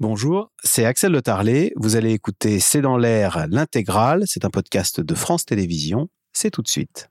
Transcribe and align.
Bonjour, 0.00 0.50
c'est 0.64 0.84
Axel 0.84 1.12
Le 1.12 1.22
Tarlet. 1.22 1.72
Vous 1.76 1.94
allez 1.94 2.10
écouter 2.10 2.58
C'est 2.58 2.80
dans 2.80 2.96
l'air 2.96 3.46
l'intégrale. 3.48 4.24
C'est 4.26 4.44
un 4.44 4.50
podcast 4.50 5.00
de 5.00 5.14
France 5.14 5.44
Télévisions. 5.44 6.08
C'est 6.32 6.50
tout 6.50 6.62
de 6.62 6.68
suite. 6.68 7.10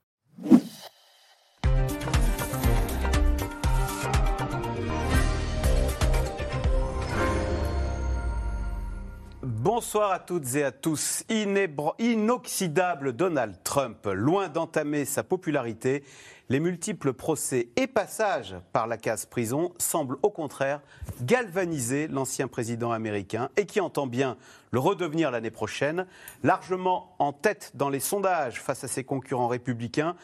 Bonsoir 9.42 10.12
à 10.12 10.18
toutes 10.18 10.54
et 10.54 10.62
à 10.62 10.70
tous. 10.70 11.24
inoxydable 11.98 13.14
Donald 13.14 13.56
Trump, 13.64 14.06
loin 14.12 14.48
d'entamer 14.48 15.06
sa 15.06 15.22
popularité, 15.24 16.04
les 16.50 16.60
multiples 16.60 17.12
procès 17.12 17.68
et 17.76 17.86
passages 17.86 18.54
par 18.72 18.86
la 18.86 18.98
case 18.98 19.24
prison 19.24 19.72
semblent 19.78 20.18
au 20.22 20.30
contraire 20.30 20.80
galvaniser 21.22 22.06
l'ancien 22.08 22.48
président 22.48 22.92
américain 22.92 23.48
et 23.56 23.66
qui 23.66 23.80
entend 23.80 24.06
bien 24.06 24.36
le 24.70 24.78
redevenir 24.78 25.30
l'année 25.30 25.50
prochaine, 25.50 26.06
largement 26.42 27.14
en 27.18 27.32
tête 27.32 27.72
dans 27.74 27.88
les 27.88 28.00
sondages 28.00 28.60
face 28.60 28.84
à 28.84 28.88
ses 28.88 29.04
concurrents 29.04 29.48
républicains. 29.48 30.16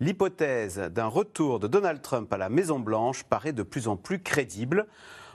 L'hypothèse 0.00 0.78
d'un 0.78 1.06
retour 1.06 1.58
de 1.60 1.66
Donald 1.66 2.02
Trump 2.02 2.32
à 2.32 2.36
la 2.36 2.48
Maison-Blanche 2.48 3.24
paraît 3.24 3.52
de 3.52 3.62
plus 3.62 3.88
en 3.88 3.96
plus 3.96 4.20
crédible. 4.20 4.86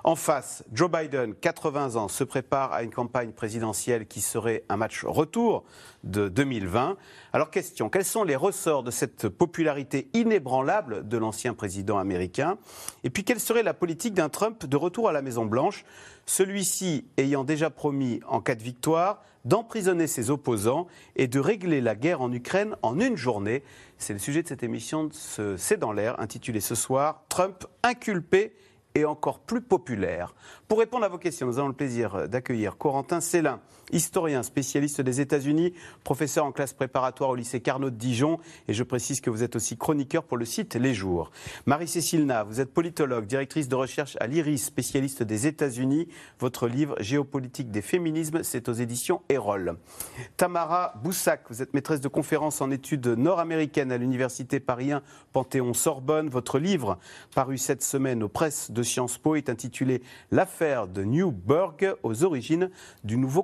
En 0.03 0.15
face, 0.15 0.63
Joe 0.71 0.89
Biden, 0.89 1.35
80 1.35 1.95
ans, 1.97 2.07
se 2.07 2.23
prépare 2.23 2.71
à 2.71 2.83
une 2.83 2.91
campagne 2.91 3.31
présidentielle 3.31 4.07
qui 4.07 4.21
serait 4.21 4.63
un 4.69 4.77
match 4.77 5.03
retour 5.03 5.65
de 6.05 6.29
2020. 6.29 6.95
Alors 7.33 7.51
question, 7.51 7.89
quels 7.89 8.05
sont 8.05 8.23
les 8.23 8.37
ressorts 8.37 8.83
de 8.83 8.91
cette 8.91 9.27
popularité 9.27 10.07
inébranlable 10.13 11.05
de 11.05 11.17
l'ancien 11.17 11.53
président 11.53 11.97
américain? 11.97 12.57
Et 13.03 13.09
puis 13.09 13.25
quelle 13.25 13.41
serait 13.41 13.63
la 13.63 13.73
politique 13.73 14.13
d'un 14.13 14.29
Trump 14.29 14.65
de 14.65 14.77
retour 14.77 15.09
à 15.09 15.11
la 15.11 15.21
Maison-Blanche? 15.21 15.83
Celui-ci 16.25 17.05
ayant 17.17 17.43
déjà 17.43 17.69
promis, 17.69 18.21
en 18.25 18.39
cas 18.39 18.55
de 18.55 18.63
victoire, 18.63 19.21
d'emprisonner 19.43 20.07
ses 20.07 20.29
opposants 20.29 20.87
et 21.17 21.27
de 21.27 21.39
régler 21.39 21.81
la 21.81 21.95
guerre 21.95 22.21
en 22.21 22.31
Ukraine 22.31 22.75
en 22.83 22.99
une 22.99 23.17
journée. 23.17 23.63
C'est 23.97 24.13
le 24.13 24.19
sujet 24.19 24.43
de 24.43 24.47
cette 24.47 24.63
émission 24.63 25.05
de 25.05 25.13
ce 25.13 25.57
C'est 25.57 25.77
dans 25.77 25.91
l'air, 25.91 26.19
intitulée 26.21 26.61
ce 26.61 26.75
soir 26.75 27.23
Trump 27.27 27.65
inculpé 27.83 28.53
et 28.95 29.05
encore 29.05 29.39
plus 29.39 29.61
populaire. 29.61 30.33
Pour 30.67 30.79
répondre 30.79 31.05
à 31.05 31.09
vos 31.09 31.17
questions, 31.17 31.47
nous 31.47 31.59
avons 31.59 31.67
le 31.67 31.73
plaisir 31.73 32.27
d'accueillir 32.27 32.77
Corentin 32.77 33.21
Célin, 33.21 33.59
historien, 33.91 34.43
spécialiste 34.43 35.01
des 35.01 35.21
États-Unis, 35.21 35.73
professeur 36.03 36.45
en 36.45 36.51
classe 36.51 36.73
préparatoire 36.73 37.29
au 37.31 37.35
lycée 37.35 37.59
Carnot 37.59 37.89
de 37.89 37.95
Dijon, 37.95 38.39
et 38.67 38.73
je 38.73 38.83
précise 38.83 39.21
que 39.21 39.29
vous 39.29 39.43
êtes 39.43 39.55
aussi 39.55 39.77
chroniqueur 39.77 40.23
pour 40.23 40.37
le 40.37 40.45
site 40.45 40.75
Les 40.75 40.93
Jours. 40.93 41.31
Marie-Cécile 41.65 42.25
Na, 42.25 42.43
vous 42.43 42.61
êtes 42.61 42.73
politologue, 42.73 43.25
directrice 43.25 43.67
de 43.67 43.75
recherche 43.75 44.17
à 44.19 44.27
l'IRIS, 44.27 44.59
spécialiste 44.59 45.23
des 45.23 45.47
États-Unis. 45.47 46.07
Votre 46.39 46.67
livre 46.67 46.95
Géopolitique 46.99 47.71
des 47.71 47.81
féminismes, 47.81 48.43
c'est 48.43 48.69
aux 48.69 48.73
éditions 48.73 49.21
Erol. 49.29 49.77
Tamara 50.37 50.93
Boussac, 51.03 51.43
vous 51.49 51.61
êtes 51.61 51.73
maîtresse 51.73 52.01
de 52.01 52.07
conférences 52.07 52.61
en 52.61 52.71
études 52.71 53.07
nord-américaines 53.07 53.91
à 53.91 53.97
l'Université 53.97 54.59
Paris 54.59 54.91
1 54.91 55.01
Panthéon-Sorbonne. 55.33 56.29
Votre 56.29 56.59
livre, 56.59 56.97
paru 57.35 57.57
cette 57.57 57.83
semaine 57.83 58.23
aux 58.23 58.29
presses 58.29 58.71
de 58.71 58.83
Sciences 58.83 59.17
Po, 59.17 59.35
est 59.35 59.49
intitulé 59.49 60.01
L'affaire 60.31 60.87
de 60.87 61.03
Newburgh 61.03 61.95
aux 62.03 62.23
origines 62.23 62.69
du 63.03 63.17
nouveau 63.17 63.43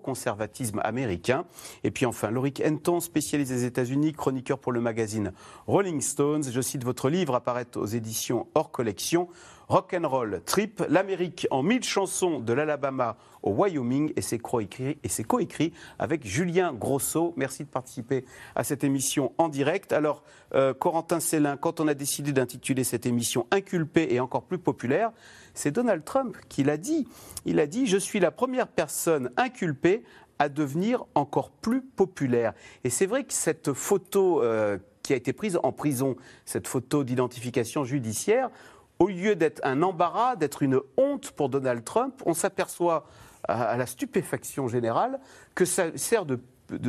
américain. 0.83 1.45
Et 1.83 1.91
puis 1.91 2.05
enfin, 2.05 2.31
Loric 2.31 2.61
Henton, 2.66 3.00
spécialiste 3.00 3.52
des 3.52 3.66
États-Unis, 3.66 4.14
chroniqueur 4.14 4.59
pour 4.59 4.72
le 4.72 4.81
magazine 4.81 5.33
Rolling 5.67 6.02
Stones. 6.02 6.44
Je 6.52 6.61
cite 6.61 6.83
votre 6.83 7.09
livre, 7.09 7.36
apparaît 7.36 7.75
aux 7.75 7.86
éditions 7.86 8.47
hors 8.56 8.72
collection. 8.72 9.30
Rock'n'Roll 9.67 10.41
Trip, 10.45 10.83
l'Amérique 10.89 11.47
en 11.50 11.63
mille 11.63 11.83
chansons 11.83 12.39
de 12.39 12.53
l'Alabama 12.53 13.17
au 13.41 13.52
Wyoming 13.52 14.13
et 14.16 14.22
c'est 14.22 14.38
coécrit 14.38 15.73
avec 15.97 16.25
Julien 16.25 16.73
Grosso. 16.73 17.33
Merci 17.36 17.63
de 17.63 17.69
participer 17.69 18.25
à 18.56 18.63
cette 18.63 18.83
émission 18.83 19.33
en 19.38 19.50
direct. 19.50 19.91
Alors, 19.91 20.23
euh, 20.53 20.73
Corentin 20.73 21.19
Célin, 21.19 21.57
quand 21.57 21.79
on 21.79 21.88
a 21.88 21.94
décidé 21.94 22.31
d'intituler 22.31 22.84
cette 22.84 23.06
émission 23.06 23.47
Inculpé 23.52 24.07
et 24.12 24.19
encore 24.19 24.44
plus 24.44 24.59
populaire, 24.59 25.12
c'est 25.53 25.72
Donald 25.72 26.03
Trump 26.03 26.38
qui 26.50 26.63
l'a 26.63 26.78
dit. 26.78 27.07
Il 27.46 27.59
a 27.59 27.67
dit 27.67 27.88
Je 27.88 27.97
suis 27.97 28.19
la 28.19 28.31
première 28.31 28.67
personne 28.67 29.31
inculpée 29.38 30.03
à 30.40 30.50
devenir 30.50 31.06
encore 31.16 31.50
plus 31.50 31.81
populaire. 31.81 32.53
Et 32.84 32.90
c'est 32.90 33.06
vrai 33.06 33.23
que 33.23 33.34
cette 33.34 33.73
photo 33.73 34.44
euh, 34.44 34.78
qui 35.03 35.13
a 35.13 35.16
été 35.16 35.34
prise 35.34 35.59
en 35.63 35.72
prison, 35.72 36.16
cette 36.46 36.68
photo 36.68 37.03
d'identification 37.03 37.84
judiciaire, 37.84 38.50
au 39.00 39.07
lieu 39.07 39.35
d'être 39.35 39.62
un 39.63 39.81
embarras, 39.81 40.35
d'être 40.35 40.63
une 40.63 40.79
honte 40.97 41.31
pour 41.31 41.50
Donald 41.50 41.84
Trump, 41.84 42.22
on 42.25 42.34
s'aperçoit 42.34 43.06
à, 43.47 43.78
la 43.78 43.85
stupéfaction 43.85 44.68
générale 44.68 45.19
que 45.53 45.66
ça 45.66 45.96
sert 45.97 46.25
de, 46.25 46.40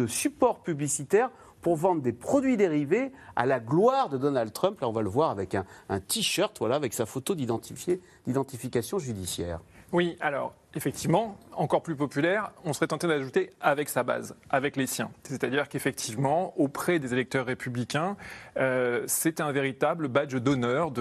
support 0.07 0.63
publicitaire 0.63 1.31
pour 1.61 1.77
vendre 1.77 2.01
des 2.01 2.13
produits 2.13 2.57
dérivés 2.57 3.13
à 3.35 3.45
la 3.45 3.61
gloire 3.61 4.09
de 4.09 4.17
Donald 4.17 4.53
Trump. 4.53 4.81
Là, 4.81 4.89
on 4.89 4.93
va 4.93 5.03
le 5.03 5.09
voir 5.09 5.31
avec 5.31 5.55
un, 5.55 5.67
un 5.89 6.01
t-shirt, 6.01 6.57
voilà, 6.59 6.77
avec 6.77 6.95
sa 6.95 7.05
photo 7.05 7.35
d'identification 7.35 8.99
judiciaire. 8.99 9.61
Oui, 9.93 10.17
alors 10.21 10.55
effectivement, 10.77 11.39
encore 11.53 11.83
plus 11.83 11.97
populaire, 11.97 12.53
on 12.65 12.73
serait 12.73 12.87
tenté 12.87 13.07
d'ajouter 13.07 13.51
avec 13.61 13.89
sa 13.89 14.03
base, 14.03 14.37
avec 14.51 14.77
les 14.77 14.87
siens. 14.87 15.11
C'est-à-dire 15.25 15.69
qu'effectivement, 15.69 16.53
auprès 16.59 16.99
des 16.99 17.13
électeurs 17.13 17.47
républicains, 17.47 18.17
euh, 18.59 19.03
c'est 19.07 19.41
un 19.41 19.53
véritable 19.53 20.09
badge 20.09 20.37
d'honneur, 20.37 20.93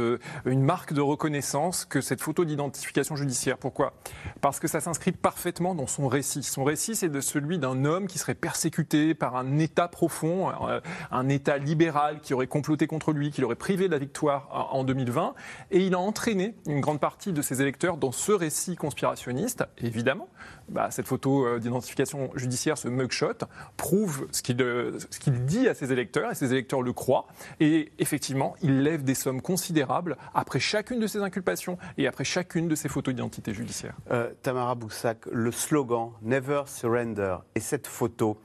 une 0.46 0.64
marque 0.64 0.94
de 0.94 1.02
reconnaissance 1.02 1.86
que 1.86 2.02
cette 2.02 2.22
photo 2.22 2.46
d'identification 2.46 3.16
judiciaire. 3.16 3.58
Pourquoi? 3.58 3.94
Parce 4.42 4.60
que 4.60 4.68
ça 4.68 4.80
s'inscrit 4.80 5.12
parfaitement 5.12 5.76
dans 5.76 5.88
son 5.88 6.08
récit. 6.08 6.44
Son 6.44 6.64
récit, 6.64 6.96
c'est 6.96 7.10
de 7.10 7.22
celui 7.22 7.60
d'un 7.60 7.86
homme 7.86 8.08
qui 8.08 8.18
serait 8.18 8.36
persécuté 8.36 9.14
par 9.14 9.36
un 9.36 9.58
État 9.58 9.88
profond, 9.88 10.52
euh, 10.68 10.80
un 11.12 11.28
État 11.28 11.58
libéral 11.58 12.22
qui 12.22 12.34
aurait 12.34 12.48
comploté 12.48 12.88
contre 12.88 13.12
lui, 13.12 13.32
qui 13.32 13.42
l'aurait 13.42 13.56
privé 13.56 13.88
de 13.88 13.92
la 13.92 14.00
victoire 14.00 14.70
en 14.72 14.84
2020. 14.84 15.34
Et 15.72 15.86
il 15.86 15.94
a 15.94 16.00
entraîné 16.00 16.56
une 16.68 16.80
grande 16.80 17.00
partie 17.00 17.34
de 17.34 17.42
ses 17.42 17.62
électeurs 17.62 17.98
dans 17.98 18.12
ce 18.12 18.32
récit 18.32 18.76
conspirationniste 18.76 19.65
évidemment. 19.78 20.28
Bah, 20.68 20.90
cette 20.90 21.08
photo 21.08 21.46
euh, 21.46 21.60
d'identification 21.60 22.32
judiciaire, 22.36 22.78
ce 22.78 22.88
mugshot, 22.88 23.46
prouve 23.78 24.28
euh, 24.50 24.98
ce 25.12 25.20
qu'il 25.20 25.46
dit 25.46 25.68
à 25.68 25.76
ses 25.76 25.92
électeurs, 25.92 26.32
et 26.32 26.36
ses 26.36 26.52
électeurs 26.52 26.82
le 26.82 26.92
croient. 26.92 27.28
Et 27.60 27.92
effectivement, 28.00 28.56
il 28.62 28.82
lève 28.82 29.04
des 29.04 29.14
sommes 29.14 29.42
considérables 29.42 30.18
après 30.34 30.60
chacune 30.60 31.00
de 31.00 31.08
ses 31.08 31.20
inculpations 31.20 31.78
et 31.98 32.08
après 32.08 32.24
chacune 32.24 32.68
de 32.68 32.76
ses 32.76 32.90
photos 32.90 33.14
d'identité 33.14 33.54
judiciaire. 33.54 33.96
Euh, 34.12 34.32
Tamara 34.42 34.76
Boussac, 34.76 35.26
le 35.32 35.52
slogan 35.52 36.12
Never 36.24 36.64
Surrender 36.66 37.38
et 37.54 37.60
cette 37.60 37.88
photo, 37.88 38.38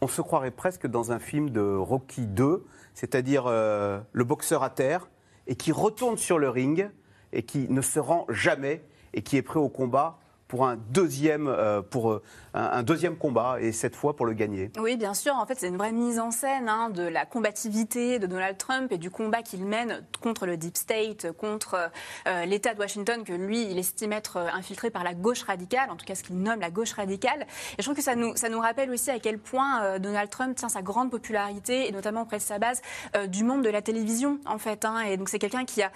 on 0.00 0.08
se 0.08 0.20
croirait 0.20 0.50
presque 0.50 0.88
dans 0.88 1.12
un 1.12 1.20
film 1.20 1.50
de 1.50 1.60
Rocky 1.60 2.26
2, 2.26 2.64
c'est-à-dire 2.94 3.44
le 3.46 4.24
boxeur 4.24 4.64
à 4.64 4.70
terre 4.70 5.08
et 5.46 5.54
qui 5.54 5.70
retourne 5.70 6.16
sur 6.16 6.40
le 6.40 6.48
ring 6.48 6.90
et 7.32 7.44
qui 7.44 7.68
ne 7.68 7.80
se 7.80 8.00
rend 8.00 8.26
jamais 8.28 8.82
et 9.14 9.22
qui 9.22 9.36
est 9.36 9.42
prêt 9.42 9.60
au 9.60 9.68
combat 9.68 10.18
pour 10.52 10.66
un 10.66 10.76
deuxième, 10.90 11.48
euh, 11.48 11.80
pour, 11.80 12.12
euh, 12.12 12.22
un, 12.52 12.82
deuxième 12.82 13.16
combat 13.16 13.56
et 13.58 13.72
cette 13.72 13.96
fois 13.96 14.14
pour 14.14 14.26
le 14.26 14.34
gagner. 14.34 14.70
Oui, 14.78 14.98
bien 14.98 15.14
sûr. 15.14 15.34
En 15.34 15.46
fait, 15.46 15.58
c'est 15.58 15.68
une 15.68 15.78
vraie 15.78 15.92
mise 15.92 16.18
en 16.18 16.30
scène 16.30 16.68
hein, 16.68 16.90
de 16.90 17.04
la 17.04 17.24
combativité 17.24 18.18
de 18.18 18.26
Donald 18.26 18.58
Trump 18.58 18.92
et 18.92 18.98
du 18.98 19.10
combat 19.10 19.40
qu'il 19.40 19.64
mène 19.64 20.04
contre 20.20 20.44
le 20.44 20.58
Deep 20.58 20.76
State, 20.76 21.32
contre 21.38 21.90
euh, 22.28 22.44
l'État 22.44 22.74
de 22.74 22.78
Washington 22.80 23.24
que 23.24 23.32
lui, 23.32 23.62
il 23.62 23.78
estime 23.78 24.12
être 24.12 24.36
infiltré 24.36 24.90
par 24.90 25.04
la 25.04 25.14
gauche 25.14 25.42
radicale, 25.44 25.88
en 25.88 25.96
tout 25.96 26.04
cas 26.04 26.14
ce 26.14 26.22
qu'il 26.22 26.36
nomme 26.36 26.60
la 26.60 26.70
gauche 26.70 26.92
radicale. 26.92 27.46
Et 27.72 27.76
je 27.78 27.84
trouve 27.84 27.96
que 27.96 28.02
ça 28.02 28.14
nous, 28.14 28.36
ça 28.36 28.50
nous 28.50 28.60
rappelle 28.60 28.90
aussi 28.90 29.10
à 29.10 29.18
quel 29.20 29.38
point 29.38 29.98
Donald 30.00 30.28
Trump 30.28 30.54
tient 30.54 30.68
sa 30.68 30.82
grande 30.82 31.10
popularité 31.10 31.88
et 31.88 31.92
notamment 31.92 32.22
auprès 32.22 32.36
de 32.36 32.42
sa 32.42 32.58
base 32.58 32.82
du 33.28 33.42
monde 33.42 33.64
de 33.64 33.70
la 33.70 33.80
télévision, 33.80 34.38
en 34.44 34.58
fait. 34.58 34.84
Hein. 34.84 35.00
Et 35.00 35.16
donc 35.16 35.30
c'est 35.30 35.38
quelqu'un 35.38 35.64
qui 35.64 35.82
a, 35.82 35.90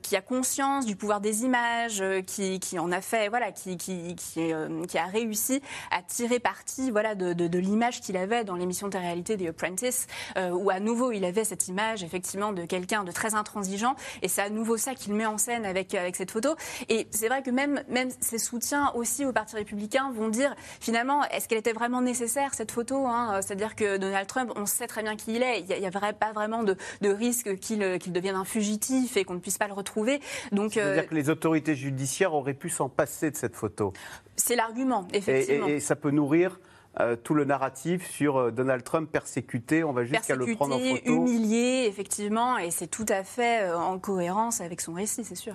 qui 0.00 0.16
a 0.16 0.22
conscience 0.22 0.86
du 0.86 0.96
pouvoir 0.96 1.20
des 1.20 1.44
images, 1.44 2.02
qui, 2.26 2.60
qui 2.60 2.78
en 2.78 2.90
a 2.92 3.02
fait, 3.02 3.28
voilà, 3.28 3.52
qui 3.52 3.76
euh, 4.36 4.84
qui, 4.86 4.98
a 4.98 5.06
réussi 5.06 5.62
à 5.90 6.02
tirer 6.02 6.38
parti 6.38 6.90
voilà, 6.90 7.14
de, 7.14 7.58
l'image 7.58 8.00
qu'il 8.00 8.16
avait 8.16 8.44
dans 8.44 8.56
l'émission 8.56 8.88
de 8.88 8.96
réalité 8.96 9.36
The 9.36 9.48
Apprentice, 9.48 10.06
euh, 10.36 10.50
où 10.50 10.70
à 10.70 10.80
nouveau 10.80 11.12
il 11.12 11.24
avait 11.24 11.44
cette 11.44 11.68
image 11.68 12.02
effectivement 12.04 12.52
de 12.52 12.64
quelqu'un 12.64 13.04
de 13.04 13.12
très 13.12 13.34
intransigeant, 13.34 13.96
et 14.22 14.28
c'est 14.28 14.42
à 14.42 14.50
nouveau 14.50 14.76
ça 14.76 14.94
qu'il 14.94 15.14
met 15.14 15.26
en 15.26 15.38
scène 15.38 15.64
avec, 15.64 15.94
avec 15.94 16.16
cette 16.16 16.30
photo. 16.30 16.54
Et 16.88 17.06
c'est 17.10 17.28
vrai 17.28 17.42
que 17.42 17.50
même, 17.50 17.82
même 17.88 18.10
ses 18.20 18.38
soutiens 18.38 18.92
aussi 18.94 19.24
au 19.24 19.32
Parti 19.32 19.56
républicain 19.56 20.12
vont 20.12 20.28
dire 20.28 20.54
finalement, 20.80 21.24
est-ce 21.30 21.48
qu'elle 21.48 21.58
était 21.58 21.72
vraiment 21.72 22.02
nécessaire 22.02 22.54
cette 22.54 22.72
photo 22.72 23.06
hein? 23.06 23.40
C'est-à-dire 23.42 23.74
que 23.74 23.96
Donald 23.96 24.26
Trump, 24.26 24.52
on 24.56 24.66
sait 24.66 24.86
très 24.86 25.02
bien 25.02 25.16
qui 25.16 25.30
il 25.30 25.42
est, 25.42 25.60
il 25.60 25.80
n'y 25.80 25.86
a, 25.86 26.12
pas 26.12 26.32
vraiment 26.32 26.62
de, 26.62 26.76
risque 27.02 27.56
qu'il 27.58 27.78
devienne 27.78 28.36
un 28.36 28.44
fugitif 28.44 29.16
et 29.16 29.24
qu'on 29.24 29.34
ne 29.34 29.38
puisse 29.38 29.58
pas 29.58 29.68
le 29.68 29.74
retrouver. 29.74 30.20
Donc, 30.52 30.72
C'est-à-dire 30.72 31.04
euh, 31.04 31.06
que 31.06 31.14
les 31.14 31.30
autorités 31.30 31.74
judiciaires 31.74 32.34
auraient 32.34 32.54
pu 32.54 32.68
s'en 32.68 32.88
passer 32.88 33.30
de 33.30 33.36
cette 33.36 33.56
photo 33.56 33.79
c'est 34.36 34.56
l'argument, 34.56 35.06
effectivement. 35.12 35.66
Et, 35.66 35.80
ça 35.80 35.96
peut 35.96 36.10
nourrir 36.10 36.58
euh, 36.98 37.14
tout 37.14 37.34
le 37.34 37.44
narratif 37.44 38.10
sur 38.10 38.36
euh, 38.36 38.50
Donald 38.50 38.82
Trump 38.82 39.08
persécuté. 39.10 39.84
On 39.84 39.92
va 39.92 40.04
jusqu'à 40.04 40.34
le 40.34 40.54
prendre 40.54 40.74
en 40.74 40.78
photo. 40.78 41.00
humilié, 41.04 41.86
effectivement, 41.86 42.58
et 42.58 42.72
c'est 42.72 42.88
tout 42.88 43.06
à 43.08 43.22
fait 43.22 43.62
euh, 43.62 43.78
en 43.78 44.00
cohérence 44.00 44.60
avec 44.60 44.80
son 44.80 44.94
récit, 44.94 45.22
c'est 45.22 45.36
sûr. 45.36 45.54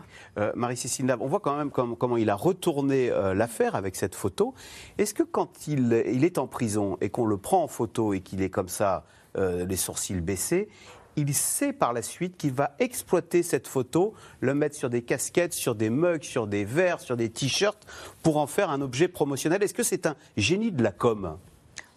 Marie-Cécile 0.56 1.14
on 1.20 1.28
voit 1.28 1.42
quand 1.42 1.58
même 1.58 1.72
comment 1.72 2.18
il 2.18 2.30
a 2.30 2.36
retourné 2.36 3.10
l'affaire 3.34 3.76
avec 3.76 3.96
cette 3.96 4.16
photo. 4.16 4.54
Est-ce 4.98 5.14
que 5.14 5.24
quand 5.24 5.68
il, 5.68 6.04
il, 6.08 6.24
est 6.24 6.38
en 6.38 6.48
prison 6.48 6.98
et 7.02 7.10
qu'on 7.10 7.26
le 7.26 7.38
prend 7.38 7.64
en 7.64 7.68
photo 7.68 8.14
et 8.14 8.22
qu'il 8.22 8.42
est 8.42 8.50
comme 8.50 8.70
ça, 8.70 9.06
les 9.38 9.76
sourcils 9.76 10.22
baissés, 10.22 10.70
il 11.16 11.34
sait 11.34 11.74
par 11.74 11.94
la 11.94 12.02
suite 12.02 12.38
qu'il 12.38 12.54
va 12.54 12.76
exploiter 12.80 13.44
cette 13.44 13.68
photo, 13.68 14.14
le 14.40 14.54
mettre 14.54 14.76
sur 14.76 14.90
des 14.90 15.02
casquettes, 15.02 15.54
sur 15.54 15.76
des 15.76 15.90
mugs, 15.90 16.24
sur 16.24 16.48
des 16.48 16.66
verres, 16.66 17.00
sur 17.00 17.18
des 17.18 17.30
t-shirts, 17.30 17.86
pour 18.24 18.38
en 18.38 18.48
faire 18.48 18.70
un 18.70 18.82
objet 18.82 19.08
promotionnel. 19.08 19.64
Est-ce 19.64 19.74
que 19.74 19.84
c'est 19.84 20.06
un 20.06 20.16
génie 20.38 20.72
de 20.72 20.84
la 20.84 20.92
com? 20.92 21.38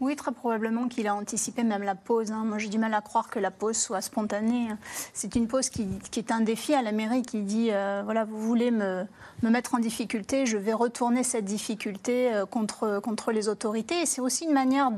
Oui, 0.01 0.15
très 0.15 0.31
probablement 0.31 0.87
qu'il 0.87 1.09
a 1.09 1.15
anticipé 1.15 1.65
même 1.65 1.83
la 1.83 1.97
pause. 1.97 2.31
Hein. 2.31 2.45
Moi, 2.45 2.59
j'ai 2.59 2.69
du 2.69 2.79
mal 2.79 2.95
à 2.95 3.01
croire 3.01 3.29
que 3.29 3.41
la 3.41 3.51
pause 3.51 3.77
soit 3.77 4.01
spontanée. 4.01 4.69
C'est 5.13 5.35
une 5.35 5.49
pause 5.49 5.71
qui, 5.71 5.89
est 6.17 6.31
un 6.31 6.41
défi 6.41 6.73
à 6.73 6.83
la 6.83 6.93
mairie 6.93 7.23
qui 7.23 7.43
dit 7.43 7.71
euh, 7.73 8.03
voilà, 8.05 8.25
vous 8.25 8.41
voulez 8.41 8.71
me, 8.71 9.05
me, 9.43 9.51
mettre 9.51 9.75
en 9.75 9.79
difficulté, 9.79 10.47
je 10.47 10.57
vais 10.57 10.73
retourner 10.73 11.25
cette 11.25 11.45
difficulté 11.45 12.33
euh, 12.33 12.47
contre, 12.47 13.01
contre 13.01 13.33
les 13.33 13.49
autorités. 13.49 14.03
Et 14.03 14.07
c'est 14.07 14.21
aussi 14.21 14.45
une 14.45 14.53
manière 14.53 14.93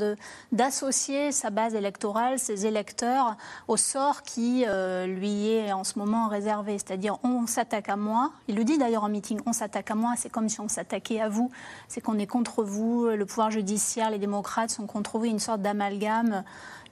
d'associer 0.53 1.33
sa 1.33 1.49
base 1.49 1.75
électorale, 1.75 2.39
ses 2.39 2.67
électeurs, 2.67 3.39
au 3.69 3.79
sort 3.79 4.23
qui 4.23 4.65
euh, 4.69 5.07
lui 5.07 5.49
est 5.49 5.73
en 5.73 5.85
ce 5.85 5.99
moment 5.99 6.29
réservé. 6.29 6.73
C'est-à-dire, 6.73 7.17
on 7.25 7.47
s'attaque 7.47 7.89
à 7.89 7.97
moi. 7.97 8.33
Il 8.49 8.57
le 8.57 8.65
dit 8.65 8.77
d'ailleurs 8.77 9.05
en 9.05 9.09
meeting 9.09 9.41
on 9.47 9.55
s'attaque 9.55 9.91
à 9.91 9.95
moi. 9.95 10.13
C'est 10.19 10.31
comme 10.31 10.51
si 10.51 10.61
on 10.61 10.69
s'attaquait 10.69 11.23
à 11.23 11.31
vous. 11.31 11.51
C'est 11.89 12.03
qu'on 12.03 12.19
est 12.19 12.27
contre 12.27 12.63
vous. 12.63 13.07
Le 13.07 13.25
pouvoir 13.25 13.51
judiciaire, 13.51 14.11
les 14.11 14.19
démocrates 14.19 14.69
sont 14.69 14.90
qu'on 14.91 15.03
trouve 15.03 15.27
une 15.27 15.39
sorte 15.39 15.63
d'amalgame 15.63 16.45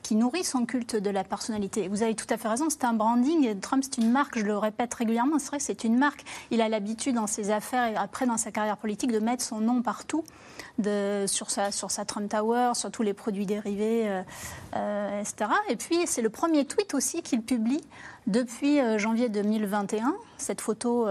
qui 0.03 0.15
nourrit 0.15 0.45
son 0.45 0.65
culte 0.65 0.97
de 0.97 1.11
la 1.11 1.25
personnalité. 1.25 1.89
Vous 1.89 2.03
avez 2.03 2.15
tout 2.15 2.27
à 2.31 2.37
fait 2.37 2.49
raison, 2.49 2.71
c'est 2.71 2.85
un 2.85 2.93
branding. 2.93 3.59
Trump, 3.61 3.83
c'est 3.85 4.01
une 4.01 4.11
marque, 4.11 4.39
je 4.39 4.45
le 4.45 4.57
répète 4.57 4.95
régulièrement, 4.95 5.39
c'est 5.39 5.49
vrai 5.49 5.59
c'est 5.59 5.85
une 5.85 5.99
marque. 5.99 6.25
Il 6.51 6.61
a 6.61 6.69
l'habitude 6.69 7.17
dans 7.17 7.27
ses 7.27 7.51
affaires 7.51 7.87
et 7.89 7.97
après 7.97 8.27
dans 8.27 8.37
sa 8.37 8.51
carrière 8.51 8.77
politique 8.77 9.13
de 9.13 9.19
mettre 9.19 9.43
son 9.43 9.61
nom 9.61 9.83
partout, 9.83 10.25
de, 10.79 11.25
sur, 11.27 11.51
sa, 11.51 11.73
sur 11.73 11.91
sa 11.91 12.05
Trump 12.05 12.31
Tower, 12.31 12.73
sur 12.75 12.91
tous 12.91 13.03
les 13.03 13.13
produits 13.13 13.47
dérivés, 13.47 14.09
euh, 14.09 14.23
euh, 14.77 15.21
etc. 15.21 15.51
Et 15.69 15.77
puis, 15.77 15.99
c'est 16.07 16.23
le 16.23 16.31
premier 16.31 16.65
tweet 16.65 16.95
aussi 16.95 17.23
qu'il 17.23 17.43
publie 17.43 17.83
depuis 18.27 18.81
euh, 18.81 18.99
janvier 18.99 19.29
2021, 19.29 20.15
cette 20.39 20.61
photo 20.61 21.07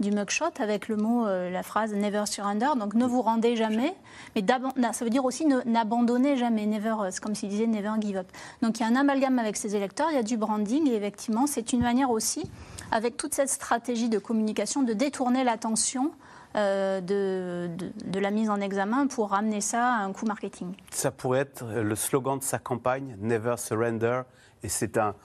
du 0.00 0.10
mugshot 0.10 0.46
avec 0.58 0.88
le 0.88 0.96
mot, 0.96 1.26
euh, 1.26 1.50
la 1.50 1.62
phrase 1.62 1.94
never 1.94 2.24
surrender. 2.26 2.70
Donc 2.78 2.94
ne 2.94 3.06
vous 3.06 3.22
rendez 3.22 3.56
jamais, 3.56 3.94
mais 4.34 4.44
ça 4.92 5.04
veut 5.04 5.10
dire 5.10 5.24
aussi 5.24 5.46
n'abandonnez 5.46 6.36
jamais, 6.36 6.66
never, 6.66 6.94
c'est 7.10 7.22
comme 7.22 7.34
s'il 7.34 7.48
disait 7.48 7.66
never 7.66 7.92
give 8.00 8.16
up. 8.16 8.26
Donc 8.62 8.78
il 8.78 8.82
y 8.82 8.84
a 8.84 8.88
un 8.88 8.96
amalgame 8.96 9.38
avec 9.38 9.56
ses 9.56 9.76
électeurs, 9.76 10.08
il 10.10 10.16
y 10.16 10.18
a 10.18 10.22
du 10.22 10.36
branding 10.36 10.88
et 10.88 10.94
effectivement 10.94 11.46
c'est 11.46 11.72
une 11.72 11.82
manière 11.82 12.10
aussi, 12.10 12.50
avec 12.90 13.16
toute 13.16 13.34
cette 13.34 13.48
stratégie 13.50 14.08
de 14.08 14.18
communication, 14.18 14.82
de 14.82 14.92
détourner 14.92 15.44
l'attention. 15.44 16.10
Euh, 16.56 17.00
de, 17.00 18.20
la 18.20 18.30
mise 18.30 18.48
en 18.48 18.60
examen 18.60 19.08
pour 19.08 19.30
ramener 19.30 19.60
ça 19.60 19.88
à 19.88 20.04
un 20.04 20.12
coup 20.12 20.24
marketing. 20.24 20.72
Ça 20.92 21.10
pourrait 21.10 21.40
être 21.40 21.64
le 21.64 21.96
slogan 21.96 22.38
de 22.38 22.44
sa 22.44 22.60
campagne, 22.60 23.16
Never 23.20 23.56
Surrender, 23.56 24.22
et 24.62 24.68
c'est 24.68 24.96
un, 24.96 25.16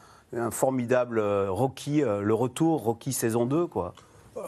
formidable 0.49 1.19
euh, 1.19 1.51
Rocky, 1.51 2.01
le 2.01 2.33
retour, 2.33 2.81
Rocky 2.81 3.13
saison 3.13 3.45
2, 3.45 3.67
quoi. 3.67 3.93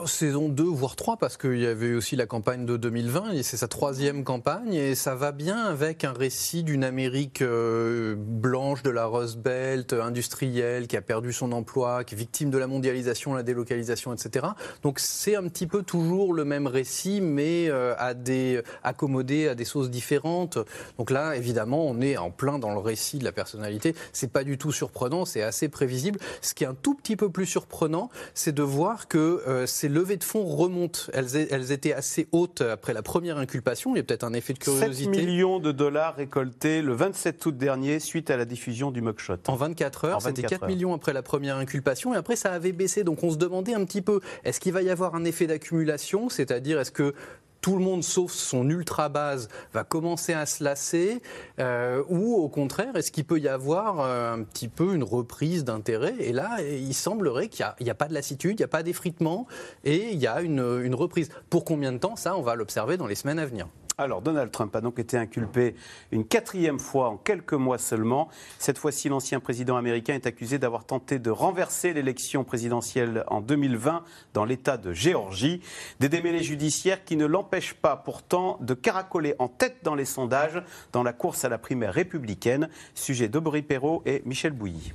Saison 0.05 0.49
2, 0.49 0.63
voire 0.63 0.95
3, 0.95 1.17
parce 1.17 1.37
qu'il 1.37 1.59
y 1.59 1.65
avait 1.65 1.93
aussi 1.93 2.15
la 2.15 2.25
campagne 2.25 2.65
de 2.65 2.77
2020, 2.77 3.31
et 3.31 3.43
c'est 3.43 3.57
sa 3.57 3.67
troisième 3.67 4.23
campagne, 4.23 4.73
et 4.73 4.95
ça 4.95 5.15
va 5.15 5.31
bien 5.31 5.57
avec 5.65 6.03
un 6.03 6.13
récit 6.13 6.63
d'une 6.63 6.83
Amérique 6.83 7.41
euh, 7.41 8.15
blanche 8.17 8.83
de 8.83 8.89
la 8.89 9.05
Rust 9.05 9.37
Belt, 9.37 9.93
industrielle, 9.93 10.87
qui 10.87 10.97
a 10.97 11.01
perdu 11.01 11.33
son 11.33 11.51
emploi, 11.51 12.03
qui 12.03 12.15
est 12.15 12.17
victime 12.17 12.49
de 12.49 12.57
la 12.57 12.67
mondialisation, 12.67 13.33
la 13.33 13.43
délocalisation, 13.43 14.13
etc. 14.13 14.47
Donc 14.83 14.99
c'est 14.99 15.35
un 15.35 15.43
petit 15.43 15.67
peu 15.67 15.83
toujours 15.83 16.33
le 16.33 16.45
même 16.45 16.67
récit, 16.67 17.21
mais 17.21 17.69
euh, 17.69 17.93
à 17.97 18.13
des, 18.13 18.61
accommodé 18.83 19.47
à 19.47 19.55
des 19.55 19.65
sauces 19.65 19.89
différentes. 19.89 20.57
Donc 20.97 21.11
là, 21.11 21.35
évidemment, 21.35 21.85
on 21.85 22.01
est 22.01 22.17
en 22.17 22.31
plein 22.31 22.59
dans 22.59 22.71
le 22.71 22.79
récit 22.79 23.19
de 23.19 23.23
la 23.23 23.31
personnalité. 23.31 23.95
C'est 24.13 24.31
pas 24.31 24.43
du 24.43 24.57
tout 24.57 24.71
surprenant, 24.71 25.25
c'est 25.25 25.43
assez 25.43 25.69
prévisible. 25.69 26.19
Ce 26.41 26.53
qui 26.53 26.63
est 26.63 26.67
un 26.67 26.75
tout 26.75 26.95
petit 26.95 27.15
peu 27.15 27.29
plus 27.29 27.45
surprenant, 27.45 28.09
c'est 28.33 28.53
de 28.53 28.63
voir 28.63 29.07
que 29.07 29.43
euh, 29.47 29.65
ces 29.81 29.89
levées 29.89 30.17
de 30.17 30.23
fonds 30.23 30.45
remontent. 30.45 30.99
Elles, 31.11 31.71
étaient 31.71 31.93
assez 31.93 32.27
hautes 32.31 32.61
après 32.61 32.93
la 32.93 33.01
première 33.01 33.39
inculpation. 33.39 33.95
Il 33.95 33.97
y 33.97 34.01
a 34.01 34.03
peut-être 34.03 34.23
un 34.23 34.33
effet 34.33 34.53
de 34.53 34.59
curiosité. 34.59 35.11
7 35.11 35.25
millions 35.25 35.59
de 35.59 35.71
dollars 35.71 36.15
récoltés 36.15 36.83
le 36.83 36.93
27 36.93 37.43
août 37.47 37.57
dernier 37.57 37.99
suite 37.99 38.29
à 38.29 38.37
la 38.37 38.45
diffusion 38.45 38.91
du 38.91 39.01
mugshot. 39.01 39.37
En 39.47 39.55
24 39.55 40.05
heures, 40.05 40.21
c'était 40.21 40.43
4 40.43 40.67
millions 40.67 40.93
après 40.93 41.13
la 41.13 41.23
première 41.23 41.57
inculpation 41.57 42.13
et 42.13 42.17
après 42.17 42.35
ça 42.35 42.51
avait 42.51 42.73
baissé. 42.73 43.03
Donc 43.03 43.23
on 43.23 43.31
se 43.31 43.37
demandait 43.37 43.73
un 43.73 43.83
petit 43.85 44.03
peu, 44.03 44.19
est-ce 44.43 44.59
qu'il 44.59 44.71
va 44.71 44.83
y 44.83 44.91
avoir 44.91 45.15
un 45.15 45.25
effet 45.25 45.47
d'accumulation? 45.47 46.29
C'est-à-dire, 46.29 46.79
est-ce 46.79 46.91
que 46.91 47.15
tout 47.61 47.77
le 47.77 47.83
monde 47.83 48.03
sauf 48.03 48.31
son 48.31 48.69
ultra 48.69 49.09
base 49.09 49.47
va 49.73 49.83
commencer 49.83 50.33
à 50.33 50.45
se 50.45 50.63
lasser 50.63 51.21
euh, 51.59 52.03
ou 52.09 52.35
au 52.35 52.49
contraire 52.49 52.95
est-ce 52.95 53.11
qu'il 53.11 53.25
peut 53.25 53.39
y 53.39 53.47
avoir 53.47 54.01
euh, 54.01 54.33
un 54.33 54.43
petit 54.43 54.67
peu 54.67 54.93
une 54.93 55.03
reprise 55.03 55.63
d'intérêt? 55.63 56.15
Et 56.19 56.33
là 56.33 56.57
il 56.61 56.93
semblerait 56.93 57.47
qu'il 57.47 57.65
n'y 57.81 57.89
a, 57.89 57.95
pas 57.95 58.07
de 58.07 58.13
lassitude, 58.13 58.59
il 58.59 58.61
n'y 58.61 58.65
a 58.65 58.67
pas 58.67 58.83
d'effritement 58.83 59.47
et 59.83 60.11
il 60.11 60.19
y 60.19 60.27
a 60.27 60.41
une 60.41 60.95
reprise. 60.95 61.29
Pour 61.49 61.65
combien 61.65 61.91
de 61.91 61.97
temps? 61.97 62.15
Ça 62.15 62.35
on 62.35 62.41
va 62.41 62.55
l'observer 62.55 62.97
dans 62.97 63.07
les 63.07 63.15
semaines 63.15 63.39
à 63.39 63.45
venir. 63.45 63.67
Alors, 63.97 64.21
Donald 64.21 64.51
Trump 64.51 64.75
a 64.75 64.81
donc 64.81 64.99
été 64.99 65.17
inculpé 65.17 65.75
une 66.11 66.25
quatrième 66.25 66.79
fois 66.79 67.09
en 67.09 67.17
quelques 67.17 67.53
mois 67.53 67.77
seulement. 67.77 68.29
Cette 68.57 68.77
fois-ci, 68.77 69.09
l'ancien 69.09 69.39
président 69.39 69.75
américain 69.75 70.13
est 70.15 70.25
accusé 70.25 70.57
d'avoir 70.59 70.85
tenté 70.85 71.19
de 71.19 71.29
renverser 71.29 71.93
l'élection 71.93 72.43
présidentielle 72.43 73.23
en 73.27 73.41
2020 73.41 74.03
dans 74.33 74.45
l'État 74.45 74.77
de 74.77 74.93
Géorgie. 74.93 75.61
Des 75.99 76.09
démêlés 76.09 76.43
judiciaires 76.43 77.03
qui 77.03 77.15
ne 77.17 77.25
l'empêchent 77.25 77.75
pas 77.75 77.95
pourtant 77.97 78.57
de 78.61 78.73
caracoler 78.73 79.35
en 79.39 79.47
tête 79.47 79.77
dans 79.83 79.95
les 79.95 80.05
sondages 80.05 80.63
dans 80.93 81.03
la 81.03 81.13
course 81.13 81.45
à 81.45 81.49
la 81.49 81.57
primaire 81.57 81.93
républicaine. 81.93 82.69
Sujet 82.95 83.27
d'Aubry 83.27 83.61
Perrault 83.61 84.03
et 84.05 84.21
Michel 84.25 84.53
Bouilly. 84.53 84.93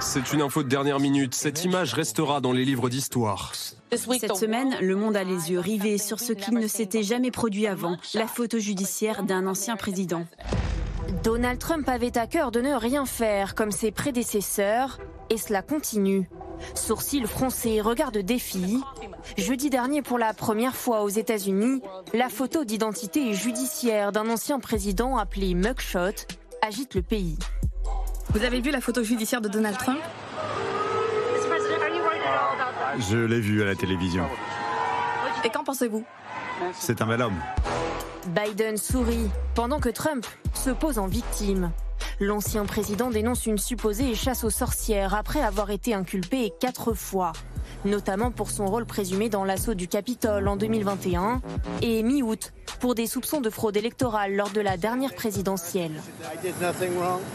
C'est 0.00 0.32
une 0.32 0.42
info 0.42 0.62
de 0.62 0.68
dernière 0.68 1.00
minute. 1.00 1.34
Cette 1.34 1.64
image 1.64 1.94
restera 1.94 2.40
dans 2.40 2.52
les 2.52 2.64
livres 2.64 2.90
d'histoire. 2.90 3.52
Cette 3.96 4.36
semaine, 4.36 4.76
le 4.80 4.96
monde 4.96 5.16
a 5.16 5.24
les 5.24 5.52
yeux 5.52 5.60
rivés 5.60 5.98
sur 5.98 6.20
ce 6.20 6.32
qui 6.32 6.52
ne 6.52 6.66
s'était 6.66 7.02
jamais 7.02 7.30
produit 7.30 7.66
avant, 7.66 7.96
la 8.14 8.26
photo 8.26 8.58
judiciaire 8.58 9.22
d'un 9.22 9.46
ancien 9.46 9.76
président. 9.76 10.24
Donald 11.22 11.58
Trump 11.58 11.88
avait 11.88 12.16
à 12.18 12.26
cœur 12.26 12.50
de 12.50 12.60
ne 12.60 12.74
rien 12.74 13.06
faire 13.06 13.54
comme 13.54 13.70
ses 13.70 13.90
prédécesseurs, 13.90 14.98
et 15.30 15.38
cela 15.38 15.62
continue. 15.62 16.28
Sourcils 16.74 17.24
froncés, 17.26 17.80
regard 17.80 18.12
de 18.12 18.20
défi. 18.20 18.80
Jeudi 19.36 19.70
dernier, 19.70 20.02
pour 20.02 20.18
la 20.18 20.34
première 20.34 20.74
fois 20.74 21.02
aux 21.02 21.08
États-Unis, 21.08 21.80
la 22.12 22.28
photo 22.28 22.64
d'identité 22.64 23.32
judiciaire 23.32 24.12
d'un 24.12 24.28
ancien 24.28 24.60
président 24.60 25.16
appelé 25.16 25.54
Mugshot 25.54 26.26
agite 26.62 26.94
le 26.94 27.02
pays. 27.02 27.38
Vous 28.30 28.44
avez 28.44 28.60
vu 28.60 28.70
la 28.70 28.80
photo 28.80 29.02
judiciaire 29.02 29.40
de 29.40 29.48
Donald 29.48 29.76
Trump? 29.78 30.00
Je 32.98 33.16
l'ai 33.18 33.40
vu 33.40 33.62
à 33.62 33.64
la 33.64 33.74
télévision. 33.74 34.24
Et 35.44 35.50
qu'en 35.50 35.64
pensez-vous? 35.64 36.04
C'est 36.72 37.02
un 37.02 37.06
bel 37.06 37.22
homme. 37.22 37.40
Biden 38.28 38.76
sourit 38.76 39.28
pendant 39.54 39.80
que 39.80 39.88
Trump 39.88 40.24
se 40.54 40.70
pose 40.70 40.98
en 40.98 41.06
victime. 41.06 41.72
L'ancien 42.20 42.64
président 42.64 43.10
dénonce 43.10 43.46
une 43.46 43.58
supposée 43.58 44.14
chasse 44.14 44.44
aux 44.44 44.50
sorcières 44.50 45.14
après 45.14 45.42
avoir 45.42 45.70
été 45.70 45.94
inculpé 45.94 46.52
quatre 46.60 46.94
fois, 46.94 47.32
notamment 47.84 48.30
pour 48.30 48.50
son 48.50 48.66
rôle 48.66 48.86
présumé 48.86 49.28
dans 49.28 49.44
l'assaut 49.44 49.74
du 49.74 49.88
Capitole 49.88 50.46
en 50.46 50.56
2021 50.56 51.42
et 51.82 52.02
mi-août 52.02 52.52
pour 52.80 52.94
des 52.94 53.06
soupçons 53.06 53.40
de 53.40 53.50
fraude 53.50 53.76
électorale 53.76 54.34
lors 54.34 54.50
de 54.50 54.60
la 54.60 54.76
dernière 54.76 55.14
présidentielle. 55.14 56.00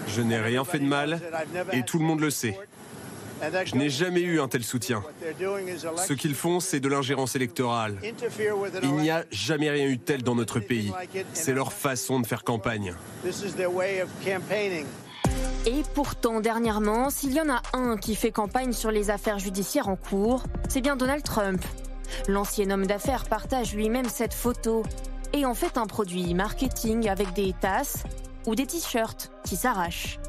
Je 0.08 0.22
n'ai 0.22 0.39
rien 0.39 0.63
fait 0.63 0.80
de 0.80 0.86
mal 0.86 1.20
et 1.74 1.84
tout 1.84 2.00
le 2.00 2.06
monde 2.06 2.22
le 2.22 2.30
sait. 2.30 2.58
Je 3.65 3.75
n'ai 3.75 3.89
jamais 3.89 4.22
eu 4.22 4.39
un 4.39 4.48
tel 4.48 4.63
soutien. 4.63 5.03
Ce 5.98 6.13
qu'ils 6.13 6.36
font, 6.36 6.60
c'est 6.60 6.79
de 6.79 6.88
l'ingérence 6.88 7.36
électorale. 7.36 7.98
Il 8.84 8.93
n'y 8.93 9.10
a 9.10 9.25
jamais 9.31 9.69
rien 9.69 9.88
eu 9.88 9.98
de 9.98 10.01
tel 10.01 10.24
dans 10.24 10.36
notre 10.36 10.60
pays. 10.60 10.91
C'est 11.34 11.53
leur 11.53 11.74
façon 11.74 12.19
de 12.19 12.27
faire 12.27 12.43
campagne. 12.43 12.93
Et 15.65 15.84
pourtant, 15.93 16.39
dernièrement, 16.39 17.10
s'il 17.10 17.34
y 17.34 17.41
en 17.41 17.50
a 17.50 17.62
un 17.74 17.98
qui 17.98 18.15
fait 18.15 18.31
campagne 18.31 18.72
sur 18.72 18.91
les 18.91 19.10
affaires 19.10 19.39
judiciaires 19.39 19.89
en 19.89 19.96
cours, 19.96 20.43
c'est 20.69 20.81
bien 20.81 20.96
Donald 20.96 21.24
Trump. 21.24 21.62
L'ancien 22.27 22.69
homme 22.72 22.88
d'affaires 22.88 23.25
partage 23.25 23.75
lui-même 23.75 24.10
cette 24.10 24.34
photo 24.34 24.84
et 25.34 25.46
en 25.46 25.53
fait 25.53 25.77
un 25.77 25.86
produit 25.86 26.34
marketing 26.34 27.08
avec 27.08 27.34
des 27.34 27.53
tasses 27.60 28.03
ou 28.48 28.55
des 28.55 28.65
t-shirts 28.65 29.31
qui 29.46 29.55
s'arrachent. 29.55 30.19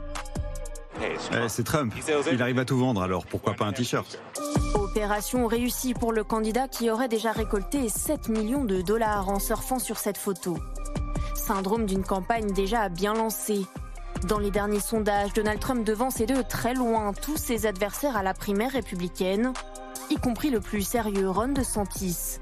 Eh, 1.02 1.48
c'est 1.48 1.64
Trump. 1.64 1.94
Il 2.32 2.42
arrive 2.42 2.58
à 2.58 2.64
tout 2.64 2.78
vendre, 2.78 3.02
alors 3.02 3.24
pourquoi 3.26 3.54
pas 3.54 3.64
un 3.64 3.72
t-shirt? 3.72 4.20
Opération 4.74 5.46
réussie 5.46 5.94
pour 5.94 6.12
le 6.12 6.24
candidat 6.24 6.68
qui 6.68 6.90
aurait 6.90 7.08
déjà 7.08 7.32
récolté 7.32 7.88
7 7.88 8.28
millions 8.28 8.64
de 8.64 8.82
dollars 8.82 9.28
en 9.28 9.38
surfant 9.38 9.78
sur 9.78 9.98
cette 9.98 10.18
photo. 10.18 10.58
Syndrome 11.34 11.86
d'une 11.86 12.04
campagne 12.04 12.52
déjà 12.52 12.88
bien 12.88 13.14
lancée. 13.14 13.64
Dans 14.26 14.38
les 14.38 14.50
derniers 14.50 14.80
sondages, 14.80 15.32
Donald 15.32 15.60
Trump 15.60 15.84
devance 15.84 16.20
et 16.20 16.26
de 16.26 16.42
très 16.42 16.74
loin 16.74 17.12
tous 17.12 17.36
ses 17.38 17.66
adversaires 17.66 18.16
à 18.16 18.22
la 18.22 18.34
primaire 18.34 18.72
républicaine, 18.72 19.52
y 20.10 20.16
compris 20.16 20.50
le 20.50 20.60
plus 20.60 20.82
sérieux 20.82 21.30
Ron 21.30 21.48
DeSantis. 21.48 22.40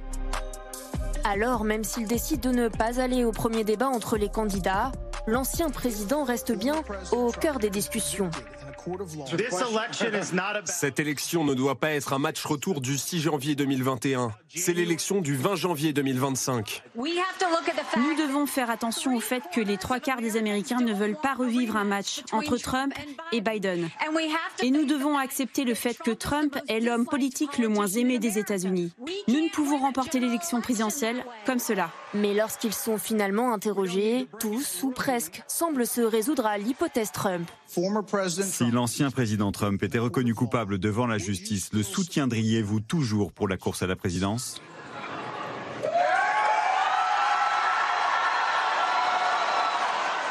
Alors, 1.31 1.63
même 1.63 1.85
s'il 1.85 2.07
décide 2.07 2.41
de 2.41 2.49
ne 2.49 2.69
pas 2.69 3.03
aller 3.03 3.23
au 3.23 3.33
premier 3.33 3.63
débat 3.63 3.89
entre 3.89 4.17
les 4.17 4.31
candidats, 4.31 4.93
l'ancien 5.27 5.69
président 5.69 6.25
reste 6.25 6.53
bien 6.53 6.77
au 7.13 7.31
cœur 7.33 7.59
des 7.59 7.69
discussions. 7.69 8.31
Cette 10.65 11.01
élection 11.01 11.45
ne 11.45 11.55
doit 11.55 11.75
pas 11.75 11.91
être 11.91 12.13
un 12.13 12.19
match 12.19 12.45
retour 12.45 12.81
du 12.81 12.97
6 12.97 13.21
janvier 13.21 13.55
2021. 13.55 14.33
C'est 14.55 14.73
l'élection 14.73 15.21
du 15.21 15.37
20 15.37 15.57
janvier 15.57 15.93
2025. 15.93 16.83
Nous 16.97 18.15
devons 18.17 18.47
faire 18.47 18.71
attention 18.71 19.17
au 19.17 19.21
fait 19.21 19.43
que 19.53 19.61
les 19.61 19.77
trois 19.77 20.01
quarts 20.01 20.21
des 20.21 20.37
Américains 20.37 20.81
ne 20.81 20.93
veulent 20.93 21.19
pas 21.21 21.35
revivre 21.35 21.77
un 21.77 21.85
match 21.85 22.23
entre 22.33 22.57
Trump 22.57 22.95
et 23.33 23.41
Biden. 23.41 23.89
Et 24.63 24.71
nous 24.71 24.85
devons 24.85 25.19
accepter 25.19 25.65
le 25.65 25.75
fait 25.75 25.99
que 25.99 26.11
Trump 26.11 26.59
est 26.69 26.81
l'homme 26.81 27.07
politique 27.07 27.59
le 27.59 27.69
moins 27.69 27.87
aimé 27.87 28.19
des 28.19 28.39
États-Unis. 28.39 28.93
Nous 29.27 29.41
ne 29.41 29.51
pouvons 29.51 29.79
remporter 29.79 30.21
l'élection 30.21 30.61
présidentielle 30.61 31.25
comme 31.47 31.59
cela. 31.59 31.91
Mais 32.15 32.35
lorsqu'ils 32.35 32.75
sont 32.75 32.99
finalement 32.99 33.53
interrogés, 33.53 34.29
tous 34.41 34.83
ou 34.83 34.91
presque 34.91 35.43
semblent 35.47 35.87
se 35.87 36.01
résoudre 36.01 36.47
à 36.47 36.59
l'hypothèse 36.59 37.13
Trump. 37.13 37.49
Si 37.69 38.71
l'ancien 38.71 39.11
président 39.11 39.53
Trump 39.53 39.83
était 39.83 39.99
reconnu 39.99 40.35
coupable 40.35 40.79
devant 40.79 41.07
la 41.07 41.19
justice, 41.19 41.71
le 41.75 41.83
soutiendriez-vous 41.83 42.81
toujours 42.81 43.33
pour 43.33 43.47
la 43.47 43.59
course 43.59 43.83
à 43.83 43.87
la 43.87 43.95
présidence? 43.95 44.63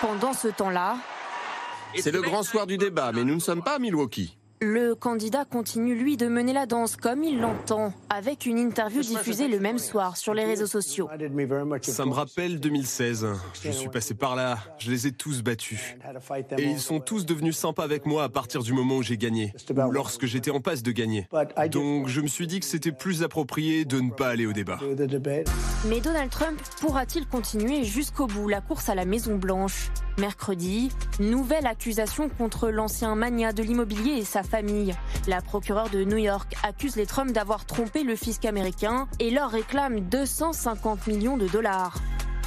Pendant 0.02 0.34
ce 0.34 0.48
temps-là, 0.48 0.98
C'est 1.96 2.12
le 2.12 2.22
grand 2.22 2.44
soir 2.44 2.66
du 2.66 2.78
débat, 2.78 3.12
mais 3.14 3.24
nous 3.24 3.36
ne 3.36 3.40
sommes 3.40 3.64
pas 3.64 3.76
à 3.76 3.80
Milwaukee. 3.80 4.38
Le 4.60 4.96
candidat 4.96 5.46
continue 5.46 5.96
lui 5.96 6.18
de 6.18 6.28
mener 6.28 6.54
la 6.54 6.66
danse 6.66 6.96
comme 6.96 7.24
il 7.24 7.40
l'entend, 7.40 7.94
avec 8.10 8.46
une 8.46 8.58
interview 8.58 9.02
diffusée 9.02 9.48
le 9.48 9.60
même 9.60 9.78
soir 9.78 10.18
sur 10.18 10.34
les 10.34 10.46
réseaux 10.46 10.66
sociaux. 10.66 11.10
Ça 11.82 12.06
me 12.06 12.14
rappelle 12.14 12.60
2016. 12.60 13.28
Je 13.64 13.72
suis 13.72 13.90
passé 13.90 14.16
par 14.16 14.36
là, 14.36 14.58
je 14.80 14.90
les 14.90 15.08
ai 15.08 15.12
tous 15.12 15.44
battus. 15.44 15.96
Et 16.58 16.64
ils 16.64 16.80
sont 16.80 17.00
tous 17.00 17.26
devenus 17.26 17.58
sympas 17.58 17.84
avec 17.84 18.06
moi 18.06 18.24
à 18.24 18.30
partir 18.30 18.64
du 18.64 18.74
moment 18.74 18.98
où 18.98 19.04
j'ai 19.04 19.18
gagné, 19.18 19.54
ou 19.70 19.92
lorsque 19.92 20.26
j'étais 20.26 20.52
en 20.52 20.60
passe 20.60 20.82
de 20.84 20.92
gagner. 20.92 21.28
Donc 21.72 22.08
je 22.08 22.22
me 22.22 22.28
suis 22.28 22.48
dit 22.48 22.60
que 22.60 22.66
c'était 22.66 22.92
plus 22.92 23.24
approprié 23.24 23.86
de 23.86 24.00
ne 24.00 24.12
pas 24.12 24.30
aller 24.30 24.46
au 24.46 24.54
débat. 24.54 24.80
Mais 25.88 26.02
Donald 26.02 26.32
Trump 26.32 26.60
pourra-t-il 26.82 27.28
continuer 27.28 27.84
jusqu'au 27.84 28.26
bout? 28.26 28.48
La 28.48 28.62
course 28.62 28.90
à 28.90 28.96
la 28.96 29.06
Maison 29.06 29.36
Blanche 29.36 29.90
Mercredi, 30.18 30.90
nouvelle 31.20 31.68
accusation 31.68 32.28
contre 32.28 32.70
l'ancien 32.70 33.14
magnat 33.14 33.54
de 33.54 33.62
l'immobilier 33.62 34.14
et 34.14 34.26
sa 34.26 34.42
famille. 34.42 34.96
La 35.28 35.42
procureure 35.42 35.92
de 35.92 36.04
New 36.04 36.18
York 36.18 36.56
accuse 36.64 36.96
les 36.96 37.06
Trump 37.06 37.32
d'avoir 37.32 37.66
trompé 37.66 38.04
le 38.04 38.16
fisc 38.16 38.44
américain 38.46 39.08
et 39.20 39.30
leur 39.30 39.52
réclame 39.52 40.00
250 40.00 41.06
millions 41.06 41.38
de 41.38 41.48
dollars. 41.48 41.98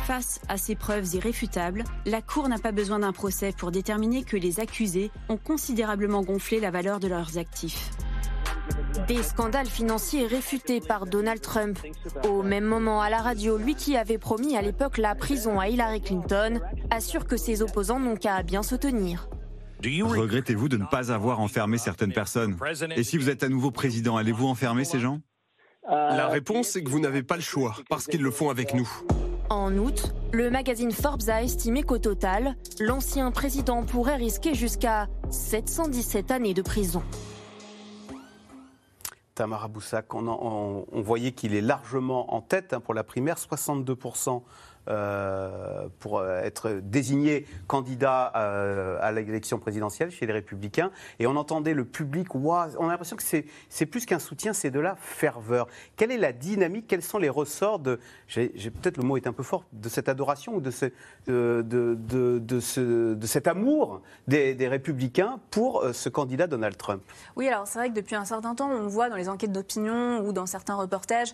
Face 0.04 0.40
à 0.48 0.56
ces 0.56 0.74
preuves 0.74 1.14
irréfutables, 1.14 1.84
la 2.06 2.20
Cour 2.22 2.48
n'a 2.48 2.58
pas 2.58 2.72
besoin 2.72 2.98
d'un 2.98 3.12
procès 3.12 3.52
pour 3.56 3.70
déterminer 3.70 4.24
que 4.24 4.36
les 4.36 4.58
accusés 4.58 5.12
ont 5.28 5.36
considérablement 5.36 6.22
gonflé 6.22 6.58
la 6.58 6.72
valeur 6.72 6.98
de 6.98 7.06
leurs 7.06 7.38
actifs. 7.38 7.90
Des 9.08 9.22
scandales 9.22 9.66
financiers 9.66 10.26
réfutés 10.26 10.80
par 10.80 11.06
Donald 11.06 11.40
Trump. 11.40 11.78
Au 12.28 12.42
même 12.42 12.64
moment, 12.64 13.00
à 13.00 13.10
la 13.10 13.18
radio, 13.18 13.56
lui 13.56 13.74
qui 13.74 13.96
avait 13.96 14.18
promis 14.18 14.56
à 14.56 14.62
l'époque 14.62 14.98
la 14.98 15.14
prison 15.14 15.58
à 15.58 15.68
Hillary 15.68 16.00
Clinton, 16.00 16.60
assure 16.90 17.26
que 17.26 17.36
ses 17.36 17.62
opposants 17.62 18.00
n'ont 18.00 18.16
qu'à 18.16 18.42
bien 18.42 18.62
se 18.62 18.74
tenir. 18.74 19.28
Regrettez-vous 19.82 20.68
de 20.68 20.76
ne 20.76 20.84
pas 20.84 21.10
avoir 21.10 21.40
enfermé 21.40 21.78
certaines 21.78 22.12
personnes? 22.12 22.56
Et 22.96 23.02
si 23.02 23.16
vous 23.16 23.30
êtes 23.30 23.42
à 23.42 23.48
nouveau 23.48 23.70
président, 23.70 24.16
allez-vous 24.16 24.46
enfermer 24.46 24.84
ces 24.84 25.00
gens? 25.00 25.20
La 25.88 26.28
réponse 26.28 26.76
est 26.76 26.84
que 26.84 26.90
vous 26.90 27.00
n'avez 27.00 27.22
pas 27.22 27.36
le 27.36 27.42
choix, 27.42 27.74
parce 27.88 28.06
qu'ils 28.06 28.22
le 28.22 28.30
font 28.30 28.50
avec 28.50 28.74
nous. 28.74 28.88
En 29.48 29.76
août, 29.76 30.14
le 30.32 30.50
magazine 30.50 30.92
Forbes 30.92 31.28
a 31.28 31.42
estimé 31.42 31.82
qu'au 31.82 31.98
total, 31.98 32.54
l'ancien 32.78 33.32
président 33.32 33.82
pourrait 33.82 34.16
risquer 34.16 34.54
jusqu'à 34.54 35.08
717 35.30 36.30
années 36.30 36.54
de 36.54 36.62
prison. 36.62 37.02
Tamara 39.40 39.68
Boussac, 39.68 40.12
on, 40.12 40.26
en- 40.28 40.38
on- 40.42 40.86
on 40.92 41.00
voyait 41.00 41.32
qu'il 41.32 41.54
est 41.54 41.62
largement 41.62 42.34
en 42.34 42.42
tête 42.42 42.74
hein, 42.74 42.80
pour 42.80 42.92
la 42.92 43.02
primaire, 43.04 43.38
62% 43.38 44.42
euh, 44.88 45.88
pour 45.98 46.18
euh, 46.18 46.40
être 46.42 46.80
désigné 46.82 47.46
candidat 47.66 48.32
euh, 48.36 48.98
à 49.00 49.12
l'élection 49.12 49.58
présidentielle 49.58 50.10
chez 50.10 50.26
les 50.26 50.32
Républicains. 50.32 50.90
Et 51.18 51.26
on 51.26 51.36
entendait 51.36 51.74
le 51.74 51.84
public, 51.84 52.34
on 52.34 52.52
a 52.52 52.68
l'impression 52.88 53.16
que 53.16 53.22
c'est 53.22 53.86
plus 53.86 54.06
qu'un 54.06 54.18
soutien, 54.18 54.52
c'est 54.52 54.70
de 54.70 54.80
la 54.80 54.96
ferveur. 54.96 55.66
Quelle 55.96 56.10
est 56.10 56.18
la 56.18 56.32
dynamique 56.32 56.86
Quels 56.88 57.02
sont 57.02 57.18
les 57.18 57.28
ressorts 57.28 57.78
de, 57.78 57.98
peut-être 58.34 58.96
le 58.96 59.02
mot 59.04 59.16
est 59.16 59.26
un 59.26 59.32
peu 59.32 59.42
fort, 59.42 59.64
de 59.72 59.88
cette 59.88 60.08
adoration 60.08 60.54
ou 60.54 60.60
de, 60.60 60.70
de, 61.26 61.62
de- 61.62 61.94
de- 61.94 62.38
de 62.38 62.60
ce- 62.60 63.14
de 63.14 63.26
cet 63.26 63.46
amour 63.46 64.00
des, 64.28 64.54
des 64.54 64.68
Républicains 64.68 65.40
pour 65.50 65.84
ce 65.92 66.08
candidat 66.08 66.46
Donald 66.46 66.76
Trump? 66.76 67.02
Oui, 67.36 67.48
alors 67.48 67.66
c'est 67.66 67.78
vrai 67.78 67.90
que 67.90 67.94
depuis 67.94 68.14
un 68.16 68.24
certain 68.24 68.54
temps, 68.54 68.70
on 68.70 68.86
voit 68.88 69.08
dans 69.08 69.16
les 69.16 69.28
enquêtes 69.28 69.52
d'opinion 69.52 70.20
ou 70.20 70.32
dans 70.32 70.46
certains 70.46 70.74
reportages 70.74 71.32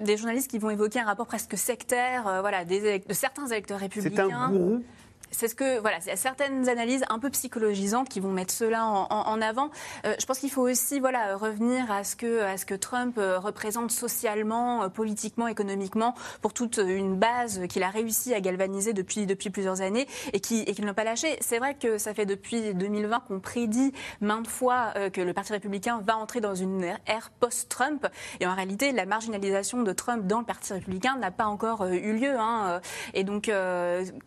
des 0.00 0.16
journalistes 0.16 0.50
qui 0.50 0.58
vont 0.58 0.70
évoquer 0.70 1.00
un 1.00 1.04
rapport 1.04 1.26
presque 1.26 1.56
sectaire 1.56 2.26
euh, 2.26 2.40
voilà, 2.40 2.64
des 2.64 2.98
de 3.00 3.12
certains 3.12 3.46
électeurs 3.46 3.78
C'est 3.78 3.84
républicains. 3.84 4.28
un 4.30 4.50
gourou 4.50 4.84
C'est 5.32 5.48
ce 5.48 5.54
que 5.54 5.80
voilà, 5.80 5.96
il 6.02 6.08
y 6.08 6.10
a 6.10 6.16
certaines 6.16 6.68
analyses 6.68 7.04
un 7.08 7.18
peu 7.18 7.30
psychologisantes 7.30 8.08
qui 8.08 8.20
vont 8.20 8.30
mettre 8.30 8.52
cela 8.52 8.86
en, 8.86 9.40
avant. 9.40 9.70
Euh, 10.04 10.14
je 10.20 10.26
pense 10.26 10.38
qu'il 10.38 10.50
faut 10.50 10.68
aussi 10.68 11.00
voilà 11.00 11.36
revenir 11.36 11.90
à 11.90 12.04
ce 12.04 12.16
que 12.16 12.42
à 12.42 12.58
ce 12.58 12.66
que 12.66 12.74
Trump 12.74 13.16
euh, 13.16 13.38
représente 13.38 13.90
socialement, 13.90 14.84
euh, 14.84 14.88
politiquement, 14.88 15.48
économiquement 15.48 16.14
pour 16.42 16.52
toute 16.52 16.76
une 16.76 17.16
base 17.16 17.66
qu'il 17.68 17.82
a 17.82 17.88
réussi 17.88 18.34
à 18.34 18.40
galvaniser 18.40 18.92
depuis 18.92 19.24
depuis 19.24 19.48
plusieurs 19.48 19.80
années 19.80 20.06
et 20.34 20.40
qui 20.40 20.60
et 20.60 20.74
qu'il 20.74 20.84
n'a 20.84 20.92
pas 20.92 21.04
lâché. 21.04 21.38
C'est 21.40 21.58
vrai 21.58 21.74
que 21.74 21.96
ça 21.96 22.12
fait 22.12 22.26
depuis 22.26 22.74
2020 22.74 23.20
qu'on 23.20 23.40
prédit 23.40 23.92
maintes 24.20 24.48
fois 24.48 24.92
que 25.12 25.20
le 25.22 25.32
Parti 25.32 25.52
républicain 25.52 26.02
va 26.04 26.18
entrer 26.18 26.40
dans 26.40 26.54
une 26.54 26.84
ère 27.06 27.30
post-Trump 27.40 28.06
et 28.40 28.46
en 28.46 28.54
réalité 28.54 28.92
la 28.92 29.06
marginalisation 29.06 29.82
de 29.82 29.92
Trump 29.92 30.26
dans 30.26 30.40
le 30.40 30.44
Parti 30.44 30.74
républicain 30.74 31.16
n'a 31.16 31.30
pas 31.30 31.46
encore 31.46 31.86
eu 31.86 32.12
lieu. 32.12 32.38
hein, 32.38 32.80
et 33.14 33.24
donc 33.24 33.50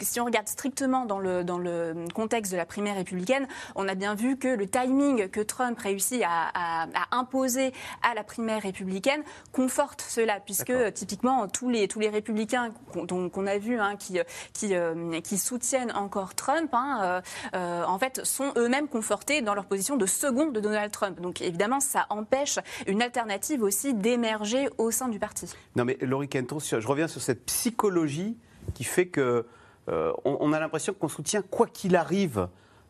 si 0.02 0.20
on 0.20 0.26
regarde 0.26 0.48
strictement 0.48 0.95
dans 1.04 1.20
le, 1.20 1.44
dans 1.44 1.58
le 1.58 2.06
contexte 2.14 2.54
de 2.54 2.58
la 2.58 2.66
primaire 2.66 2.96
républicaine, 2.96 3.46
on 3.76 3.90
a 3.90 3.96
bien 3.96 4.16
vu 4.16 4.38
que 4.38 4.48
le 4.48 4.68
timing 4.70 5.28
que 5.28 5.42
Trump 5.42 5.78
réussit 5.78 6.22
à, 6.24 6.48
à- 6.54 6.84
à 6.94 7.18
imposer 7.18 7.74
à 8.02 8.14
la 8.14 8.24
primaire 8.24 8.62
républicaine 8.62 9.22
conforte 9.52 10.02
cela, 10.08 10.40
puisque 10.40 10.72
typiquement 10.94 11.48
tous 11.50 11.70
les, 11.70 11.90
tous 11.90 12.00
les 12.00 12.10
républicains 12.10 12.70
qu'on 13.10 13.48
a 13.48 13.58
vus 13.58 13.80
hein, 13.80 13.98
qui, 13.98 14.20
qui, 14.54 14.74
euh, 14.76 15.20
qui 15.22 15.38
soutiennent 15.38 15.92
encore 15.92 16.36
Trump, 16.36 16.70
hein, 16.74 17.00
euh, 17.02 17.22
euh, 17.56 17.84
en 17.86 18.00
fait, 18.00 18.24
sont 18.24 18.54
eux-mêmes 18.56 18.88
confortés 18.88 19.42
dans 19.42 19.56
leur 19.56 19.66
position 19.66 19.98
de 19.98 20.06
second 20.06 20.46
de 20.52 20.60
Donald 20.60 20.92
Trump. 20.92 21.20
Donc 21.20 21.42
évidemment, 21.42 21.80
ça 21.80 22.06
empêche 22.10 22.60
une 22.88 23.02
alternative 23.02 23.64
aussi 23.64 23.94
d'émerger 23.96 24.70
au 24.78 24.92
sein 24.92 25.08
du 25.08 25.18
parti. 25.18 25.52
Non, 25.76 25.84
mais 25.86 25.98
Laurie 26.02 26.30
Kenton, 26.30 26.60
je 26.60 26.88
reviens 26.88 27.08
sur 27.08 27.22
cette 27.22 27.46
psychologie 27.46 28.38
qui 28.76 28.84
fait 28.84 29.08
que 29.08 29.46
on, 29.88 30.38
on 30.40 30.54
a 30.54 30.60
l'impression 30.60 30.94
qu'on 30.94 31.08
soutient 31.08 31.42
quoi 31.42 31.68
qu'il 31.68 31.96
arrive 31.96 32.48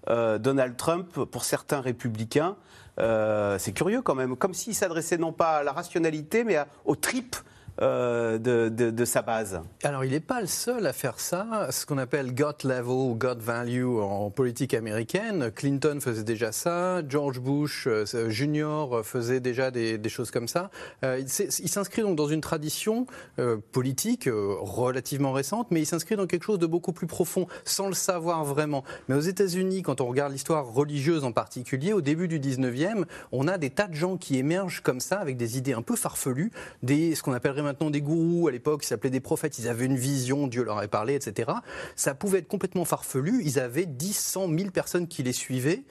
euh, 0.08 0.38
Donald 0.38 0.78
Trump 0.78 1.26
pour 1.26 1.44
certains 1.44 1.82
républicains. 1.82 2.56
Euh, 3.00 3.58
c'est 3.58 3.72
curieux 3.72 4.02
quand 4.02 4.14
même, 4.14 4.36
comme 4.36 4.54
s'il 4.54 4.76
s'adressait 4.76 5.18
non 5.18 5.32
pas 5.32 5.58
à 5.58 5.64
la 5.64 5.72
rationalité, 5.72 6.44
mais 6.44 6.58
aux 6.86 6.96
tripes 6.96 7.36
euh, 7.82 8.38
de, 8.38 9.06
sa 9.06 9.22
base. 9.22 9.62
Alors, 9.84 10.04
il 10.04 10.12
n'est 10.12 10.20
pas 10.20 10.42
le 10.42 10.48
seul 10.48 10.88
à 10.88 10.94
faire 10.94 11.20
ça, 11.20 11.68
ce 11.72 11.86
qu'on 11.86 11.98
appelle 11.98 12.34
gut 12.34 12.64
level 12.64 12.88
ou 12.88 13.16
gut 13.16 13.40
value 13.40 13.86
en 13.86 14.30
politique 14.30 14.74
américaine. 14.74 15.52
Clinton 15.54 16.00
faisait 16.02 16.24
déjà 16.24 16.52
ça, 16.52 17.02
George 17.08 17.40
Bush 17.40 17.88
euh, 17.88 18.06
Jr. 18.30 19.02
faisait 19.04 19.40
déjà 19.40 19.72
des, 19.72 20.00
choses 20.10 20.32
comme 20.32 20.48
ça. 20.48 20.70
Euh, 21.04 21.22
il 21.22 21.70
s'inscrit 21.70 22.02
donc 22.02 22.16
dans 22.16 22.28
une 22.28 22.42
tradition 22.42 23.06
euh, 23.40 23.58
politique 23.72 24.28
euh, 24.28 24.56
relativement 24.60 25.32
récente, 25.32 25.68
mais 25.72 25.82
il 25.82 25.86
s'inscrit 25.86 26.16
dans 26.16 26.28
quelque 26.28 26.44
chose 26.44 26.60
de 26.60 26.68
beaucoup 26.68 26.94
plus 26.94 27.08
profond, 27.08 27.48
sans 27.64 27.88
le 27.88 27.94
savoir 27.94 28.44
vraiment. 28.46 28.84
Mais 29.08 29.16
aux 29.16 29.22
États-Unis, 29.22 29.82
quand 29.82 30.02
on 30.02 30.08
regarde 30.08 30.32
l'histoire 30.32 30.66
religieuse 30.66 31.24
en 31.24 31.32
particulier, 31.32 31.94
au 31.94 32.02
début 32.02 32.28
du 32.28 32.40
19e, 32.40 33.06
on 33.32 33.48
a 33.48 33.58
des 33.58 33.70
tas 33.70 33.88
de 33.88 33.96
gens 33.96 34.18
qui 34.18 34.38
émergent 34.38 34.82
comme 34.82 35.00
ça, 35.00 35.20
avec 35.20 35.38
des 35.38 35.58
idées 35.58 35.74
un 35.74 35.82
peu 35.82 35.96
farfelues, 35.96 36.52
des, 36.84 37.16
ce 37.16 37.24
qu'on 37.24 37.34
appellerait 37.34 37.62
maintenant 37.66 37.90
des 37.90 38.02
gourous. 38.02 38.48
À 38.48 38.52
l'époque, 38.52 38.84
ils 38.84 38.88
s'appelaient 38.88 39.10
des 39.10 39.20
prophètes, 39.20 39.60
ils 39.60 39.68
avaient 39.68 39.86
une 39.86 39.98
vision, 39.98 40.48
Dieu 40.48 40.64
leur 40.64 40.78
avait 40.78 40.88
parlé, 40.88 41.16
etc. 41.16 41.52
Ça 41.96 42.16
pouvait 42.16 42.40
être 42.40 42.48
complètement 42.48 42.86
farfelu. 42.86 43.42
Ils 43.44 43.60
avaient 43.60 43.86
10, 43.86 44.18
100, 44.18 44.48
1000 44.48 44.72
personnes 44.72 45.08
qui 45.08 45.24
les 45.24 45.34
suivaient 45.34 45.84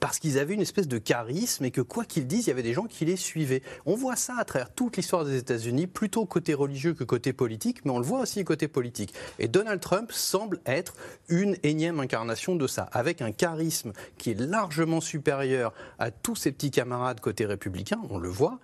parce 0.00 0.18
qu'ils 0.18 0.38
avaient 0.38 0.54
une 0.54 0.60
espèce 0.60 0.88
de 0.88 0.98
charisme 0.98 1.64
et 1.64 1.70
que 1.70 1.80
quoi 1.80 2.04
qu'ils 2.04 2.26
disent, 2.26 2.46
il 2.46 2.50
y 2.50 2.52
avait 2.52 2.62
des 2.62 2.72
gens 2.72 2.84
qui 2.84 3.04
les 3.04 3.16
suivaient. 3.16 3.62
On 3.86 3.94
voit 3.94 4.16
ça 4.16 4.36
à 4.38 4.44
travers 4.44 4.72
toute 4.72 4.96
l'histoire 4.96 5.24
des 5.24 5.36
États-Unis, 5.36 5.86
plutôt 5.86 6.26
côté 6.26 6.54
religieux 6.54 6.94
que 6.94 7.04
côté 7.04 7.32
politique, 7.32 7.84
mais 7.84 7.90
on 7.90 7.98
le 7.98 8.04
voit 8.04 8.20
aussi 8.20 8.44
côté 8.44 8.68
politique. 8.68 9.14
Et 9.38 9.48
Donald 9.48 9.80
Trump 9.80 10.12
semble 10.12 10.60
être 10.66 10.94
une 11.28 11.56
énième 11.62 12.00
incarnation 12.00 12.56
de 12.56 12.66
ça, 12.66 12.88
avec 12.92 13.22
un 13.22 13.32
charisme 13.32 13.92
qui 14.18 14.30
est 14.30 14.40
largement 14.40 15.00
supérieur 15.00 15.72
à 15.98 16.10
tous 16.10 16.36
ses 16.36 16.52
petits 16.52 16.70
camarades 16.70 17.20
côté 17.20 17.46
républicain, 17.46 18.00
on 18.10 18.18
le 18.18 18.28
voit, 18.28 18.58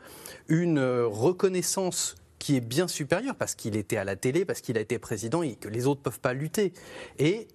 une 0.49 0.79
euh, 0.79 1.07
reconnaissance 1.07 2.17
qui 2.45 2.57
est 2.57 2.61
bien 2.61 2.89
supérieure 2.89 3.37
parce 3.37 3.55
qu'il 3.55 3.75
était 3.75 3.97
à 3.97 4.05
la 4.05 4.17
télé, 4.17 4.45
parce 4.45 4.61
qu'il 4.61 4.77
a 4.77 4.81
été 4.83 4.99
président 4.99 5.41
et 5.41 5.55
que 5.55 5.67
les 5.67 5.87
autres 5.87 6.01
ne 6.01 6.05
peuvent 6.05 6.21
pas 6.21 6.35
lutter. 6.35 6.75
Et 7.19 7.49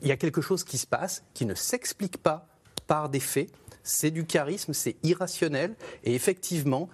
il 0.00 0.08
y 0.08 0.12
a 0.12 0.16
quelque 0.16 0.40
chose 0.40 0.64
qui 0.64 0.78
se 0.78 0.86
passe 0.86 1.24
qui 1.34 1.44
ne 1.44 1.54
s'explique 1.54 2.16
pas 2.16 2.48
par 2.86 3.10
des 3.10 3.20
faits. 3.20 3.50
C'est 3.82 4.10
du 4.10 4.24
charisme, 4.24 4.72
c'est 4.72 4.96
irrationnel. 5.02 5.74
Et 6.04 6.14
effectivement, 6.14 6.88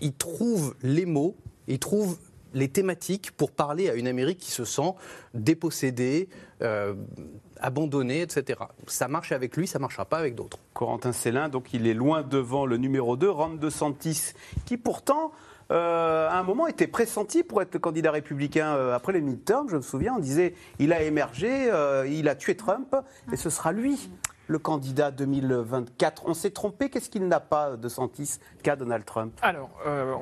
il 0.00 0.14
trouve 0.14 0.74
les 0.82 1.04
mots, 1.04 1.36
il 1.68 1.78
trouve 1.78 2.16
les 2.54 2.68
thématiques 2.68 3.30
pour 3.32 3.50
parler 3.50 3.90
à 3.90 3.94
une 3.94 4.08
Amérique 4.08 4.38
qui 4.38 4.50
se 4.50 4.64
sent 4.64 4.94
dépossédée, 5.34 6.30
euh, 6.62 6.94
abandonnée, 7.60 8.22
etc. 8.22 8.58
Ça 8.86 9.06
marche 9.06 9.32
avec 9.32 9.54
lui, 9.58 9.66
ça 9.66 9.78
ne 9.78 9.82
marchera 9.82 10.06
pas 10.06 10.16
avec 10.16 10.34
d'autres. 10.34 10.58
Corentin 10.72 11.12
Célin, 11.12 11.50
donc 11.50 11.74
il 11.74 11.86
est 11.86 11.92
loin 11.92 12.22
devant 12.22 12.64
le 12.64 12.78
numéro 12.78 13.18
2, 13.18 13.28
Ron 13.28 13.54
DeSantis, 13.56 14.32
qui 14.64 14.78
pourtant 14.78 15.32
euh, 15.70 16.28
à 16.28 16.38
un 16.38 16.42
moment 16.42 16.66
était 16.66 16.86
pressenti 16.86 17.42
pour 17.42 17.60
être 17.62 17.74
le 17.74 17.80
candidat 17.80 18.10
républicain 18.10 18.74
euh, 18.74 18.94
après 18.94 19.12
les 19.12 19.20
midterms. 19.20 19.68
Je 19.68 19.76
me 19.76 19.82
souviens, 19.82 20.14
on 20.16 20.20
disait 20.20 20.54
il 20.78 20.92
a 20.92 21.02
émergé, 21.02 21.70
euh, 21.70 22.06
il 22.06 22.28
a 22.28 22.34
tué 22.34 22.56
Trump, 22.56 22.94
et 23.32 23.36
ce 23.36 23.50
sera 23.50 23.72
lui 23.72 24.10
le 24.48 24.60
candidat 24.60 25.10
2024. 25.10 26.22
On 26.26 26.34
s'est 26.34 26.50
trompé, 26.50 26.88
qu'est-ce 26.88 27.10
qu'il 27.10 27.26
n'a 27.26 27.40
pas 27.40 27.76
de 27.76 27.88
Santis 27.88 28.38
qu'a 28.62 28.76
Donald 28.76 29.04
Trump? 29.04 29.36
Alors, 29.42 29.70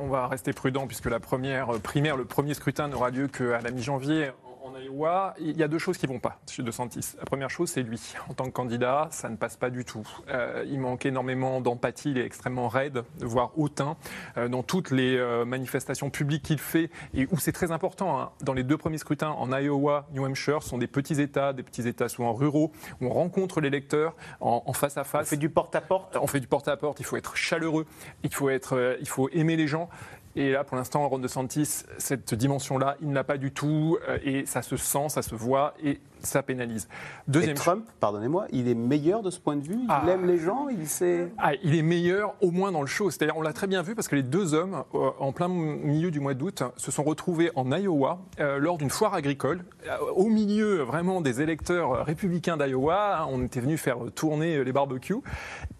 on 0.00 0.08
va 0.08 0.28
rester 0.28 0.54
prudent 0.54 0.86
puisque 0.86 1.10
la 1.10 1.20
première 1.20 1.66
primaire, 1.80 2.16
le 2.16 2.24
premier 2.24 2.54
scrutin 2.54 2.88
n'aura 2.88 3.10
lieu 3.10 3.28
qu'à 3.28 3.60
la 3.60 3.70
mi-janvier 3.70 4.30
en 4.75 4.81
Iowa, 4.81 5.35
il 5.38 5.57
y 5.57 5.62
a 5.62 5.69
deux 5.69 5.78
choses 5.78 5.99
qui 5.99 6.07
vont 6.07 6.19
pas 6.19 6.38
chez 6.50 6.62
DeSantis. 6.62 7.14
La 7.19 7.25
première 7.25 7.50
chose, 7.50 7.71
c'est 7.71 7.83
lui. 7.83 8.00
En 8.28 8.35
tant 8.35 8.45
que 8.47 8.50
candidat, 8.50 9.09
ça 9.11 9.28
ne 9.28 9.37
passe 9.37 9.57
pas 9.57 9.71
du 9.71 9.85
tout. 9.85 10.07
Euh, 10.28 10.64
il 10.69 10.81
manque 10.81 11.07
énormément 11.07 11.61
d'empathie, 11.61 12.11
il 12.11 12.19
est 12.19 12.25
extrêmement 12.25 12.69
raide, 12.69 13.04
voire 13.21 13.52
hautain, 13.57 13.97
euh, 14.37 14.49
dans 14.49 14.62
toutes 14.62 14.90
les 14.90 15.16
euh, 15.16 15.45
manifestations 15.45 16.11
publiques 16.11 16.43
qu'il 16.43 16.59
fait, 16.59 16.90
et 17.14 17.28
où 17.31 17.38
c'est 17.38 17.52
très 17.52 17.71
important. 17.71 18.21
Hein. 18.21 18.31
Dans 18.43 18.52
les 18.52 18.64
deux 18.64 18.76
premiers 18.76 18.99
scrutins, 18.99 19.31
en 19.31 19.52
Iowa, 19.52 20.07
New 20.12 20.25
Hampshire, 20.25 20.62
ce 20.62 20.71
sont 20.71 20.78
des 20.78 20.87
petits 20.87 21.21
États, 21.21 21.52
des 21.52 21.62
petits 21.62 21.87
États 21.87 22.09
souvent 22.09 22.33
ruraux, 22.33 22.73
où 23.00 23.07
on 23.07 23.11
rencontre 23.11 23.61
l'électeur 23.61 24.14
en, 24.40 24.62
en, 24.66 24.73
face 24.73 24.97
à 24.97 25.04
face. 25.04 25.26
On 25.26 25.31
fait 25.31 25.37
du 25.37 25.50
porte-à-porte? 25.50 26.16
On 26.21 26.26
fait 26.26 26.40
du 26.40 26.49
porte-à-porte, 26.49 27.00
il 27.00 27.07
faut 27.07 27.16
être 27.16 27.37
chaleureux, 27.37 27.87
il 28.23 28.35
faut, 28.35 28.50
être, 28.50 28.97
il 29.00 29.09
faut 29.09 29.28
aimer 29.31 29.57
les 29.57 29.69
gens. 29.69 29.88
Et 30.36 30.52
là, 30.52 30.64
pour 30.64 30.76
l'instant, 30.76 31.08
Ron 31.08 31.18
DeSantis, 31.18 31.84
cette 31.98 32.34
dimension-là, 32.34 32.96
il 33.00 33.10
n'a 33.10 33.24
pas 33.24 33.38
du 33.38 33.52
tout. 33.52 33.98
Euh, 34.08 34.18
et 34.24 34.46
ça 34.46 34.62
se 34.62 34.76
sent, 34.76 35.08
ça 35.08 35.22
se 35.22 35.34
voit. 35.34 35.74
Et 35.82 36.00
ça 36.25 36.43
pénalise. 36.43 36.88
Deuxième... 37.28 37.52
Et 37.52 37.54
Trump, 37.54 37.85
pardonnez-moi, 38.00 38.47
il 38.52 38.69
est 38.69 38.75
meilleur 38.75 39.23
de 39.23 39.31
ce 39.31 39.40
point 39.40 39.57
de 39.57 39.62
vue? 39.62 39.78
Il 39.83 39.87
ah. 39.88 40.04
aime 40.09 40.26
les 40.26 40.38
gens 40.38 40.69
il, 40.69 40.87
sait... 40.87 41.33
Ah, 41.38 41.52
il 41.62 41.75
est 41.75 41.83
meilleur 41.83 42.35
au 42.40 42.50
moins 42.50 42.73
dans 42.73 42.81
le 42.81 42.87
show. 42.87 43.11
C'est-à-dire, 43.11 43.37
on 43.37 43.43
l'a 43.43 43.52
très 43.52 43.66
bien 43.66 43.83
vu 43.83 43.95
parce 43.95 44.09
que 44.09 44.16
les 44.16 44.23
deux 44.23 44.54
hommes, 44.54 44.85
euh, 44.95 45.11
en 45.19 45.33
plein 45.33 45.49
milieu 45.49 46.11
du 46.11 46.21
mois 46.21 46.35
d'août, 46.35 46.62
se 46.76 46.90
sont 46.90 47.02
retrouvés 47.02 47.50
en 47.54 47.71
Iowa 47.71 48.21
euh, 48.40 48.59
lors 48.59 48.78
d'une 48.78 48.90
foire 48.90 49.14
agricole, 49.14 49.64
euh, 49.87 49.97
au 50.14 50.26
milieu 50.26 50.83
vraiment 50.83 51.21
des 51.21 51.40
électeurs 51.40 52.04
républicains 52.04 52.57
d'Iowa. 52.57 53.21
Hein, 53.21 53.26
on 53.31 53.43
était 53.43 53.61
venu 53.61 53.76
faire 53.76 53.99
tourner 54.14 54.64
les 54.64 54.73
barbecues. 54.73 55.14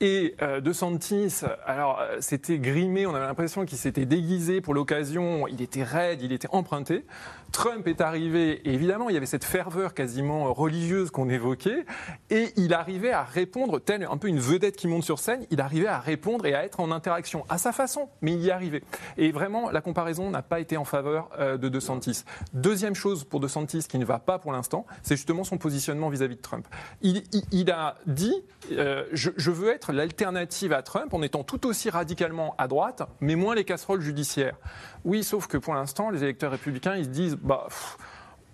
Et 0.01 0.37
De 0.41 0.73
Santis, 0.73 1.43
alors, 1.67 2.01
c'était 2.21 2.59
grimé, 2.59 3.07
on 3.07 3.15
avait 3.15 3.27
l'impression 3.27 3.65
qu'il 3.65 3.79
s'était 3.79 4.07
déguisé 4.07 4.61
pour 4.61 4.75
l'occasion. 4.75 5.47
Il 5.49 5.63
était 5.63 5.83
raide, 5.83 6.23
il 6.23 6.33
était 6.33 6.49
emprunté. 6.51 7.05
Trump 7.55 7.87
est 7.87 8.01
arrivé, 8.01 8.61
et 8.69 8.75
évidemment, 8.75 9.09
il 9.09 9.15
y 9.15 9.17
avait 9.17 9.27
cette 9.27 9.45
ferveur 9.45 9.95
quasiment 9.95 10.53
religieuse 10.53 11.13
qu'on 11.13 11.29
évoquait, 11.29 11.87
et 12.29 12.49
il 12.57 12.75
arrivait 12.75 13.13
à 13.13 13.23
répondre, 13.23 13.79
tel 13.79 14.09
un 14.11 14.17
peu 14.17 14.27
une 14.27 14.41
vedette 14.41 14.75
qui 14.75 14.89
monte 14.89 15.05
sur 15.05 15.21
scène, 15.21 15.47
il 15.53 15.61
arrivait 15.61 15.87
à 15.87 16.01
répondre 16.01 16.47
et 16.47 16.55
à 16.55 16.65
être 16.65 16.81
en 16.81 16.91
interaction 16.91 17.45
à 17.49 17.57
sa 17.57 17.71
façon, 17.71 18.09
mais 18.23 18.33
il 18.33 18.41
y 18.41 18.51
arrivait. 18.51 18.83
Et 19.19 19.31
vraiment, 19.31 19.71
la 19.71 19.81
comparaison 19.81 20.31
n'a 20.31 20.43
pas 20.43 20.59
été 20.59 20.77
en 20.77 20.85
faveur 20.85 21.31
euh, 21.39 21.57
de 21.57 21.69
DeSantis. 21.69 22.25
Deuxième 22.55 22.97
chose 22.97 23.23
pour 23.23 23.39
DeSantis 23.39 23.85
qui 23.89 23.99
ne 23.99 24.05
va 24.05 24.19
pas 24.19 24.41
pour 24.41 24.51
l'instant, 24.51 24.85
c'est 25.05 25.15
justement 25.15 25.45
son 25.45 25.57
positionnement 25.57 26.09
vis-à-vis 26.09 26.37
de 26.37 26.43
Trump. 26.43 26.67
Il, 27.03 27.71
a 27.71 27.95
dit, 28.07 28.35
euh, 28.73 29.05
je, 29.13 29.31
je 29.37 29.53
veux 29.53 29.71
être 29.71 29.93
l'alternative 29.93 30.73
à 30.73 30.83
Trump 30.83 31.15
en 31.15 31.23
étant 31.23 31.45
tout 31.45 31.69
aussi 31.69 31.89
radicalement 31.89 32.57
à 32.59 32.67
droite, 32.67 33.03
mais 33.21 33.37
moins 33.37 33.55
les 33.55 33.65
casseroles 33.65 34.01
judiciaires. 34.01 34.57
Oui, 35.05 35.23
sauf 35.23 35.47
que 35.47 35.59
pour 35.59 35.75
l'instant, 35.75 36.11
les 36.11 36.23
électeurs 36.23 36.51
républicains, 36.51 36.97
ils 36.97 37.05
se 37.05 37.11
disent, 37.11 37.37
bah, 37.37 37.69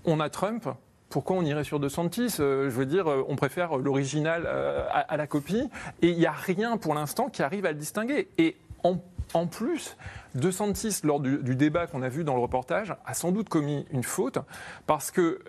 on 0.04 0.18
a 0.18 0.28
Trump, 0.30 0.68
pourquoi 1.10 1.36
on 1.36 1.42
irait 1.42 1.64
sur 1.64 1.80
DeSantis 1.80 2.36
euh, 2.40 2.70
Je 2.70 2.74
veux 2.74 2.86
dire, 2.86 3.08
euh, 3.08 3.24
on 3.28 3.36
préfère 3.36 3.76
l'original 3.76 4.44
euh, 4.46 4.86
à, 4.90 5.16
la 5.16 5.26
copie, 5.26 5.68
et 6.02 6.08
il 6.08 6.18
n'y 6.18 6.26
a 6.26 6.32
rien 6.32 6.76
pour 6.76 6.94
l'instant 6.94 7.28
qui 7.28 7.42
arrive 7.42 7.66
à 7.66 7.72
le 7.72 7.78
distinguer. 7.78 8.28
Et 8.38 8.56
en, 8.82 9.46
plus, 9.46 9.96
DeSantis, 10.34 11.00
lors 11.04 11.20
du, 11.20 11.54
débat 11.54 11.86
qu'on 11.86 12.02
a 12.02 12.08
vu 12.08 12.24
dans 12.24 12.34
le 12.34 12.40
reportage, 12.40 12.94
a 13.04 13.14
sans 13.14 13.30
doute 13.30 13.48
commis 13.48 13.84
une 13.92 14.02
faute 14.02 14.38
parce 14.86 15.12
que 15.12 15.40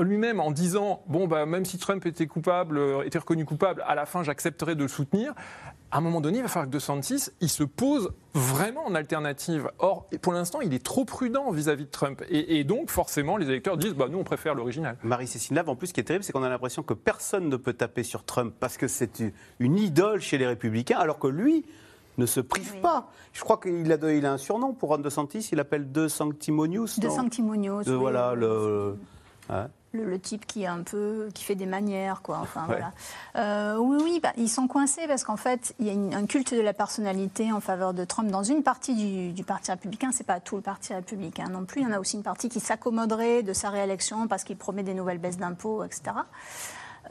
lui-même, 0.00 0.40
en 0.40 0.50
disant 0.50 1.02
bon 1.06 1.28
bah 1.28 1.46
même 1.46 1.64
si 1.64 1.78
Trump 1.78 2.04
était 2.04 2.26
coupable, 2.26 2.80
était 3.04 3.18
reconnu 3.18 3.44
coupable, 3.44 3.84
à 3.86 3.94
la 3.94 4.06
fin 4.06 4.24
j'accepterai 4.24 4.74
de 4.74 4.82
le 4.82 4.88
soutenir 4.88 5.34
à 5.92 5.98
un 5.98 6.00
moment 6.00 6.22
donné, 6.22 6.38
il 6.38 6.42
va 6.42 6.48
falloir 6.48 6.70
que 6.70 6.74
DeSantis, 6.74 7.28
il 7.42 7.50
se 7.50 7.62
pose 7.62 8.12
vraiment 8.32 8.86
en 8.86 8.94
alternative. 8.94 9.70
Or, 9.78 10.08
pour 10.22 10.32
l'instant, 10.32 10.62
il 10.62 10.72
est 10.72 10.82
trop 10.82 11.04
prudent 11.04 11.50
vis-à-vis 11.50 11.84
de 11.84 11.90
Trump. 11.90 12.22
Et, 12.30 12.64
donc, 12.64 12.90
forcément, 12.90 13.36
les 13.36 13.46
électeurs 13.46 13.76
disent, 13.76 13.92
bah, 13.92 14.06
nous, 14.10 14.18
on 14.18 14.24
préfère 14.24 14.54
l'original. 14.54 14.96
Marie-Cécile 15.02 15.54
Lave, 15.54 15.68
en 15.68 15.76
plus, 15.76 15.88
ce 15.88 15.92
qui 15.92 16.00
est 16.00 16.04
terrible, 16.04 16.24
c'est 16.24 16.32
qu'on 16.32 16.42
a 16.42 16.48
l'impression 16.48 16.82
que 16.82 16.94
personne 16.94 17.50
ne 17.50 17.56
peut 17.56 17.74
taper 17.74 18.04
sur 18.04 18.24
Trump 18.24 18.54
parce 18.58 18.78
que 18.78 18.88
c'est 18.88 19.22
une 19.58 19.76
idole 19.76 20.22
chez 20.22 20.38
les 20.38 20.46
républicains, 20.46 20.98
alors 20.98 21.18
que 21.18 21.26
lui 21.26 21.66
ne 22.16 22.24
se 22.24 22.40
prive 22.40 22.80
pas. 22.80 23.10
Je 23.34 23.42
crois 23.42 23.58
qu'il 23.58 23.92
a, 23.92 24.12
il 24.12 24.24
a 24.24 24.32
un 24.32 24.38
surnom 24.38 24.72
pour 24.72 24.88
Ron 24.88 24.98
DeSantis, 24.98 25.50
il 25.52 25.60
appelle 25.60 25.92
De 25.92 26.08
Sanctimonious. 26.08 27.00
De 27.00 27.08
Sanctimonious, 27.10 27.84
de, 27.84 27.92
Voilà, 27.92 28.34
le... 28.34 28.96
Hein 29.48 29.68
le, 29.92 30.18
type 30.18 30.46
qui 30.46 30.62
est 30.62 30.66
un 30.66 30.82
peu 30.82 31.28
qui 31.34 31.44
fait 31.44 31.54
des 31.54 31.66
manières 31.66 32.22
quoi 32.22 32.38
enfin 32.38 32.64
voilà. 32.66 32.92
Euh, 33.36 33.76
oui 33.76 33.98
oui 34.02 34.20
bah, 34.22 34.32
ils 34.36 34.48
sont 34.48 34.66
coincés 34.66 35.06
parce 35.06 35.24
qu'en 35.24 35.36
fait 35.36 35.74
il 35.78 35.86
y 35.86 35.90
a 36.14 36.16
un 36.16 36.26
culte 36.26 36.54
de 36.54 36.60
la 36.60 36.72
personnalité 36.72 37.52
en 37.52 37.60
faveur 37.60 37.94
de 37.94 38.04
Trump 38.04 38.30
dans 38.30 38.42
une 38.42 38.62
partie 38.62 38.94
du, 38.94 39.32
du 39.32 39.44
parti 39.44 39.70
républicain. 39.70 40.10
C'est 40.12 40.26
pas 40.26 40.40
tout 40.40 40.56
le 40.56 40.62
parti 40.62 40.94
républicain 40.94 41.48
non 41.48 41.64
plus. 41.64 41.82
Il 41.82 41.84
y 41.84 41.90
en 41.90 41.92
a 41.92 41.98
aussi 41.98 42.16
une 42.16 42.22
partie 42.22 42.48
qui 42.48 42.60
s'accommoderait 42.60 43.42
de 43.42 43.52
sa 43.52 43.70
réélection 43.70 44.28
parce 44.28 44.44
qu'il 44.44 44.56
promet 44.56 44.82
des 44.82 44.94
nouvelles 44.94 45.18
baisses 45.18 45.38
d'impôts 45.38 45.84
etc 45.84 46.16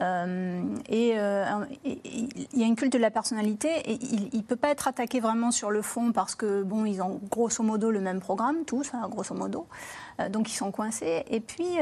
et 0.00 1.12
euh, 1.18 1.64
il 1.84 2.58
y 2.58 2.62
a 2.62 2.66
une 2.66 2.76
culte 2.76 2.92
de 2.92 2.98
la 2.98 3.10
personnalité 3.10 3.68
et 3.68 3.98
il 4.02 4.38
ne 4.38 4.42
peut 4.42 4.56
pas 4.56 4.70
être 4.70 4.88
attaqué 4.88 5.20
vraiment 5.20 5.50
sur 5.50 5.70
le 5.70 5.82
fond 5.82 6.12
parce 6.12 6.34
que 6.34 6.62
bon 6.62 6.84
ils 6.84 7.02
ont 7.02 7.20
grosso 7.30 7.62
modo 7.62 7.90
le 7.90 8.00
même 8.00 8.20
programme 8.20 8.64
tous 8.64 8.90
hein, 8.94 9.06
grosso 9.08 9.34
modo. 9.34 9.66
Euh, 10.20 10.28
donc 10.28 10.50
ils 10.50 10.56
sont 10.56 10.72
coincés. 10.72 11.24
Et 11.28 11.40
puis 11.40 11.78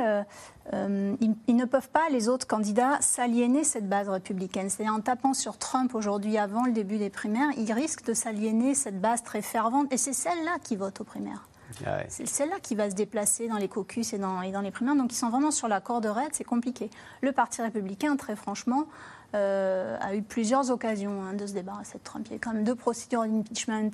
ils, 0.72 1.34
ils, 1.48 1.56
ne 1.56 1.64
peuvent 1.64 1.88
pas 1.88 2.08
les 2.10 2.28
autres 2.28 2.46
candidats 2.46 2.98
s'aliéner 3.00 3.64
cette 3.64 3.88
base 3.88 4.08
républicaine. 4.08 4.68
C'est-à-dire 4.70 4.94
en 4.94 5.00
tapant 5.00 5.34
sur 5.34 5.56
Trump 5.56 5.94
aujourd'hui 5.94 6.36
avant 6.36 6.64
le 6.64 6.72
début 6.72 6.98
des 6.98 7.10
primaires 7.10 7.50
ils 7.56 7.72
risquent 7.72 8.04
de 8.04 8.14
s'aliéner 8.14 8.74
cette 8.74 9.00
base 9.00 9.22
très 9.22 9.42
fervente. 9.42 9.92
Et 9.92 9.96
c'est 9.96 10.12
celle-là 10.12 10.58
qui 10.62 10.76
vote 10.76 11.00
aux 11.00 11.04
primaires 11.04 11.49
ah 11.86 11.98
c'est 12.08 12.26
celle-là 12.26 12.56
qui 12.60 12.74
va 12.74 12.90
se 12.90 12.94
déplacer 12.94 13.48
dans 13.48 13.56
les 13.56 13.68
caucus 13.68 14.12
et 14.12 14.18
dans, 14.18 14.40
les 14.40 14.70
primaires. 14.70 14.96
Donc 14.96 15.12
ils 15.12 15.16
sont 15.16 15.30
vraiment 15.30 15.50
sur 15.50 15.68
la 15.68 15.80
corde 15.80 16.06
raide, 16.06 16.30
c'est 16.32 16.44
compliqué. 16.44 16.90
Le 17.20 17.32
Parti 17.32 17.62
républicain, 17.62 18.16
très 18.16 18.36
franchement, 18.36 18.86
euh, 19.34 19.96
a 20.00 20.14
eu 20.14 20.22
plusieurs 20.22 20.70
occasions 20.70 21.22
hein, 21.22 21.34
de 21.34 21.46
se 21.46 21.52
débarrasser 21.52 21.98
de 21.98 22.04
Trump. 22.04 22.26
Il 22.30 22.32
y 22.32 22.36
a 22.36 22.38
quand 22.38 22.52
même 22.52 22.64
deux 22.64 22.74
procédures 22.74 23.22
d'impeachment 23.22 23.90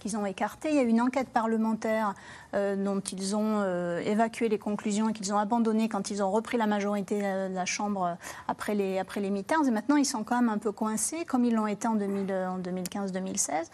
qu'ils 0.00 0.16
ont 0.16 0.24
écartées. 0.24 0.70
Il 0.70 0.76
y 0.76 0.78
a 0.78 0.82
eu 0.82 0.88
une 0.88 1.02
enquête 1.02 1.28
parlementaire 1.28 2.14
euh, 2.54 2.74
dont 2.74 3.00
ils 3.00 3.36
ont 3.36 3.60
euh, 3.60 4.00
évacué 4.00 4.48
les 4.48 4.58
conclusions 4.58 5.10
et 5.10 5.12
qu'ils 5.12 5.32
ont 5.34 5.38
abandonnées 5.38 5.90
quand 5.90 6.10
ils 6.10 6.22
ont 6.22 6.30
repris 6.30 6.56
la 6.56 6.66
majorité 6.66 7.20
de 7.20 7.54
la 7.54 7.66
Chambre 7.66 8.16
après 8.48 8.74
les, 8.74 8.98
après 8.98 9.20
les 9.20 9.30
midterms. 9.30 9.68
Et 9.68 9.70
maintenant, 9.70 9.96
ils 9.96 10.06
sont 10.06 10.24
quand 10.24 10.40
même 10.40 10.48
un 10.48 10.58
peu 10.58 10.72
coincés, 10.72 11.24
comme 11.26 11.44
ils 11.44 11.54
l'ont 11.54 11.66
été 11.66 11.86
en, 11.86 11.96
en 11.96 12.58
2015-2016. 12.58 13.66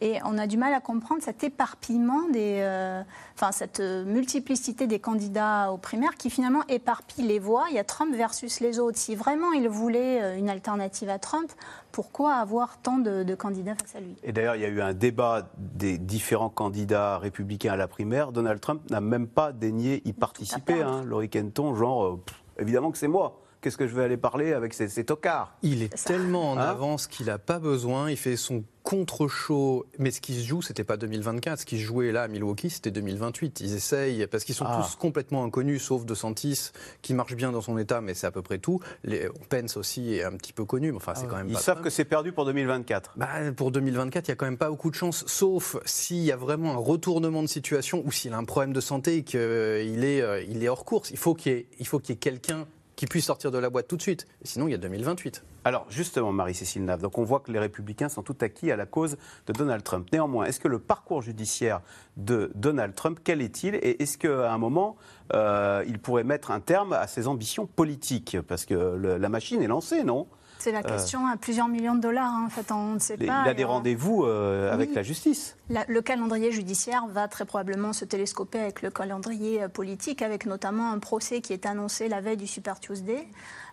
Et 0.00 0.18
on 0.24 0.38
a 0.38 0.46
du 0.46 0.56
mal 0.56 0.72
à 0.74 0.80
comprendre 0.80 1.22
cet 1.22 1.42
éparpillement, 1.42 2.28
des, 2.28 2.58
euh, 2.60 3.02
enfin 3.34 3.52
cette 3.52 3.80
multiplicité 3.80 4.86
des 4.86 4.98
candidats 5.00 5.72
aux 5.72 5.78
primaires 5.78 6.16
qui 6.16 6.30
finalement 6.30 6.62
éparpille 6.68 7.26
les 7.26 7.38
voix. 7.38 7.66
Il 7.70 7.76
y 7.76 7.78
a 7.78 7.84
Trump 7.84 8.14
versus 8.14 8.60
les 8.60 8.78
autres. 8.78 8.98
Si 8.98 9.16
vraiment 9.16 9.52
il 9.52 9.68
voulait 9.68 10.22
euh, 10.22 10.36
une 10.36 10.48
alternative 10.48 11.08
à 11.08 11.18
Trump, 11.18 11.50
pourquoi 11.92 12.34
avoir 12.34 12.78
tant 12.78 12.98
de, 12.98 13.34
candidats 13.34 13.74
face 13.74 13.96
à 13.96 14.00
lui? 14.00 14.14
Et 14.22 14.32
d'ailleurs, 14.32 14.56
il 14.56 14.62
y 14.62 14.64
a 14.64 14.68
eu 14.68 14.80
un 14.80 14.94
débat 14.94 15.48
des 15.56 15.98
différents 15.98 16.50
candidats 16.50 17.18
républicains 17.18 17.72
à 17.72 17.76
la 17.76 17.88
primaire. 17.88 18.32
Donald 18.32 18.60
Trump 18.60 18.88
n'a 18.90 19.00
même 19.00 19.26
pas 19.26 19.52
daigné 19.52 20.02
y 20.04 20.12
participer. 20.12 20.82
Hein. 20.82 21.02
Laurie 21.04 21.28
Kenton, 21.28 21.74
genre, 21.74 22.04
euh, 22.04 22.20
évidemment 22.58 22.90
que 22.90 22.98
c'est 22.98 23.08
moi. 23.08 23.40
Qu'est-ce 23.60 23.76
que 23.76 23.86
je 23.86 23.94
vais 23.94 24.04
aller 24.04 24.16
parler 24.16 24.52
avec 24.52 24.74
ces, 24.74 24.88
ces 24.88 25.04
tocards? 25.04 25.56
Il 25.62 25.82
est 25.82 26.04
tellement 26.04 26.52
en 26.52 26.58
Hein? 26.58 26.62
avance 26.62 27.06
qu'il 27.06 27.26
n'a 27.26 27.38
pas 27.38 27.58
besoin. 27.58 28.10
Il 28.10 28.16
fait 28.16 28.36
son 28.36 28.64
contre-show. 28.82 29.84
Mais 29.98 30.10
ce 30.10 30.20
qui 30.20 30.34
se 30.40 30.46
joue, 30.46 30.62
c'était 30.62 30.84
pas 30.84 30.96
2024. 30.96 31.60
Ce 31.60 31.66
qui 31.66 31.78
se 31.78 31.82
jouait 31.84 32.10
là 32.12 32.22
à 32.22 32.28
Milwaukee, 32.28 32.70
c'était 32.70 32.90
2028. 32.90 33.60
Ils 33.60 33.74
essayent, 33.74 34.26
parce 34.26 34.44
qu'ils 34.44 34.54
sont 34.54 34.64
Ah. 34.66 34.80
tous 34.82 34.96
complètement 34.96 35.44
inconnus, 35.44 35.82
sauf 35.82 36.04
De 36.06 36.14
Santis, 36.14 36.70
qui 37.02 37.12
marche 37.14 37.34
bien 37.34 37.52
dans 37.52 37.60
son 37.60 37.76
état, 37.78 38.00
mais 38.00 38.14
c'est 38.14 38.26
à 38.26 38.30
peu 38.30 38.42
près 38.42 38.58
tout. 38.58 38.80
Les, 39.04 39.28
Pence 39.50 39.76
aussi 39.76 40.14
est 40.14 40.24
un 40.24 40.32
petit 40.32 40.52
peu 40.52 40.64
connu, 40.64 40.90
mais 40.92 40.96
enfin, 40.96 41.14
c'est 41.14 41.26
quand 41.26 41.36
même 41.36 41.48
Ils 41.48 41.54
pas 41.54 41.60
savent 41.60 41.82
que 41.82 41.90
c'est 41.90 42.04
perdu 42.04 42.32
pour 42.32 42.44
2024. 42.46 43.12
Bah, 43.16 43.28
pour 43.56 43.70
2024, 43.72 44.28
il 44.28 44.30
n'y 44.30 44.32
a 44.32 44.36
quand 44.36 44.46
même 44.46 44.56
pas 44.58 44.70
beaucoup 44.70 44.90
de 44.90 44.94
chance, 44.94 45.24
sauf 45.26 45.76
s'il 45.84 46.18
y 46.24 46.32
a 46.32 46.36
vraiment 46.36 46.72
un 46.72 46.76
retournement 46.78 47.42
de 47.42 47.48
situation 47.48 48.02
ou 48.06 48.12
s'il 48.12 48.32
a 48.32 48.38
un 48.38 48.44
problème 48.44 48.72
de 48.72 48.80
santé 48.80 49.16
et 49.16 49.22
qu'il 49.22 49.38
est, 49.38 50.22
euh, 50.22 50.42
il 50.48 50.62
est 50.64 50.68
hors 50.68 50.84
course. 50.84 51.10
Il 51.10 51.18
faut 51.18 51.34
qu'il 51.34 51.52
y 51.52 51.54
ait, 51.56 51.66
il 51.78 51.86
faut 51.86 51.98
qu'il 51.98 52.14
y 52.14 52.16
ait 52.16 52.18
quelqu'un 52.18 52.66
qui 52.98 53.06
puisse 53.06 53.26
sortir 53.26 53.52
de 53.52 53.58
la 53.58 53.70
boîte 53.70 53.86
tout 53.86 53.96
de 53.96 54.02
suite. 54.02 54.26
Sinon, 54.42 54.66
il 54.66 54.72
y 54.72 54.74
a 54.74 54.78
2028. 54.78 55.44
Alors 55.64 55.86
justement, 55.88 56.32
Marie-Cécile 56.32 56.84
Nave, 56.84 57.00
donc 57.00 57.16
on 57.16 57.22
voit 57.22 57.38
que 57.38 57.52
les 57.52 57.60
républicains 57.60 58.08
sont 58.08 58.24
tout 58.24 58.36
acquis 58.40 58.72
à 58.72 58.76
la 58.76 58.86
cause 58.86 59.16
de 59.46 59.52
Donald 59.52 59.84
Trump. 59.84 60.08
Néanmoins, 60.12 60.46
est-ce 60.46 60.58
que 60.58 60.66
le 60.66 60.80
parcours 60.80 61.22
judiciaire 61.22 61.80
de 62.16 62.50
Donald 62.56 62.96
Trump, 62.96 63.20
quel 63.22 63.40
est-il 63.40 63.76
Et 63.76 64.02
est-ce 64.02 64.18
qu'à 64.18 64.52
un 64.52 64.58
moment, 64.58 64.96
euh, 65.32 65.84
il 65.86 66.00
pourrait 66.00 66.24
mettre 66.24 66.50
un 66.50 66.58
terme 66.58 66.92
à 66.92 67.06
ses 67.06 67.28
ambitions 67.28 67.66
politiques? 67.66 68.36
Parce 68.48 68.64
que 68.64 68.74
la 68.74 69.28
machine 69.28 69.62
est 69.62 69.68
lancée, 69.68 70.02
non? 70.02 70.26
C'est 70.58 70.72
la 70.72 70.82
question 70.82 71.26
à 71.26 71.36
plusieurs 71.36 71.68
millions 71.68 71.94
de 71.94 72.00
dollars. 72.00 72.32
hein. 72.32 72.44
En 72.46 72.50
fait, 72.50 72.72
on 72.72 72.94
ne 72.94 72.98
sait 72.98 73.16
Les- 73.16 73.26
pas. 73.26 73.42
Il 73.46 73.48
a 73.50 73.54
des 73.54 73.64
rendez-vous 73.64 74.24
euh, 74.24 74.72
avec 74.72 74.94
la 74.94 75.02
justice. 75.02 75.56
La- 75.70 75.84
le 75.88 76.02
calendrier 76.02 76.50
judiciaire 76.50 77.06
va 77.06 77.28
très 77.28 77.44
probablement 77.44 77.92
se 77.92 78.04
télescoper 78.04 78.58
avec 78.58 78.82
le 78.82 78.90
calendrier 78.90 79.62
euh, 79.62 79.68
politique, 79.68 80.20
avec 80.22 80.46
notamment 80.46 80.90
un 80.90 80.98
procès 80.98 81.40
qui 81.40 81.52
est 81.52 81.64
annoncé 81.66 82.08
la 82.08 82.20
veille 82.20 82.36
du 82.36 82.46
Super 82.48 82.80
Tuesday, 82.80 83.28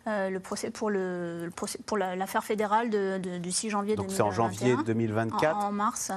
euh, 0.08 0.30
le 0.30 0.39
procès 0.39 0.70
pour 0.70 0.89
le, 0.89 1.46
le 1.46 1.52
procès 1.52 1.80
pour 1.86 1.98
la- 1.98 2.15
l'affaire 2.15 2.44
fédérale 2.44 2.89
de- 2.89 3.18
de- 3.18 3.38
du 3.38 3.52
6 3.52 3.70
janvier 3.70 3.96
Donc 3.96 4.08
c'est 4.10 4.22
en 4.22 4.30
2021. 4.30 4.68
janvier 4.70 4.84
2024. 4.86 5.58
En, 5.58 5.68
en 5.68 5.72
mars. 5.72 6.10
euh, 6.12 6.15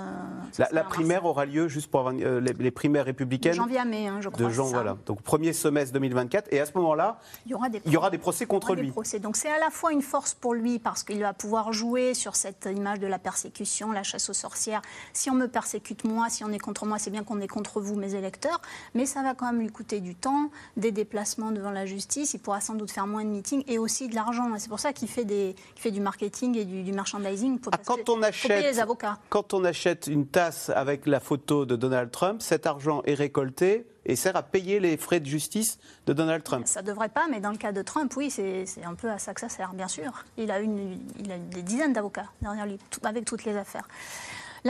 La, 0.59 0.67
sera 0.67 0.75
la 0.75 0.81
en 0.81 0.85
mars. 0.85 0.95
primaire 0.95 1.25
aura 1.25 1.47
lieu 1.47 1.69
juste 1.69 1.91
pour 1.91 2.01
avoir, 2.01 2.15
euh, 2.21 2.41
les, 2.41 2.53
les 2.53 2.71
primaires 2.71 3.05
De 3.05 3.09
républicaines 3.09 3.53
janvier 3.55 3.79
à 3.79 3.85
mai, 3.85 4.07
hein, 4.07 4.19
je 4.21 4.29
crois. 4.29 4.47
de 4.47 4.51
Jean, 4.53 4.67
voilà. 4.67 4.97
Donc 5.07 5.23
premier 5.23 5.53
semestre 5.53 5.93
2024. 5.95 6.49
Et 6.53 6.61
à 6.61 6.67
ce 6.67 6.73
moment-là, 6.77 7.19
Il 7.47 7.53
y 7.53 7.55
aura 7.55 7.69
des 7.69 7.81
il 7.87 7.93
y 7.93 7.97
aura 7.97 8.11
des 8.11 8.19
procès 8.19 8.47
contre 8.47 8.75
lui. 8.75 8.91
procès. 8.91 9.19
Donc 9.21 9.37
c'est 9.37 9.51
à 9.51 9.59
la 9.59 9.71
fois 9.71 9.93
une 9.93 10.03
force 10.03 10.35
pour 10.35 10.55
lui 10.55 10.79
parce 10.79 11.03
qu'il 11.03 11.21
va 11.21 11.33
pouvoir 11.33 11.73
jouer 11.73 12.15
sur 12.15 12.37
cette 12.37 12.69
image 12.75 13.01
de 13.01 13.07
la 13.07 13.19
persécution, 13.19 13.93
la 13.93 14.03
chasse 14.03 14.29
aux 14.29 14.35
sorcières. 14.35 14.83
Si 15.13 15.31
on 15.31 15.35
me 15.35 15.47
persécute 15.49 16.05
moi, 16.05 16.29
si 16.29 16.45
on 16.45 16.51
est 16.53 16.59
contre 16.59 16.85
moi, 16.87 16.99
c'est 16.99 17.11
bien 17.11 17.25
qu'on 17.25 17.41
est 17.41 17.49
contre 17.49 17.81
vous, 17.81 17.95
mes 17.97 18.15
électeurs. 18.15 18.61
Mais 18.95 19.07
ça 19.07 19.23
va 19.23 19.35
quand 19.35 19.47
même 19.47 19.61
lui 19.61 19.71
coûter 19.71 20.01
du 20.01 20.15
temps, 20.15 20.51
des 20.77 20.93
déplacements 20.93 21.51
devant 21.53 21.71
la 21.71 21.87
justice. 21.87 22.35
Il 22.35 22.39
pourra 22.41 22.61
sans 22.61 22.75
doute 22.75 22.91
faire 22.91 23.07
moins 23.07 23.25
de 23.25 23.31
meetings 23.31 23.65
et 23.67 23.78
aussi 23.79 24.09
de 24.09 24.15
l'argent. 24.15 24.55
Et 24.55 24.59
C'est 24.59 24.69
pour 24.69 24.81
ça 24.81 24.93
qu'il 24.93 25.09
fait, 25.09 25.25
des, 25.25 25.55
qu'il 25.75 25.83
fait 25.83 25.91
du 25.91 26.01
marketing 26.01 26.57
et 26.57 26.65
du, 26.65 26.83
du 26.83 26.93
merchandising. 26.93 27.59
Pour, 27.59 27.73
Ah, 27.75 27.79
quand 27.85 27.97
que 27.97 28.01
on 28.11 28.15
faut 28.17 28.21
payer 28.21 28.29
achète- 28.61 28.63
les 28.73 28.81
avocats. 28.81 29.19
Quand 29.29 29.55
on 29.55 29.65
achète 29.65 30.07
une 30.07 30.27
tasse 30.27 30.71
avec 30.71 31.07
la 31.07 31.21
photo 31.21 31.67
de 31.67 31.77
Donald 31.77 32.11
Trump, 32.11 32.43
cet 32.43 32.67
argent 32.67 33.03
est 33.07 33.15
récolté 33.15 33.87
et 34.07 34.17
sert 34.17 34.37
à 34.37 34.43
payer 34.43 34.81
les 34.81 34.97
frais 34.97 35.21
de 35.21 35.27
justice 35.27 35.79
de 36.07 36.15
Donald 36.15 36.43
Trump. 36.43 36.67
Ça 36.67 36.81
devrait 36.81 37.11
pas, 37.11 37.27
mais 37.31 37.41
dans 37.41 37.51
le 37.51 37.59
cas 37.59 37.73
de 37.73 37.83
Trump, 37.83 38.11
oui, 38.17 38.31
c'est 38.31 38.65
c'est 38.65 38.83
un 38.85 38.95
peu 38.95 39.11
à 39.11 39.19
ça 39.19 39.35
que 39.35 39.41
ça 39.41 39.51
sert, 39.51 39.75
bien 39.75 39.89
sûr. 39.89 40.25
Il 40.39 40.51
a, 40.51 40.61
une, 40.61 40.99
il 41.19 41.31
a 41.31 41.37
des 41.37 41.61
dizaines 41.63 41.93
d'avocats 41.93 42.25
derrière 42.41 42.65
lui, 42.65 42.79
tout- 42.91 43.01
avec 43.05 43.25
toutes 43.27 43.45
les 43.45 43.55
affaires. 43.57 43.87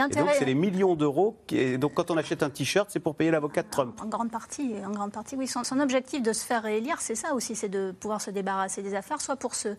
Donc 0.07 0.29
c'est 0.37 0.45
les 0.45 0.53
millions 0.55 0.95
d'euros. 0.95 1.37
Donc 1.79 1.93
quand 1.95 2.09
on 2.11 2.17
achète 2.17 2.43
un 2.43 2.49
t-shirt, 2.49 2.89
c'est 2.91 2.99
pour 2.99 3.15
payer 3.15 3.31
l'avocat 3.31 3.63
de 3.63 3.69
Trump. 3.69 3.99
En 4.01 4.07
grande 4.07 4.31
partie, 4.31 4.73
en 4.85 4.91
grande 4.91 5.11
partie, 5.11 5.35
oui. 5.35 5.47
Son, 5.47 5.63
son 5.63 5.79
objectif 5.79 6.21
de 6.21 6.33
se 6.33 6.45
faire 6.45 6.63
réélire, 6.63 7.01
c'est 7.01 7.15
ça 7.15 7.33
aussi, 7.33 7.55
c'est 7.55 7.69
de 7.69 7.91
pouvoir 7.91 8.21
se 8.21 8.31
débarrasser 8.31 8.81
des 8.81 8.95
affaires, 8.95 9.21
soit 9.21 9.35
pour 9.35 9.55
se 9.55 9.75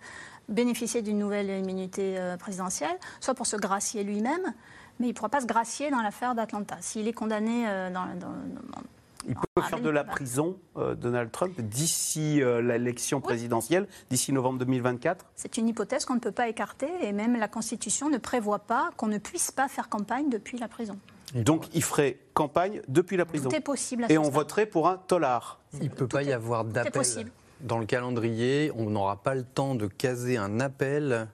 bénéficier 0.48 1.02
d'une 1.02 1.18
nouvelle 1.18 1.48
immunité 1.50 2.16
euh, 2.18 2.36
présidentielle, 2.36 2.96
soit 3.20 3.34
pour 3.34 3.46
se 3.46 3.56
gracier 3.56 4.04
lui-même. 4.04 4.52
Mais 4.98 5.06
il 5.06 5.10
ne 5.10 5.14
pourra 5.14 5.28
pas 5.30 5.40
se 5.40 5.46
gracier 5.46 5.90
dans 5.90 6.02
l'affaire 6.02 6.34
d'Atlanta. 6.34 6.76
S'il 6.80 7.08
est 7.08 7.12
condamné 7.14 7.64
euh, 7.68 7.88
dans, 7.90 8.04
dans- 8.06 8.26
dans- 8.26 8.82
Il 9.28 9.34
peut 9.34 9.40
Ah, 9.56 9.62
faire 9.62 9.80
de 9.80 9.90
la 9.90 10.02
prison, 10.04 10.56
euh, 10.76 10.94
Donald 10.94 11.30
Trump, 11.30 11.60
d'ici 11.60 12.42
euh, 12.42 12.62
l'élection 12.62 13.20
présidentielle, 13.20 13.86
d'ici 14.08 14.32
novembre 14.32 14.58
2024. 14.60 15.26
c'est 15.36 15.56
une 15.58 15.68
hypothèse 15.68 16.04
qu'on 16.06 16.14
ne 16.14 16.20
peut 16.20 16.32
pas 16.32 16.48
écarter, 16.48 16.88
et 17.02 17.12
même 17.12 17.36
la 17.38 17.48
Constitution 17.48 18.08
ne 18.08 18.18
prévoit 18.18 18.60
pas 18.60 18.90
qu'on 18.96 19.08
ne 19.08 19.18
puisse 19.18 19.50
pas 19.50 19.68
faire 19.68 19.88
campagne 19.88 20.30
depuis 20.30 20.58
la 20.58 20.68
prison. 20.68 20.98
Donc 21.34 21.66
il 21.74 21.82
ferait 21.84 22.18
campagne 22.34 22.80
depuis 22.88 23.16
la 23.16 23.24
prison. 23.24 23.48
Tout 23.50 23.54
est 23.56 23.60
possible. 23.60 24.04
À 24.04 24.06
Et 24.10 24.14
ce 24.14 24.18
on 24.18 24.24
stade. 24.24 24.34
voterait 24.34 24.66
pour 24.66 24.88
un 24.88 24.96
tolard. 24.96 25.60
Il 25.74 25.84
ne 25.84 25.94
peut 25.94 26.08
pas 26.08 26.22
y 26.24 26.32
avoir 26.32 26.64
d'appel 26.64 26.90
possible. 26.92 27.30
dans 27.60 27.78
le 27.78 27.86
calendrier. 27.86 28.72
On 28.74 28.90
n'aura 28.90 29.22
pas 29.22 29.34
le 29.36 29.44
temps 29.44 29.74
de 29.76 29.86
caser 29.86 30.38
un 30.38 30.58
appel 30.58 31.28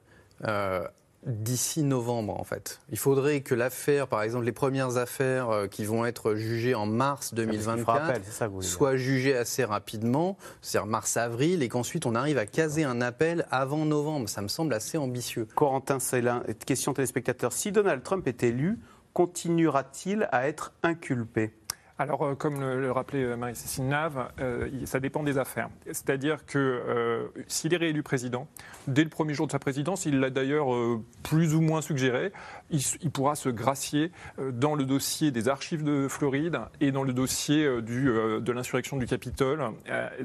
euh, 0.45 0.87
d'ici 1.27 1.83
novembre, 1.83 2.39
en 2.41 2.45
fait. 2.45 2.81
Il 2.91 2.99
faudrait 2.99 3.41
que 3.41 3.55
l'affaire, 3.55 4.07
par 4.07 4.23
exemple, 4.23 4.45
les 4.45 4.53
premières 4.53 4.97
affaires 4.97 5.51
euh, 5.51 5.67
qui 5.67 5.85
vont 5.85 6.07
être 6.07 6.37
jugées 6.37 6.75
en 6.75 6.87
mars 6.87 7.31
Il 7.33 7.43
fera 7.43 7.47
2024, 7.47 8.05
appel, 8.05 8.23
c'est 8.25 8.31
ça 8.31 8.45
que 8.47 8.51
vous 8.51 8.57
voulez 8.57 8.67
dire. 8.67 8.77
soient 8.77 8.97
jugées 8.97 9.37
assez 9.37 9.65
rapidement, 9.65 10.39
c'est-à-dire 10.63 10.87
mars-avril, 10.87 11.63
et 11.63 11.69
qu'ensuite 11.69 12.07
on 12.07 12.15
arrive 12.15 12.39
à 12.39 12.47
caser 12.47 12.85
un 12.85 13.01
appel 13.01 13.47
avant 13.51 13.85
novembre. 13.85 14.29
Ça 14.29 14.41
me 14.41 14.49
semble 14.49 14.73
assez 14.73 14.97
ambitieux. 14.99 15.49
Corentin 15.55 15.99
Célin, 15.99 16.43
question 16.65 16.95
téléspectateur. 16.95 17.53
Si 17.53 17.73
Donald 17.73 18.03
Trump 18.03 18.27
est 18.29 18.45
élu, 18.45 18.79
continuera-t-il 19.13 20.29
à 20.31 20.47
être 20.47 20.73
inculpé? 20.83 21.53
Alors, 21.99 22.23
euh, 22.23 22.35
comme 22.35 22.61
le, 22.61 22.93
rappelait 22.93 23.25
euh, 23.25 23.37
Marie-Cécile 23.37 23.89
Nave, 23.89 24.29
euh, 24.41 24.69
ça 24.85 25.01
dépend 25.01 25.23
des 25.23 25.39
affaires. 25.39 25.71
C'est-à-dire 25.87 26.45
que 26.45 27.33
s'il 27.49 27.73
est 27.73 27.79
réélu 27.79 28.03
président, 28.03 28.49
dès 28.87 29.03
le 29.03 29.09
premier 29.09 29.33
jour 29.33 29.47
de 29.47 29.53
sa 29.53 29.59
présidence, 29.59 30.05
il 30.05 30.21
l'a 30.21 30.31
d'ailleurs 30.31 30.69
plus 31.23 31.55
ou 31.55 31.61
moins 31.61 31.81
suggéré, 31.81 32.33
il, 32.71 33.11
pourra 33.11 33.35
se 33.35 33.49
gracier 33.49 34.13
dans 34.39 34.75
le 34.75 34.85
dossier 34.85 35.31
des 35.31 35.49
archives 35.49 35.85
de 35.85 36.09
Floride 36.09 36.61
et 36.81 36.93
dans 36.93 37.03
le 37.03 37.13
dossier 37.13 37.83
du, 37.83 38.05
de 38.05 38.53
l'insurrection 38.53 38.97
du 38.97 39.07
Capitole. 39.07 39.73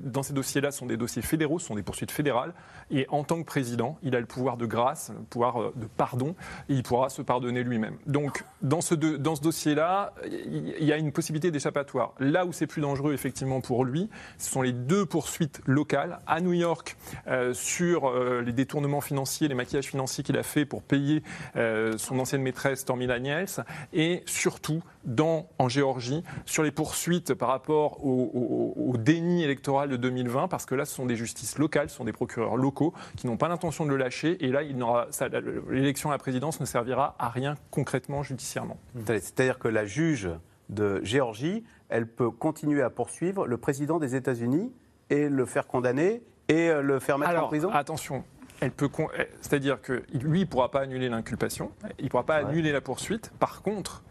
Dans 0.01 0.23
ces 0.23 0.33
dossiers-là, 0.33 0.71
ce 0.71 0.79
sont 0.79 0.85
des 0.85 0.97
dossiers 0.97 1.21
fédéraux, 1.21 1.59
ce 1.59 1.67
sont 1.67 1.75
des 1.75 1.83
poursuites 1.83 2.11
fédérales. 2.11 2.53
Et 2.89 3.05
en 3.09 3.23
tant 3.23 3.39
que 3.39 3.45
président, 3.45 3.97
il 4.03 4.15
a 4.15 4.19
le 4.19 4.25
pouvoir 4.25 4.57
de 4.57 4.65
grâce, 4.65 5.11
le 5.15 5.23
pouvoir 5.23 5.71
de 5.75 5.85
pardon, 5.85 6.35
et 6.69 6.73
il 6.73 6.83
pourra 6.83 7.09
se 7.09 7.21
pardonner 7.21 7.63
lui-même. 7.63 7.95
Donc, 8.07 8.43
dans 8.61 8.81
ce, 8.81 8.95
ce 8.95 9.41
dossier-là, 9.41 10.13
il 10.25 10.83
y 10.83 10.91
a 10.91 10.97
une 10.97 11.11
possibilité 11.11 11.51
Là 12.19 12.45
où 12.45 12.51
c'est 12.53 12.67
plus 12.67 12.81
dangereux, 12.81 13.13
effectivement, 13.13 13.61
pour 13.61 13.85
lui, 13.85 14.09
ce 14.37 14.49
sont 14.49 14.61
les 14.61 14.71
deux 14.73 15.05
poursuites 15.05 15.61
locales. 15.65 16.19
À 16.27 16.41
New 16.41 16.53
York 16.53 16.97
euh, 17.27 17.53
sur 17.53 18.07
euh, 18.09 18.41
les 18.41 18.53
détournements 18.53 19.01
financiers, 19.01 19.47
les 19.47 19.55
maquillages 19.55 19.87
financiers 19.87 20.23
qu'il 20.23 20.37
a 20.37 20.43
fait 20.43 20.65
pour 20.65 20.81
payer 20.83 21.23
euh, 21.55 21.97
son 21.97 22.19
ancienne 22.19 22.41
maîtresse 22.41 22.79
Stormy 22.81 23.07
Daniels, 23.07 23.47
et 23.93 24.23
surtout 24.25 24.81
dans, 25.03 25.47
en 25.59 25.67
Géorgie 25.69 26.23
sur 26.45 26.63
les 26.63 26.71
poursuites 26.71 27.33
par 27.33 27.49
rapport 27.49 28.05
au, 28.05 28.75
au- 28.77 28.97
déni 28.97 29.43
électoral 29.43 29.89
de 29.89 29.95
2020, 29.97 30.47
parce 30.47 30.65
que 30.65 30.75
là, 30.75 30.85
ce 30.85 30.93
sont 30.93 31.05
des 31.05 31.15
justices 31.15 31.57
locales, 31.57 31.89
ce 31.89 31.95
sont 31.95 32.03
des 32.05 32.11
procureurs 32.13 32.55
locaux 32.55 32.93
qui 33.17 33.25
n'ont 33.27 33.37
pas 33.37 33.47
l'intention 33.47 33.85
de 33.85 33.89
le 33.89 33.97
lâcher, 33.97 34.37
et 34.45 34.49
là, 34.49 34.61
l'élection 35.69 36.09
à 36.09 36.13
la 36.13 36.17
présidence 36.17 36.59
ne 36.59 36.65
servira 36.65 37.15
à 37.19 37.29
rien 37.29 37.55
concrètement 37.71 38.23
judiciairement. 38.23 38.77
C'est-à-dire 39.05 39.59
que 39.59 39.67
la 39.67 39.85
juge 39.85 40.29
de 40.71 40.99
Géorgie, 41.03 41.63
elle 41.89 42.07
peut 42.07 42.31
continuer 42.31 42.81
à 42.81 42.89
poursuivre 42.89 43.45
le 43.45 43.57
président 43.57 43.99
des 43.99 44.15
États-Unis 44.15 44.71
et 45.09 45.29
le 45.29 45.45
faire 45.45 45.67
condamner 45.67 46.23
et 46.47 46.69
euh, 46.69 46.81
le 46.81 46.99
faire 46.99 47.17
mettre 47.17 47.43
en 47.43 47.47
prison 47.47 47.69
attention. 47.71 48.23
Elle 48.61 48.71
peut, 48.71 48.87
con- 48.87 49.09
c'est-à-dire 49.41 49.81
que 49.81 50.03
lui, 50.13 50.41
il 50.41 50.47
pourra 50.47 50.69
pas 50.71 50.81
annuler 50.81 51.09
l'inculpation, 51.09 51.71
il 51.99 52.09
pourra 52.09 52.23
pas 52.25 52.41
Ouais. 52.43 52.49
annuler 52.49 52.71
la 52.71 52.81
poursuite. 52.81 53.31
Par 53.39 53.61
contre, 53.61 54.03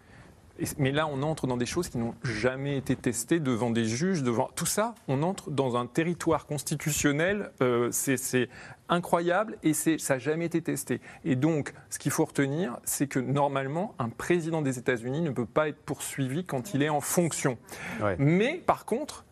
mais 0.77 0.91
là, 0.93 1.07
on 1.07 1.23
entre 1.23 1.47
dans 1.47 1.57
des 1.57 1.65
choses 1.65 1.89
qui 1.89 1.97
n'ont 1.97 2.15
jamais 2.23 2.77
été 2.77 2.95
testées 2.95 3.41
devant 3.41 3.71
des 3.71 3.87
juges, 3.87 4.23
devant 4.23 4.51
tout 4.55 4.67
ça. 4.67 4.95
On 5.09 5.23
entre 5.23 5.51
dans 5.51 5.77
un 5.79 5.87
territoire 5.87 6.45
constitutionnel. 6.47 7.51
euh, 7.63 7.89
c'est 7.93 8.49
incroyable 8.91 9.57
et 9.63 9.73
ça 9.73 9.97
n'a 9.97 10.19
jamais 10.19 10.47
été 10.47 10.61
testé. 10.61 11.01
Et 11.25 11.37
donc, 11.37 11.73
ce 11.89 11.99
qu'il 11.99 12.13
faut 12.13 12.25
retenir, 12.25 12.79
c'est 12.85 13.07
que 13.07 13.19
normalement, 13.19 13.95
un 13.99 14.09
président 14.09 14.63
des 14.63 14.79
États-Unis 14.79 15.23
ne 15.23 15.31
peut 15.31 15.47
pas 15.47 15.69
être 15.69 15.81
poursuivi 15.81 16.45
quand 16.45 16.75
il 16.75 16.83
est 16.83 16.89
en 16.89 17.01
fonction. 17.01 17.57
Ouais. 18.03 18.17
Mais 18.19 18.63
par 18.67 18.85
contre, 18.85 19.25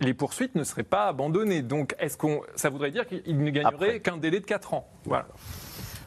les 0.00 0.14
poursuites 0.14 0.54
ne 0.54 0.64
seraient 0.64 0.82
pas 0.82 1.06
abandonnées. 1.06 1.62
Donc, 1.62 1.94
est-ce 1.98 2.16
qu'on, 2.16 2.40
ça 2.54 2.70
voudrait 2.70 2.90
dire 2.90 3.06
qu'il 3.06 3.42
ne 3.42 3.50
gagnerait 3.50 4.00
qu'un 4.00 4.16
délai 4.16 4.40
de 4.40 4.46
4 4.46 4.74
ans 4.74 4.88
Voilà. 5.04 5.26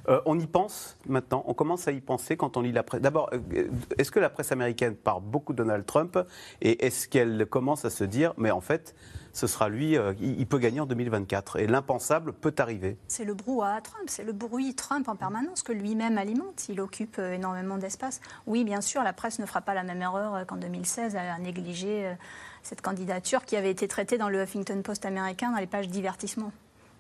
Euh, 0.10 0.20
on 0.26 0.38
y 0.38 0.48
pense 0.48 0.98
maintenant, 1.08 1.46
on 1.48 1.54
commence 1.54 1.88
à 1.88 1.92
y 1.92 2.02
penser 2.02 2.36
quand 2.36 2.58
on 2.58 2.62
lit 2.62 2.74
la 2.74 2.84
presse. 2.84 3.02
D'abord, 3.02 3.30
euh, 3.34 3.68
est-ce 3.98 4.12
que 4.12 4.20
la 4.20 4.30
presse 4.30 4.52
américaine 4.52 4.96
parle 4.96 5.22
beaucoup 5.24 5.54
de 5.54 5.58
Donald 5.58 5.86
Trump 5.86 6.20
et 6.62 6.86
est-ce 6.86 7.08
qu'elle 7.08 7.46
commence 7.46 7.86
à 7.86 7.90
se 7.90 8.04
dire, 8.04 8.34
mais 8.38 8.52
en 8.52 8.60
fait, 8.60 8.96
ce 9.34 9.48
sera 9.48 9.68
lui, 9.68 9.98
euh, 9.98 10.14
il 10.22 10.46
peut 10.46 10.60
gagner 10.60 10.80
en 10.80 10.86
2024 10.86 11.60
et 11.60 11.66
l'impensable 11.66 12.34
peut 12.34 12.54
arriver 12.60 12.98
C'est 13.08 13.26
le 13.26 13.34
brouhaha 13.34 13.82
Trump, 13.82 14.04
c'est 14.06 14.24
le 14.24 14.32
bruit 14.32 14.76
Trump 14.76 15.10
en 15.10 15.16
permanence 15.16 15.64
que 15.64 15.74
lui-même 15.74 16.20
alimente. 16.20 16.70
Il 16.70 16.80
occupe 16.80 17.18
euh, 17.18 17.34
énormément 17.34 17.80
d'espace. 17.80 18.22
Oui, 18.46 18.64
bien 18.64 18.80
sûr, 18.80 19.02
la 19.02 19.12
presse 19.12 19.40
ne 19.40 19.48
fera 19.48 19.62
pas 19.62 19.74
la 19.74 19.84
même 19.84 20.04
erreur 20.04 20.36
euh, 20.36 20.46
qu'en 20.46 20.58
2016 20.58 21.16
à 21.16 21.38
négliger 21.40 22.16
cette 22.62 22.82
candidature 22.82 23.44
qui 23.44 23.56
avait 23.56 23.72
été 23.72 23.88
traitée 23.88 24.18
dans 24.18 24.30
le 24.30 24.44
Huffington 24.44 24.82
Post 24.84 25.06
américain 25.06 25.52
dans 25.52 25.58
les 25.58 25.68
pages 25.68 25.90
divertissement. 25.90 26.52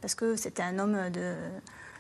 parce 0.02 0.16
que 0.16 0.36
c'était 0.36 0.64
un 0.64 0.80
homme 0.80 1.10
de 1.12 1.36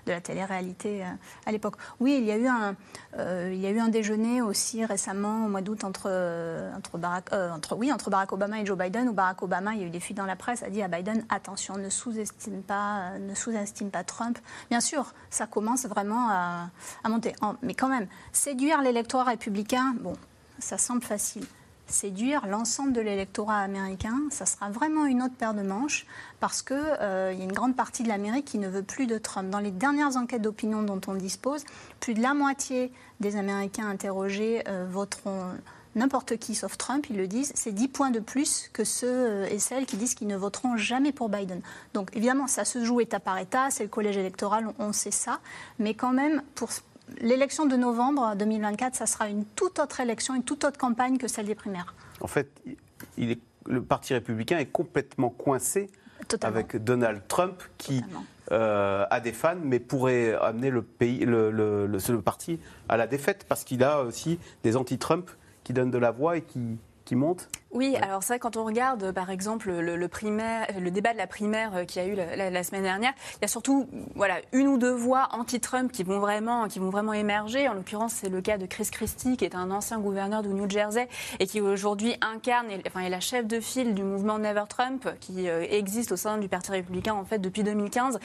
de 0.05 0.11
la 0.11 0.21
télé-réalité 0.21 1.03
euh, 1.03 1.07
à 1.45 1.51
l'époque. 1.51 1.75
Oui, 1.99 2.17
il 2.19 2.25
y, 2.25 2.31
a 2.31 2.37
eu 2.37 2.47
un, 2.47 2.75
euh, 3.17 3.51
il 3.53 3.59
y 3.59 3.65
a 3.65 3.69
eu 3.69 3.79
un 3.79 3.87
déjeuner 3.87 4.41
aussi 4.41 4.85
récemment, 4.85 5.45
au 5.45 5.49
mois 5.49 5.61
d'août, 5.61 5.83
entre, 5.83 6.07
euh, 6.07 6.73
entre, 6.75 6.97
Barack, 6.97 7.31
entre, 7.33 7.75
oui, 7.75 7.91
entre 7.91 8.09
Barack 8.09 8.33
Obama 8.33 8.59
et 8.59 8.65
Joe 8.65 8.77
Biden, 8.77 9.09
où 9.09 9.13
Barack 9.13 9.41
Obama, 9.41 9.73
il 9.73 9.81
y 9.81 9.83
a 9.83 9.87
eu 9.87 9.89
des 9.89 9.99
fuites 9.99 10.17
dans 10.17 10.25
la 10.25 10.35
presse, 10.35 10.63
a 10.63 10.69
dit 10.69 10.81
à 10.81 10.87
Biden, 10.87 11.25
attention, 11.29 11.77
ne 11.77 11.89
sous-estime 11.89 12.63
pas, 12.63 13.17
ne 13.19 13.33
sous-estime 13.33 13.91
pas 13.91 14.03
Trump. 14.03 14.37
Bien 14.69 14.81
sûr, 14.81 15.13
ça 15.29 15.47
commence 15.47 15.85
vraiment 15.85 16.29
à, 16.29 16.69
à 17.03 17.09
monter. 17.09 17.35
Mais 17.61 17.73
quand 17.73 17.89
même, 17.89 18.07
séduire 18.31 18.81
l'électorat 18.81 19.23
républicain, 19.23 19.95
bon, 19.99 20.13
ça 20.59 20.77
semble 20.77 21.03
facile 21.03 21.45
séduire 21.87 22.47
l'ensemble 22.47 22.93
de 22.93 23.01
l'électorat 23.01 23.59
américain, 23.59 24.17
ça 24.31 24.45
sera 24.45 24.69
vraiment 24.69 25.05
une 25.05 25.21
autre 25.21 25.35
paire 25.35 25.53
de 25.53 25.61
manches 25.61 26.05
parce 26.39 26.61
qu'il 26.61 26.77
euh, 26.77 27.33
y 27.37 27.41
a 27.41 27.43
une 27.43 27.51
grande 27.51 27.75
partie 27.75 28.03
de 28.03 28.07
l'Amérique 28.07 28.45
qui 28.45 28.57
ne 28.57 28.67
veut 28.67 28.83
plus 28.83 29.07
de 29.07 29.17
Trump. 29.17 29.49
Dans 29.49 29.59
les 29.59 29.71
dernières 29.71 30.17
enquêtes 30.17 30.41
d'opinion 30.41 30.83
dont 30.83 31.01
on 31.07 31.15
dispose, 31.15 31.63
plus 31.99 32.13
de 32.13 32.21
la 32.21 32.33
moitié 32.33 32.91
des 33.19 33.35
Américains 33.35 33.87
interrogés 33.87 34.63
euh, 34.67 34.85
voteront 34.89 35.51
n'importe 35.95 36.37
qui 36.37 36.55
sauf 36.55 36.77
Trump, 36.77 37.05
ils 37.09 37.17
le 37.17 37.27
disent, 37.27 37.51
c'est 37.55 37.71
10 37.71 37.87
points 37.87 38.11
de 38.11 38.19
plus 38.19 38.69
que 38.73 38.83
ceux 38.83 39.07
euh, 39.07 39.47
et 39.49 39.59
celles 39.59 39.85
qui 39.85 39.97
disent 39.97 40.15
qu'ils 40.15 40.27
ne 40.27 40.37
voteront 40.37 40.77
jamais 40.77 41.11
pour 41.11 41.29
Biden. 41.29 41.61
Donc 41.93 42.09
évidemment, 42.15 42.47
ça 42.47 42.65
se 42.65 42.83
joue 42.83 43.01
État 43.01 43.19
par 43.19 43.37
État, 43.37 43.69
c'est 43.69 43.83
le 43.83 43.89
collège 43.89 44.17
électoral, 44.17 44.67
on 44.79 44.93
sait 44.93 45.11
ça, 45.11 45.39
mais 45.79 45.93
quand 45.93 46.13
même, 46.13 46.41
pour 46.55 46.69
l'élection 47.19 47.65
de 47.65 47.75
novembre 47.75 48.35
2024, 48.37 48.95
ça 48.95 49.05
sera 49.05 49.27
une 49.27 49.45
toute 49.45 49.79
autre 49.79 49.99
élection, 49.99 50.35
une 50.35 50.43
toute 50.43 50.63
autre 50.63 50.77
campagne 50.77 51.17
que 51.17 51.27
celle 51.27 51.45
des 51.45 51.55
primaires. 51.55 51.93
En 52.21 52.27
fait, 52.27 52.49
il 53.17 53.31
est, 53.31 53.39
le 53.67 53.81
Parti 53.81 54.13
républicain 54.13 54.57
est 54.57 54.67
complètement 54.67 55.29
coincé 55.29 55.89
avec 56.41 56.77
Donald 56.83 57.21
Trump 57.27 57.61
qui 57.77 58.03
euh, 58.51 59.05
a 59.09 59.19
des 59.19 59.33
fans, 59.33 59.57
mais 59.61 59.79
pourrait 59.79 60.35
amener 60.41 60.69
le, 60.69 60.81
pays, 60.81 61.25
le, 61.25 61.51
le 61.51 62.21
parti 62.21 62.59
à 62.89 62.97
la 62.97 63.07
défaite 63.07 63.45
parce 63.47 63.63
qu'il 63.63 63.83
a 63.83 64.01
aussi 64.01 64.39
des 64.63 64.75
anti-Trump 64.77 65.29
qui 65.63 65.73
donnent 65.73 65.91
de 65.91 65.97
la 65.97 66.11
voix 66.11 66.37
et 66.37 66.41
qui, 66.41 66.77
qui 67.13 67.19
monte 67.19 67.47
Oui, 67.71 67.95
alors 68.01 68.23
ça, 68.23 68.39
quand 68.39 68.57
on 68.57 68.65
regarde 68.65 69.11
par 69.11 69.29
exemple 69.29 69.71
le, 69.71 70.07
primaire, 70.07 70.67
le 70.79 70.89
débat 70.89 71.13
de 71.13 71.17
la 71.19 71.27
primaire 71.27 71.75
euh, 71.75 71.85
qui 71.85 71.99
a 71.99 72.07
eu 72.07 72.15
la, 72.15 72.63
semaine 72.63 72.81
dernière, 72.81 73.13
il 73.35 73.41
y 73.43 73.45
a 73.45 73.47
surtout 73.47 73.87
voilà, 74.15 74.37
une 74.51 74.67
ou 74.67 74.77
deux 74.79 74.93
voix 74.93 75.27
anti-Trump 75.31 75.91
qui, 75.91 76.03
vont 76.03 76.19
vraiment, 76.19 76.67
qui 76.67 76.79
vont 76.79 76.89
vraiment 76.89 77.13
émerger. 77.13 77.67
En 77.67 77.73
l'occurrence, 77.73 78.13
c'est 78.13 78.29
le 78.29 78.41
cas 78.41 78.57
de 78.57 78.65
Chris 78.65 78.89
Christie, 78.91 79.37
qui 79.37 79.45
est 79.45 79.55
un 79.55 79.69
ancien 79.69 79.99
gouverneur 79.99 80.41
de 80.41 80.49
New 80.49 80.67
Jersey 80.67 81.07
et 81.39 81.45
qui 81.45 81.61
aujourd'hui 81.61 82.15
incarne, 82.21 82.67
enfin, 82.87 83.01
est 83.01 83.09
la 83.09 83.19
chef 83.19 83.45
de 83.45 83.59
file 83.59 83.93
du 83.93 84.03
mouvement 84.03 84.39
Never 84.39 84.63
Trump, 84.67 85.07
qui 85.19 85.47
euh, 85.47 85.65
existe 85.69 86.13
au 86.13 86.17
sein 86.17 86.39
du 86.39 86.47
Parti 86.47 86.71
républicain 86.71 87.13
en 87.13 87.25
fait 87.25 87.39
depuis 87.39 87.63
2015. 87.63 88.19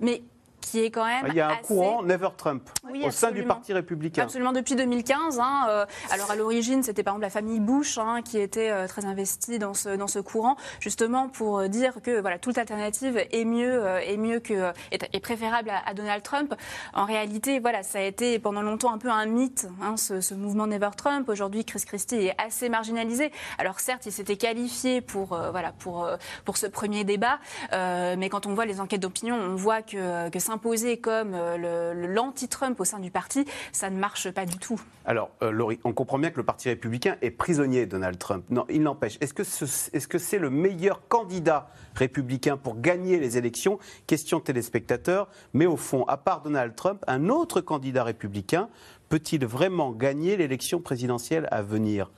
Mais 0.00 0.22
qui 0.60 0.80
est 0.80 0.90
quand 0.90 1.04
même. 1.04 1.26
Il 1.28 1.34
y 1.34 1.40
a 1.40 1.48
un 1.48 1.56
courant 1.56 2.02
Never 2.02 2.28
Trump 2.36 2.68
au 3.06 3.10
sein 3.10 3.30
du 3.30 3.44
Parti 3.44 3.72
républicain. 3.72 4.22
Absolument, 4.22 4.52
depuis 4.52 4.74
2015. 4.74 5.38
Hein, 5.40 5.66
euh, 5.68 5.86
alors 6.10 6.30
à 6.30 6.36
l'origine, 6.36 6.82
c'était 6.82 7.02
par 7.02 7.14
exemple 7.14 7.26
la 7.26 7.30
famille 7.30 7.60
Bush 7.60 7.98
hein, 7.98 8.20
qui 8.24 8.38
était 8.38 8.70
euh, 8.70 8.86
très 8.86 9.04
investie 9.04 9.58
dans 9.58 9.74
ce, 9.74 9.96
dans 9.96 10.06
ce 10.06 10.18
courant, 10.18 10.56
justement 10.80 11.28
pour 11.28 11.60
euh, 11.60 11.68
dire 11.68 11.94
que 12.02 12.20
voilà, 12.20 12.38
toute 12.38 12.58
alternative 12.58 13.24
est 13.30 13.44
mieux, 13.44 13.84
est 14.06 14.16
mieux 14.16 14.40
que, 14.40 14.72
est, 14.90 15.20
préférable 15.20 15.70
à, 15.70 15.94
Donald 15.94 16.22
Trump. 16.22 16.54
En 16.94 17.04
réalité, 17.04 17.60
voilà, 17.60 17.82
ça 17.82 17.98
a 17.98 18.02
été 18.02 18.38
pendant 18.38 18.62
longtemps 18.62 18.92
un 18.92 18.98
peu 18.98 19.10
un 19.10 19.26
mythe, 19.26 19.68
hein, 19.82 19.96
ce, 19.96 20.34
mouvement 20.34 20.66
Never 20.66 20.90
Trump. 20.96 21.28
Aujourd'hui, 21.28 21.64
Chris 21.64 21.82
Christie 21.86 22.26
est 22.26 22.34
assez 22.38 22.68
marginalisé. 22.68 23.32
Alors 23.58 23.80
certes, 23.80 24.06
il 24.06 24.12
s'était 24.12 24.36
qualifié 24.36 25.00
pour, 25.00 25.28
voilà, 25.50 25.72
pour, 25.78 26.08
pour 26.44 26.56
ce 26.56 26.66
premier 26.66 27.04
débat, 27.04 27.38
mais 27.72 28.28
quand 28.28 28.46
on 28.46 28.54
voit 28.54 28.66
les 28.66 28.80
enquêtes 28.80 29.00
d'opinion, 29.00 29.36
on 29.36 29.56
voit 29.56 29.82
que, 29.82 30.28
que 30.28 30.38
imposé 30.50 30.98
comme 30.98 31.32
euh, 31.34 32.06
l'anti-Trump 32.06 32.78
au 32.80 32.84
sein 32.84 32.98
du 32.98 33.10
parti, 33.10 33.44
ça 33.72 33.90
ne 33.90 33.98
marche 33.98 34.30
pas 34.30 34.46
du 34.46 34.58
tout. 34.58 34.80
Alors, 35.04 35.30
euh, 35.42 35.50
Laurie, 35.50 35.80
on 35.84 35.92
comprend 35.92 36.18
bien 36.18 36.30
que 36.30 36.36
le 36.36 36.44
Parti 36.44 36.68
républicain 36.68 37.16
est 37.22 37.30
prisonnier 37.30 37.86
de 37.86 37.90
Donald 37.90 38.18
Trump. 38.18 38.44
Non, 38.50 38.66
il 38.68 38.82
n'empêche. 38.82 39.18
Est-ce 39.20 39.34
que 39.34 39.44
c'est 39.44 39.96
-ce 39.96 40.38
le 40.38 40.50
meilleur 40.50 41.08
candidat 41.08 41.70
républicain 41.94 42.56
pour 42.56 42.80
gagner 42.80 43.18
les 43.18 43.38
élections? 43.38 43.78
Question 44.06 44.40
téléspectateurs. 44.40 45.28
Mais 45.52 45.66
au 45.66 45.76
fond, 45.76 46.04
à 46.06 46.16
part 46.16 46.42
Donald 46.42 46.74
Trump, 46.74 47.04
un 47.06 47.28
autre 47.28 47.60
candidat 47.60 48.04
républicain 48.04 48.68
peut-il 49.08 49.44
vraiment 49.44 49.90
gagner 49.92 50.36
l'élection 50.36 50.80
présidentielle 50.80 51.48
à 51.50 51.62
venir? 51.62 52.10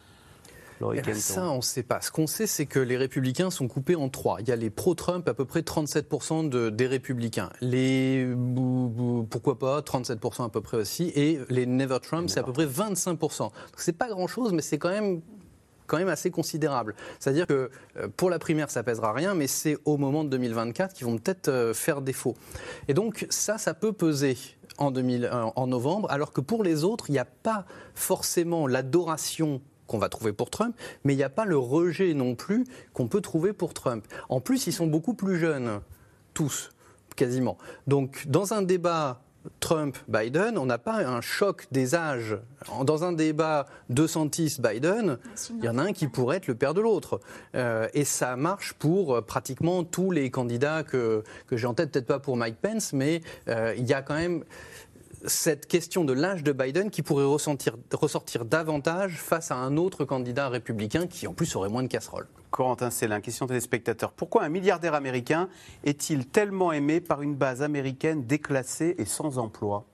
Eh 0.95 1.01
ben, 1.01 1.15
ça, 1.15 1.51
on 1.51 1.57
ne 1.57 1.61
sait 1.61 1.83
pas. 1.83 2.01
Ce 2.01 2.11
qu'on 2.11 2.27
sait, 2.27 2.47
c'est 2.47 2.67
que 2.67 2.79
les 2.79 2.97
républicains 2.97 3.51
sont 3.51 3.69
coupés 3.69 3.95
en 3.95 4.09
trois. 4.09 4.41
Il 4.41 4.49
y 4.49 4.53
a 4.53 4.57
les 4.57 4.71
pro-Trump, 4.71 5.29
à 5.29 5.35
peu 5.35 5.45
près 5.45 5.61
37% 5.61 6.49
de, 6.49 6.71
des 6.71 6.87
républicains. 6.87 7.51
Les, 7.61 8.27
pourquoi 9.31 9.59
pas, 9.59 9.81
37% 9.81 10.45
à 10.45 10.49
peu 10.49 10.61
près 10.61 10.79
aussi. 10.79 11.13
Et 11.15 11.39
les 11.49 11.67
Never 11.67 11.99
Trump, 12.01 12.29
c'est 12.29 12.41
à 12.41 12.43
peu 12.43 12.53
près 12.53 12.67
25%. 12.67 13.51
C'est 13.77 13.97
pas 13.97 14.09
grand-chose, 14.09 14.53
mais 14.53 14.63
c'est 14.63 14.79
quand 14.79 14.91
même 14.91 15.21
quand 15.89 15.99
même 15.99 16.09
assez 16.09 16.31
considérable. 16.31 16.95
C'est-à-dire 17.19 17.47
que 17.47 17.71
euh, 17.99 18.09
pour 18.17 18.31
la 18.31 18.39
primaire, 18.39 18.71
ça 18.71 18.83
pèsera 18.83 19.13
rien, 19.13 19.35
mais 19.35 19.47
c'est 19.47 19.77
au 19.85 19.99
moment 19.99 20.25
de 20.25 20.31
2024 20.31 20.95
qu'ils 20.95 21.07
vont 21.07 21.19
peut-être 21.19 21.49
euh, 21.49 21.75
faire 21.75 22.01
défaut. 22.01 22.35
Et 22.89 22.95
donc 22.95 23.27
ça, 23.29 23.59
ça 23.59 23.75
peut 23.75 23.93
peser 23.93 24.39
en, 24.79 24.91
2000, 24.91 25.29
en 25.55 25.67
novembre, 25.67 26.11
alors 26.11 26.33
que 26.33 26.41
pour 26.41 26.65
les 26.65 26.83
autres, 26.83 27.11
il 27.11 27.13
n'y 27.13 27.19
a 27.19 27.27
pas 27.27 27.67
forcément 27.95 28.67
l'adoration 28.67 29.61
qu'on 29.93 29.99
va 29.99 30.09
trouver 30.09 30.33
pour 30.33 30.49
Trump, 30.49 30.75
mais 31.05 31.13
il 31.13 31.19
n'y 31.19 31.23
a 31.23 31.29
pas 31.29 31.45
le 31.45 31.59
rejet 31.59 32.15
non 32.15 32.35
plus 32.35 32.65
qu'on 32.95 33.09
peut 33.09 33.21
trouver 33.21 33.53
pour 33.53 33.75
Trump. 33.75 34.07
En 34.31 34.41
plus, 34.41 34.67
ils 34.67 34.73
sont 34.73 34.87
beaucoup 34.87 35.13
plus 35.13 35.39
jeunes, 35.39 35.81
tous, 36.33 36.71
quasiment. 37.15 37.59
Donc, 37.87 38.25
dans 38.27 38.55
un 38.55 38.63
débat 38.63 39.21
Trump-Biden, 39.61 40.57
on 40.57 40.67
n'a 40.67 40.79
pas 40.79 41.05
un 41.07 41.21
choc 41.21 41.67
des 41.73 41.95
âges. 41.95 42.39
Dans 42.85 43.05
un 43.05 43.13
débat 43.13 43.67
DeSantis-Biden, 43.91 45.19
il 45.59 45.65
y 45.65 45.69
en 45.69 45.79
a 45.79 45.83
un 45.83 45.93
qui 45.93 46.07
pourrait 46.07 46.39
être 46.39 46.47
le 46.47 46.55
père 46.55 46.75
de 46.75 46.81
l'autre. 46.81 47.21
Euh, 47.55 47.89
et 47.93 48.05
ça 48.05 48.37
marche 48.37 48.73
pour 48.75 49.17
euh, 49.17 49.21
pratiquement 49.21 49.85
tous 49.85 50.11
les 50.11 50.31
candidats 50.31 50.85
que, 50.85 51.23
que 51.49 51.57
j'ai 51.57 51.67
en 51.67 51.75
tête, 51.75 51.91
peut-être 51.91 52.07
pas 52.07 52.21
pour 52.21 52.37
Mike 52.37 52.57
Pence, 52.63 52.93
mais 52.93 53.21
euh, 53.49 53.75
il 53.77 53.85
y 53.85 53.93
a 53.93 54.01
quand 54.01 54.15
même 54.15 54.45
cette 55.27 55.67
question 55.67 56.05
de 56.05 56.13
l'âge 56.13 56.43
de 56.43 56.53
Biden 56.53 56.91
qui 56.91 57.03
pourrait 57.03 57.25
ressortir 57.25 58.45
davantage 58.45 59.19
face 59.19 59.51
à 59.51 59.57
un 59.57 59.77
autre 59.77 60.05
candidat 60.05 60.49
républicain 60.49 61.07
qui 61.07 61.27
en 61.27 61.35
plus 61.35 61.55
aurait 61.57 61.69
moins 61.69 61.83
de 61.83 61.89
casseroles. 61.89 62.29
Corentin 62.51 62.91
Célin, 62.91 63.21
question 63.21 63.47
téléspectateur. 63.47 64.13
Pourquoi 64.13 64.43
un 64.43 64.49
milliardaire 64.49 64.95
américain 64.95 65.49
est-il 65.85 66.27
tellement 66.27 66.73
aimé 66.73 67.01
par 67.01 67.23
une 67.23 67.35
base 67.35 67.63
américaine 67.63 68.27
déclassée 68.27 68.95
et 68.99 69.05
sans 69.05 69.39
emploi? 69.39 69.87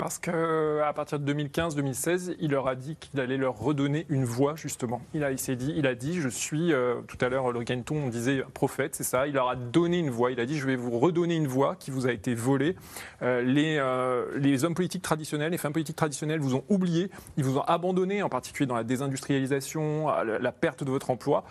Parce 0.00 0.18
qu'à 0.18 0.92
partir 0.94 1.20
de 1.20 1.30
2015-2016, 1.30 2.36
il 2.40 2.52
leur 2.52 2.68
a 2.68 2.74
dit 2.74 2.96
qu'il 2.96 3.20
allait 3.20 3.36
leur 3.36 3.58
redonner 3.58 4.06
une 4.08 4.24
voix, 4.24 4.56
justement. 4.56 5.02
Il, 5.12 5.22
a, 5.24 5.36
s'est 5.36 5.56
dit, 5.56 5.74
il 5.76 5.86
a 5.86 5.94
dit, 5.94 6.22
je 6.22 6.30
suis, 6.30 6.72
euh, 6.72 7.02
tout 7.06 7.18
à 7.20 7.28
l'heure, 7.28 7.52
le 7.52 7.62
Ganton, 7.62 8.04
on 8.06 8.08
disait 8.08 8.42
prophète, 8.54 8.94
c'est 8.94 9.04
ça. 9.04 9.26
Il 9.26 9.34
leur 9.34 9.50
a 9.50 9.56
donné 9.56 9.98
une 9.98 10.08
voix. 10.08 10.30
Il 10.30 10.40
a 10.40 10.46
dit, 10.46 10.58
je 10.58 10.64
vais 10.64 10.74
vous 10.74 10.98
redonner 10.98 11.36
une 11.36 11.46
voix 11.46 11.76
qui 11.76 11.90
vous 11.90 12.06
a 12.06 12.12
été 12.12 12.34
volée. 12.34 12.76
Euh, 13.20 13.42
les, 13.42 13.76
euh, 13.78 14.24
les 14.38 14.64
hommes 14.64 14.74
politiques 14.74 15.02
traditionnels, 15.02 15.52
les 15.52 15.58
femmes 15.58 15.74
politiques 15.74 15.96
traditionnelles 15.96 16.40
vous 16.40 16.54
ont 16.54 16.64
oublié. 16.70 17.10
Ils 17.36 17.44
vous 17.44 17.58
ont 17.58 17.64
abandonné, 17.64 18.22
en 18.22 18.30
particulier 18.30 18.66
dans 18.66 18.76
la 18.76 18.84
désindustrialisation, 18.84 20.08
la 20.24 20.52
perte 20.52 20.82
de 20.82 20.90
votre 20.90 21.10
emploi. 21.10 21.44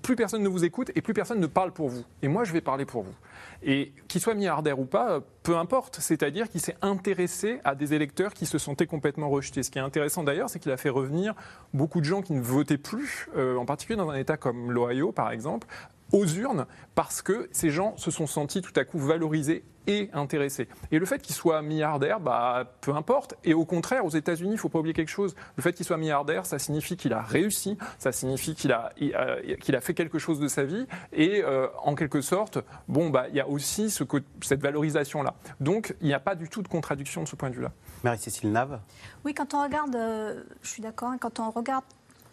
Plus 0.00 0.16
personne 0.16 0.42
ne 0.42 0.48
vous 0.48 0.64
écoute 0.64 0.90
et 0.94 1.02
plus 1.02 1.12
personne 1.12 1.38
ne 1.38 1.46
parle 1.46 1.72
pour 1.72 1.90
vous. 1.90 2.04
Et 2.22 2.28
moi, 2.28 2.44
je 2.44 2.54
vais 2.54 2.62
parler 2.62 2.86
pour 2.86 3.02
vous. 3.02 3.14
Et 3.62 3.92
qu'il 4.08 4.20
soit 4.20 4.34
milliardaire 4.34 4.78
ou 4.78 4.86
pas, 4.86 5.20
peu 5.42 5.56
importe. 5.56 5.98
C'est-à-dire 6.00 6.48
qu'il 6.48 6.60
s'est 6.60 6.76
intéressé 6.82 7.60
à 7.64 7.74
des 7.74 7.92
électeurs 7.94 8.32
qui 8.32 8.46
se 8.46 8.58
sentaient 8.58 8.86
complètement 8.86 9.28
rejetés. 9.28 9.62
Ce 9.62 9.70
qui 9.70 9.78
est 9.78 9.82
intéressant 9.82 10.24
d'ailleurs, 10.24 10.48
c'est 10.48 10.58
qu'il 10.58 10.72
a 10.72 10.76
fait 10.76 10.88
revenir 10.88 11.34
beaucoup 11.74 12.00
de 12.00 12.06
gens 12.06 12.22
qui 12.22 12.32
ne 12.32 12.40
votaient 12.40 12.78
plus, 12.78 13.28
euh, 13.36 13.56
en 13.56 13.66
particulier 13.66 13.96
dans 13.96 14.10
un 14.10 14.16
État 14.16 14.36
comme 14.36 14.72
l'Ohio 14.72 15.12
par 15.12 15.30
exemple, 15.30 15.66
aux 16.12 16.26
urnes 16.26 16.66
parce 16.94 17.22
que 17.22 17.48
ces 17.52 17.70
gens 17.70 17.96
se 17.96 18.10
sont 18.10 18.26
sentis 18.26 18.62
tout 18.62 18.72
à 18.76 18.84
coup 18.84 18.98
valorisés 18.98 19.64
et 19.86 20.10
intéressés. 20.12 20.68
Et 20.92 20.98
le 20.98 21.06
fait 21.06 21.20
qu'il 21.20 21.34
soit 21.34 21.62
milliardaire, 21.62 22.20
bah, 22.20 22.70
peu 22.80 22.94
importe. 22.94 23.34
Et 23.44 23.54
au 23.54 23.64
contraire, 23.64 24.04
aux 24.04 24.10
États-Unis, 24.10 24.50
il 24.50 24.54
ne 24.54 24.58
faut 24.58 24.68
pas 24.68 24.78
oublier 24.78 24.94
quelque 24.94 25.08
chose. 25.10 25.34
Le 25.56 25.62
fait 25.62 25.72
qu'il 25.72 25.86
soit 25.86 25.96
milliardaire, 25.96 26.46
ça 26.46 26.58
signifie 26.58 26.96
qu'il 26.96 27.12
a 27.12 27.22
réussi, 27.22 27.78
ça 27.98 28.12
signifie 28.12 28.54
qu'il 28.54 28.72
a, 28.72 28.92
qu'il 28.96 29.76
a 29.76 29.80
fait 29.80 29.94
quelque 29.94 30.18
chose 30.18 30.38
de 30.38 30.48
sa 30.48 30.64
vie. 30.64 30.86
Et 31.12 31.42
euh, 31.42 31.66
en 31.82 31.94
quelque 31.94 32.20
sorte, 32.20 32.58
bon, 32.88 33.10
bah, 33.10 33.26
il 33.30 33.34
y 33.34 33.40
a 33.40 33.48
aussi 33.48 33.90
ce, 33.90 34.04
cette 34.42 34.60
valorisation-là. 34.60 35.34
Donc, 35.60 35.94
il 36.00 36.06
n'y 36.06 36.14
a 36.14 36.20
pas 36.20 36.34
du 36.34 36.48
tout 36.48 36.62
de 36.62 36.68
contradiction 36.68 37.22
de 37.22 37.28
ce 37.28 37.36
point 37.36 37.50
de 37.50 37.54
vue-là. 37.56 37.72
Marie-Cécile 38.04 38.52
Nave? 38.52 38.80
Oui, 39.24 39.34
quand 39.34 39.54
on 39.54 39.62
regarde, 39.62 39.94
euh, 39.96 40.42
je 40.62 40.68
suis 40.68 40.82
d'accord, 40.82 41.08
hein, 41.08 41.18
quand 41.18 41.40
on 41.40 41.50
regarde 41.50 41.84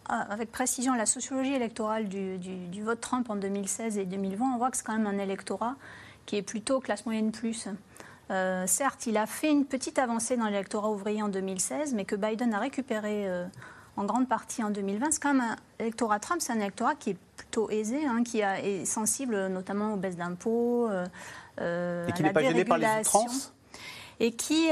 avec 0.08 0.50
précision 0.50 0.94
la 0.94 1.06
sociologie 1.06 1.54
électorale 1.54 2.08
du, 2.08 2.82
vote 2.82 3.00
Trump 3.00 3.28
en 3.30 3.36
2016 3.36 3.98
et 3.98 4.04
2020, 4.04 4.54
on 4.54 4.58
voit 4.58 4.70
que 4.70 4.76
c'est 4.76 4.84
quand 4.84 4.96
même 4.96 5.06
un 5.06 5.18
électorat 5.18 5.76
qui 6.26 6.36
est 6.36 6.42
plutôt 6.42 6.80
classe 6.80 7.06
moyenne 7.06 7.32
plus. 7.32 7.68
Euh, 8.30 8.64
certes, 8.66 9.06
il 9.06 9.16
a 9.16 9.26
fait 9.26 9.50
une 9.50 9.64
petite 9.64 9.98
avancée 9.98 10.36
dans 10.36 10.46
l'électorat 10.46 10.90
ouvrier 10.90 11.22
en 11.22 11.28
2016, 11.28 11.94
mais 11.94 12.04
que 12.04 12.16
Biden 12.16 12.52
a 12.52 12.58
récupéré 12.58 13.26
euh, 13.26 13.46
en 13.96 14.04
grande 14.04 14.28
partie 14.28 14.62
en 14.62 14.70
2020. 14.70 15.12
C'est 15.12 15.22
quand 15.22 15.34
même 15.34 15.42
un 15.42 15.56
électorat 15.78 16.18
Trump, 16.20 16.40
c'est 16.42 16.52
un 16.52 16.60
électorat 16.60 16.94
qui 16.94 17.10
est 17.10 17.18
plutôt 17.36 17.70
aisé, 17.70 18.06
hein, 18.06 18.22
qui 18.24 18.42
a, 18.42 18.62
est 18.62 18.84
sensible 18.84 19.46
notamment 19.48 19.94
aux 19.94 19.96
baisses 19.96 20.16
d'impôts. 20.16 20.88
Euh, 21.60 22.06
et 22.06 22.12
qui 22.12 22.22
n'est 22.22 22.32
pas 22.32 22.42
gêné 22.42 22.64
par 22.64 22.78
les 22.78 23.02
et 24.20 24.32
qui 24.32 24.68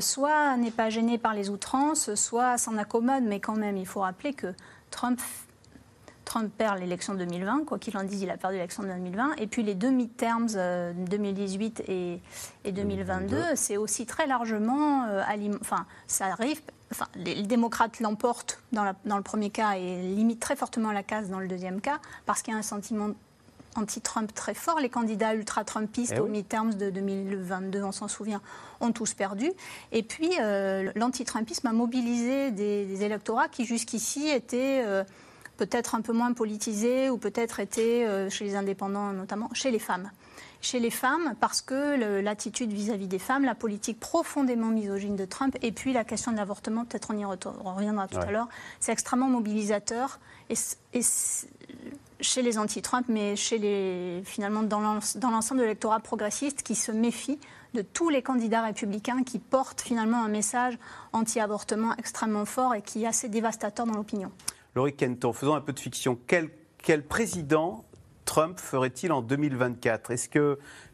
soit 0.00 0.56
n'est 0.56 0.70
pas 0.70 0.90
gêné 0.90 1.18
par 1.18 1.34
les 1.34 1.50
outrances, 1.50 2.14
soit 2.14 2.58
s'en 2.58 2.76
accommode, 2.76 3.22
mais 3.24 3.40
quand 3.40 3.56
même, 3.56 3.76
il 3.76 3.86
faut 3.86 4.00
rappeler 4.00 4.32
que 4.32 4.54
Trump 4.90 5.20
Trump 6.24 6.50
perd 6.56 6.78
l'élection 6.78 7.14
de 7.14 7.18
2020, 7.18 7.64
quoi 7.66 7.78
qu'il 7.78 7.96
en 7.98 8.04
dise, 8.04 8.22
il 8.22 8.30
a 8.30 8.36
perdu 8.36 8.56
l'élection 8.56 8.82
de 8.82 8.88
2020. 8.88 9.34
Et 9.36 9.46
puis 9.46 9.62
les 9.62 9.74
deux 9.74 9.90
midterms, 9.90 10.46
2018 10.96 11.82
et, 11.88 12.20
2022, 12.64 13.36
c'est 13.54 13.76
aussi 13.76 14.06
très 14.06 14.26
largement, 14.26 15.06
enfin, 15.60 15.84
ça 16.06 16.26
arrive 16.26 16.60
enfin, 16.90 17.06
les, 17.16 17.42
démocrates 17.42 18.00
l'emportent 18.00 18.62
dans, 18.72 18.84
le 18.84 19.22
premier 19.22 19.50
cas 19.50 19.72
et 19.72 20.02
limitent 20.02 20.40
très 20.40 20.56
fortement 20.56 20.92
la 20.92 21.02
case 21.02 21.28
dans 21.28 21.40
le 21.40 21.48
deuxième 21.48 21.80
cas, 21.80 21.98
parce 22.24 22.42
qu'il 22.42 22.52
y 22.52 22.56
a 22.56 22.58
un 22.58 22.62
sentiment 22.62 23.10
anti-Trump 23.76 24.32
très 24.34 24.54
fort. 24.54 24.80
Les 24.80 24.88
candidats 24.88 25.34
ultra-trumpistes 25.34 26.14
eh 26.16 26.20
aux 26.20 26.26
midterms 26.26 26.74
de 26.74 26.90
2022, 26.90 27.82
on 27.82 27.92
s'en 27.92 28.08
souvient, 28.08 28.40
ont 28.80 28.92
tous 28.92 29.14
perdu. 29.14 29.50
Et 29.92 30.02
puis, 30.02 30.30
euh, 30.40 30.90
l'anti-trumpisme 30.94 31.66
a 31.66 31.72
mobilisé 31.72 32.50
des, 32.50 33.02
électorats 33.02 33.48
qui 33.48 33.64
jusqu'ici 33.64 34.28
étaient 34.28 34.82
euh, 34.84 35.02
peut-être 35.56 35.94
un 35.94 36.00
peu 36.00 36.12
moins 36.12 36.32
politisés 36.32 37.10
ou 37.10 37.18
peut-être 37.18 37.60
étaient, 37.60 38.06
euh, 38.06 38.30
chez 38.30 38.44
les 38.44 38.54
indépendants 38.54 39.12
notamment, 39.12 39.48
chez 39.52 39.70
les 39.70 39.78
femmes 39.78 40.10
chez 40.62 40.78
les 40.78 40.90
femmes 40.90 41.34
parce 41.40 41.60
que 41.60 42.20
l'attitude 42.22 42.72
vis-à-vis 42.72 43.08
des 43.08 43.18
femmes, 43.18 43.44
la 43.44 43.54
politique 43.54 43.98
profondément 43.98 44.68
misogyne 44.68 45.16
de 45.16 45.24
Trump 45.24 45.58
et 45.60 45.72
puis 45.72 45.92
la 45.92 46.04
question 46.04 46.30
de 46.30 46.36
l'avortement, 46.36 46.84
peut-être 46.84 47.10
on 47.12 47.18
y 47.18 47.24
reviendra 47.24 48.06
tout 48.06 48.18
à 48.18 48.30
l'heure, 48.30 48.48
c'est 48.80 48.92
extrêmement 48.92 49.28
mobilisateur 49.28 50.20
et, 50.48 50.54
chez 52.22 52.42
les 52.42 52.58
anti-Trump, 52.58 53.06
mais 53.08 53.36
chez 53.36 53.58
les, 53.58 54.22
finalement 54.24 54.62
dans 54.62 54.80
l'ensemble 54.80 55.60
de 55.60 55.64
l'électorat 55.64 56.00
progressiste 56.00 56.62
qui 56.62 56.74
se 56.74 56.90
méfie 56.92 57.38
de 57.74 57.82
tous 57.82 58.08
les 58.08 58.22
candidats 58.22 58.62
républicains 58.62 59.22
qui 59.22 59.38
portent 59.38 59.80
finalement 59.80 60.22
un 60.22 60.28
message 60.28 60.78
anti-avortement 61.12 61.94
extrêmement 61.98 62.44
fort 62.44 62.74
et 62.74 62.82
qui 62.82 63.04
est 63.04 63.06
assez 63.06 63.28
dévastateur 63.28 63.86
dans 63.86 63.94
l'opinion. 63.94 64.30
Laurie 64.74 64.94
Kenton, 64.94 65.32
faisons 65.32 65.54
un 65.54 65.60
peu 65.60 65.72
de 65.72 65.80
fiction. 65.80 66.18
Quel, 66.26 66.50
président 67.04 67.84
Trump 68.24 68.58
ferait-il 68.58 69.12
en 69.12 69.20
2024 69.20 70.10
Est-ce 70.10 70.28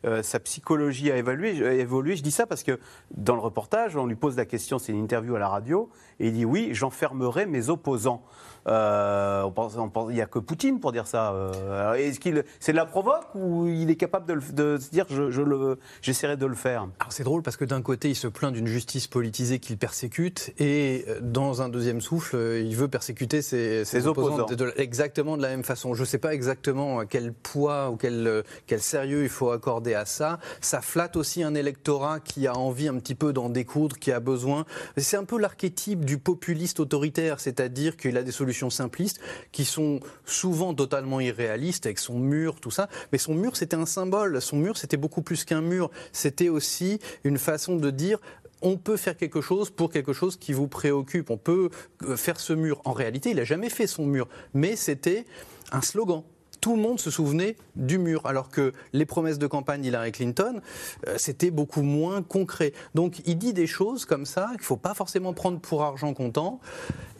euh, 0.04 0.22
sa 0.22 0.38
psychologie 0.40 1.10
a 1.10 1.16
évolué, 1.16 1.66
a 1.66 1.72
évolué 1.72 2.16
Je 2.16 2.22
dis 2.22 2.30
ça 2.30 2.46
parce 2.46 2.62
que 2.62 2.78
dans 3.10 3.34
le 3.34 3.40
reportage, 3.40 3.96
on 3.96 4.06
lui 4.06 4.16
pose 4.16 4.36
la 4.36 4.44
question, 4.44 4.78
c'est 4.78 4.92
une 4.92 5.02
interview 5.02 5.34
à 5.34 5.38
la 5.38 5.48
radio, 5.48 5.90
et 6.20 6.28
il 6.28 6.32
dit 6.32 6.44
oui, 6.44 6.70
j'enfermerai 6.72 7.46
mes 7.46 7.68
opposants. 7.68 8.22
Euh, 8.66 9.42
on 9.42 9.50
pense, 9.50 9.76
il 10.10 10.14
n'y 10.14 10.20
a 10.20 10.26
que 10.26 10.38
Poutine 10.38 10.80
pour 10.80 10.92
dire 10.92 11.06
ça. 11.06 11.32
Euh, 11.32 11.94
est-ce 11.94 12.20
qu'il, 12.20 12.44
c'est 12.60 12.72
de 12.72 12.76
la 12.76 12.86
provoque 12.86 13.34
ou 13.34 13.66
il 13.66 13.90
est 13.90 13.96
capable 13.96 14.26
de, 14.26 14.78
se 14.78 14.90
dire 14.90 15.06
je, 15.08 15.30
je 15.30 15.42
le, 15.42 15.78
j'essaierai 16.02 16.36
de 16.36 16.46
le 16.46 16.54
faire? 16.54 16.88
Alors 17.00 17.12
c'est 17.12 17.24
drôle 17.24 17.42
parce 17.42 17.56
que 17.56 17.64
d'un 17.64 17.82
côté 17.82 18.10
il 18.10 18.14
se 18.14 18.28
plaint 18.28 18.52
d'une 18.52 18.66
justice 18.66 19.06
politisée 19.06 19.58
qu'il 19.58 19.78
persécute 19.78 20.52
et 20.58 21.04
euh, 21.08 21.20
dans 21.22 21.62
un 21.62 21.68
deuxième 21.68 22.00
souffle 22.00 22.36
il 22.36 22.76
veut 22.76 22.88
persécuter 22.88 23.42
ses, 23.42 23.84
ses, 23.84 24.06
opposants, 24.06 24.46
exactement 24.76 25.36
de 25.36 25.42
la 25.42 25.48
même 25.48 25.64
façon. 25.64 25.94
Je 25.94 26.00
ne 26.00 26.06
sais 26.06 26.18
pas 26.18 26.34
exactement 26.34 27.06
quel 27.06 27.32
poids 27.32 27.90
ou 27.90 27.96
quel, 27.96 28.44
quel 28.66 28.80
sérieux 28.80 29.22
il 29.22 29.28
faut 29.30 29.50
accorder 29.50 29.87
à 29.94 30.04
ça. 30.04 30.38
Ça 30.60 30.80
flatte 30.80 31.16
aussi 31.16 31.42
un 31.42 31.54
électorat 31.54 32.20
qui 32.20 32.46
a 32.46 32.56
envie 32.56 32.88
un 32.88 32.98
petit 32.98 33.14
peu 33.14 33.32
d'en 33.32 33.48
découdre, 33.48 33.98
qui 33.98 34.12
a 34.12 34.20
besoin. 34.20 34.64
C'est 34.96 35.16
un 35.16 35.24
peu 35.24 35.38
l'archétype 35.38 36.04
du 36.04 36.18
populiste 36.18 36.80
autoritaire, 36.80 37.40
c'est-à-dire 37.40 37.96
qu'il 37.96 38.16
a 38.16 38.22
des 38.22 38.32
solutions 38.32 38.70
simplistes 38.70 39.20
qui 39.52 39.64
sont 39.64 40.00
souvent 40.24 40.74
totalement 40.74 41.20
irréalistes 41.20 41.86
avec 41.86 41.98
son 41.98 42.18
mur, 42.18 42.60
tout 42.60 42.70
ça. 42.70 42.88
Mais 43.12 43.18
son 43.18 43.34
mur, 43.34 43.56
c'était 43.56 43.76
un 43.76 43.86
symbole. 43.86 44.40
Son 44.40 44.56
mur, 44.56 44.76
c'était 44.76 44.96
beaucoup 44.96 45.22
plus 45.22 45.44
qu'un 45.44 45.62
mur. 45.62 45.90
C'était 46.12 46.48
aussi 46.48 46.98
une 47.24 47.38
façon 47.38 47.76
de 47.76 47.90
dire 47.90 48.18
on 48.60 48.76
peut 48.76 48.96
faire 48.96 49.16
quelque 49.16 49.40
chose 49.40 49.70
pour 49.70 49.90
quelque 49.90 50.12
chose 50.12 50.36
qui 50.36 50.52
vous 50.52 50.68
préoccupe. 50.68 51.30
On 51.30 51.36
peut 51.36 51.70
euh, 52.02 52.16
faire 52.16 52.40
ce 52.40 52.52
mur. 52.52 52.80
En 52.84 52.92
réalité, 52.92 53.30
il 53.30 53.36
n'a 53.36 53.44
jamais 53.44 53.70
fait 53.70 53.86
son 53.86 54.06
mur, 54.06 54.28
mais 54.54 54.76
c'était 54.76 55.24
un 55.70 55.82
slogan 55.82 56.24
tout 56.68 56.76
le 56.76 56.82
monde 56.82 57.00
se 57.00 57.10
souvenait 57.10 57.56
du 57.76 57.96
mur, 57.96 58.26
alors 58.26 58.50
que 58.50 58.74
les 58.92 59.06
promesses 59.06 59.38
de 59.38 59.46
campagne 59.46 59.80
d'Hillary 59.80 60.12
Clinton, 60.12 60.60
euh, 61.06 61.14
c'était 61.16 61.50
beaucoup 61.50 61.80
moins 61.80 62.20
concret. 62.20 62.74
Donc 62.94 63.22
il 63.24 63.38
dit 63.38 63.54
des 63.54 63.66
choses 63.66 64.04
comme 64.04 64.26
ça 64.26 64.48
qu'il 64.48 64.58
ne 64.58 64.64
faut 64.64 64.76
pas 64.76 64.92
forcément 64.92 65.32
prendre 65.32 65.60
pour 65.60 65.82
argent 65.82 66.12
comptant. 66.12 66.60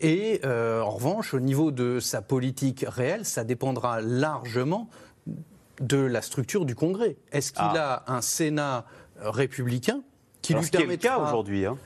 Et 0.03 0.43
euh, 0.45 0.83
en 0.83 0.91
revanche, 0.91 1.33
au 1.33 1.41
niveau 1.41 1.71
de 1.71 1.99
sa 1.99 2.21
politique 2.21 2.85
réelle, 2.87 3.25
ça 3.25 3.43
dépendra 3.43 4.03
largement 4.03 4.91
de 5.81 5.97
la 5.97 6.21
structure 6.21 6.67
du 6.67 6.75
Congrès. 6.75 7.17
Est-ce 7.33 7.53
qu'il 7.53 7.63
ah. 7.63 8.05
a 8.07 8.13
un 8.15 8.21
Sénat 8.21 8.85
républicain 9.19 10.03
qui 10.43 10.53
lui 10.53 10.67
permet 10.67 10.89
le 10.89 10.97
cas 10.99 11.21
aujourd'hui 11.21 11.65
hein. 11.65 11.79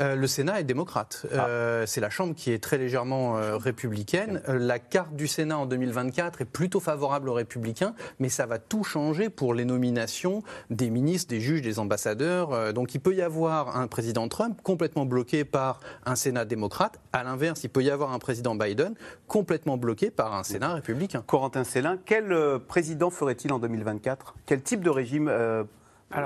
Euh, 0.00 0.16
le 0.16 0.26
Sénat 0.26 0.60
est 0.60 0.64
démocrate. 0.64 1.26
Ah. 1.32 1.46
Euh, 1.46 1.86
c'est 1.86 2.00
la 2.00 2.10
Chambre 2.10 2.34
qui 2.34 2.52
est 2.52 2.62
très 2.62 2.78
légèrement 2.78 3.36
euh, 3.36 3.56
républicaine. 3.56 4.42
la 4.48 4.78
carte 4.78 5.14
du 5.14 5.28
Sénat 5.28 5.58
en 5.58 5.66
2024 5.66 6.42
est 6.42 6.44
plutôt 6.46 6.80
favorable 6.80 7.28
aux 7.28 7.34
républicains, 7.34 7.94
mais 8.18 8.28
ça 8.28 8.46
va 8.46 8.58
tout 8.58 8.84
changer 8.84 9.30
pour 9.30 9.54
les 9.54 9.64
nominations 9.64 10.42
des 10.70 10.90
ministres, 10.90 11.30
des 11.30 11.40
juges, 11.40 11.62
des 11.62 11.78
ambassadeurs. 11.78 12.72
donc 12.72 12.94
il 12.94 13.00
peut 13.00 13.14
y 13.14 13.22
avoir 13.22 13.76
un 13.76 13.86
président 13.86 14.28
Trump 14.28 14.60
complètement 14.62 15.06
bloqué 15.06 15.44
par 15.44 15.80
un 16.04 16.16
Sénat 16.16 16.44
démocrate. 16.44 17.00
À 17.12 17.22
l'inverse, 17.22 17.64
il 17.64 17.70
peut 17.70 17.82
y 17.82 17.90
avoir 17.90 18.12
un 18.12 18.18
président 18.18 18.54
Biden 18.54 18.94
complètement 19.28 19.76
bloqué 19.76 20.10
par 20.10 20.34
un 20.34 20.42
Sénat 20.42 20.74
républicain. 20.74 21.22
Corentin 21.26 21.64
Célin, 21.64 21.98
quel 22.04 22.34
président 22.66 23.10
ferait-il 23.10 23.52
en 23.52 23.58
2024 23.58 24.34
Quel 24.46 24.62
type 24.62 24.82
de 24.82 24.90
régime 24.90 25.30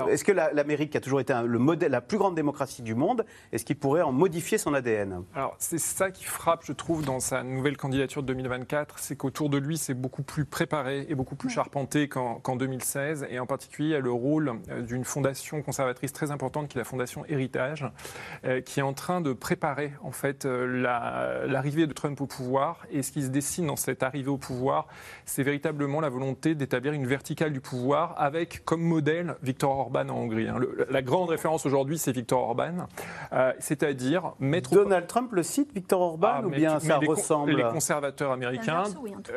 est-ce 0.09 0.23
que 0.23 0.31
l'Amérique, 0.31 0.91
qui 0.91 0.97
a 0.97 1.01
toujours 1.01 1.19
été 1.19 1.33
le 1.45 1.59
modèle, 1.59 1.91
la 1.91 2.01
plus 2.01 2.17
grande 2.17 2.35
démocratie 2.35 2.81
du 2.81 2.95
monde, 2.95 3.25
est-ce 3.51 3.65
qu'il 3.65 3.77
pourrait 3.77 4.01
en 4.01 4.11
modifier 4.11 4.57
son 4.57 4.73
ADN 4.73 5.23
Alors, 5.35 5.55
c'est 5.57 5.79
ça 5.79 6.11
qui 6.11 6.25
frappe, 6.25 6.63
je 6.65 6.73
trouve, 6.73 7.03
dans 7.03 7.19
sa 7.19 7.43
nouvelle 7.43 7.77
candidature 7.77 8.21
de 8.21 8.27
2024, 8.27 8.99
c'est 8.99 9.15
qu'autour 9.15 9.49
de 9.49 9.57
lui, 9.57 9.77
c'est 9.77 9.93
beaucoup 9.93 10.23
plus 10.23 10.45
préparé 10.45 11.05
et 11.09 11.15
beaucoup 11.15 11.35
plus 11.35 11.49
charpenté 11.49 12.07
qu'en 12.07 12.55
2016. 12.55 13.27
Et 13.29 13.39
en 13.39 13.45
particulier, 13.45 13.89
il 13.89 13.91
y 13.91 13.95
a 13.95 13.99
le 13.99 14.11
rôle 14.11 14.53
euh, 14.69 14.81
d'une 14.81 15.03
fondation 15.03 15.61
conservatrice 15.61 16.13
très 16.13 16.31
importante, 16.31 16.67
qui 16.67 16.77
est 16.77 16.81
la 16.81 16.85
Fondation 16.85 17.25
Héritage, 17.27 17.85
euh, 18.45 18.61
qui 18.61 18.79
est 18.79 18.83
en 18.83 18.93
train 18.93 19.21
de 19.21 19.33
préparer, 19.33 19.91
en 20.03 20.11
fait, 20.11 20.45
euh, 20.45 21.45
l'arrivée 21.47 21.87
de 21.87 21.93
Trump 21.93 22.19
au 22.21 22.27
pouvoir. 22.27 22.85
Et 22.91 23.01
ce 23.01 23.11
qui 23.11 23.23
se 23.23 23.29
dessine 23.29 23.67
dans 23.67 23.75
cette 23.75 24.03
arrivée 24.03 24.29
au 24.29 24.37
pouvoir, 24.37 24.87
c'est 25.25 25.43
véritablement 25.43 26.01
la 26.01 26.09
volonté 26.09 26.55
d'établir 26.55 26.93
une 26.93 27.07
verticale 27.07 27.53
du 27.53 27.61
pouvoir 27.61 28.15
avec 28.17 28.63
comme 28.65 28.81
modèle 28.81 29.35
Victor 29.41 29.68
Orban 29.77 30.09
en 30.09 30.15
Hongrie. 30.15 30.47
Hein. 30.47 30.59
la 30.89 31.01
grande 31.01 31.29
référence 31.29 31.65
aujourd'hui, 31.65 31.97
c'est 31.97 32.11
Victor 32.11 32.41
Orban, 32.41 32.87
euh, 33.33 33.53
c'est-à-dire 33.59 34.33
mettre. 34.39 34.71
Donald 34.71 35.07
Trump 35.07 35.31
le 35.33 35.43
cite, 35.43 35.73
Victor 35.73 36.01
Orban, 36.01 36.31
ah, 36.31 36.45
ou 36.45 36.49
bien 36.49 36.79
ça 36.79 36.97
ressemble 36.97 37.55
Les 37.55 37.63
conservateurs 37.63 38.31
américains, 38.31 38.83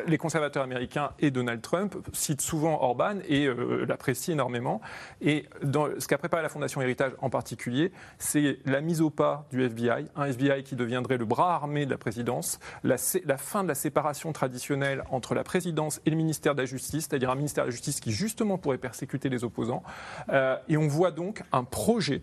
les 0.07 0.19
conservateurs 0.19 0.63
américains 0.63 1.11
et 1.19 1.31
Donald 1.31 1.61
Trump 1.61 1.97
citent 2.13 2.41
souvent 2.41 2.83
Orban 2.83 3.17
et 3.29 3.47
euh, 3.47 3.85
l'apprécient 3.87 4.35
énormément. 4.35 4.81
Et 5.21 5.47
dans, 5.63 5.89
ce 5.99 6.07
qu'a 6.07 6.19
préparé 6.19 6.43
la 6.43 6.49
Fondation 6.49 6.81
Héritage 6.81 7.13
en 7.21 7.31
particulier, 7.31 7.93
c'est 8.19 8.59
la 8.67 8.81
mise 8.81 9.01
au 9.01 9.11
pas 9.11 9.47
du 9.51 9.63
FBI, 9.65 10.07
un 10.17 10.25
FBI 10.27 10.63
qui 10.63 10.77
deviendrait 10.77 11.19
le 11.19 11.25
bras 11.25 11.55
armé 11.55 11.87
de 11.87 11.91
la 11.91 11.99
présidence, 11.99 12.59
la, 12.85 12.97
la 13.25 13.37
fin 13.37 13.63
de 13.63 13.69
la 13.69 13.75
séparation 13.75 14.33
traditionnelle 14.33 15.05
entre 15.11 15.35
la 15.35 15.45
présidence 15.45 16.01
et 16.07 16.11
le 16.11 16.17
ministère 16.17 16.55
de 16.55 16.61
la 16.61 16.67
Justice, 16.67 17.07
c'est-à-dire 17.09 17.31
un 17.31 17.35
ministère 17.35 17.65
de 17.65 17.69
la 17.69 17.73
Justice 17.73 18.01
qui 18.01 18.13
justement 18.13 18.59
pourrait 18.59 18.79
persécuter 18.79 19.29
les 19.29 19.45
opposants. 19.45 19.83
Euh, 20.29 20.57
et 20.69 20.77
on 20.77 20.89
voit 20.89 21.11
donc 21.11 21.43
un 21.53 21.65
projet 21.65 22.23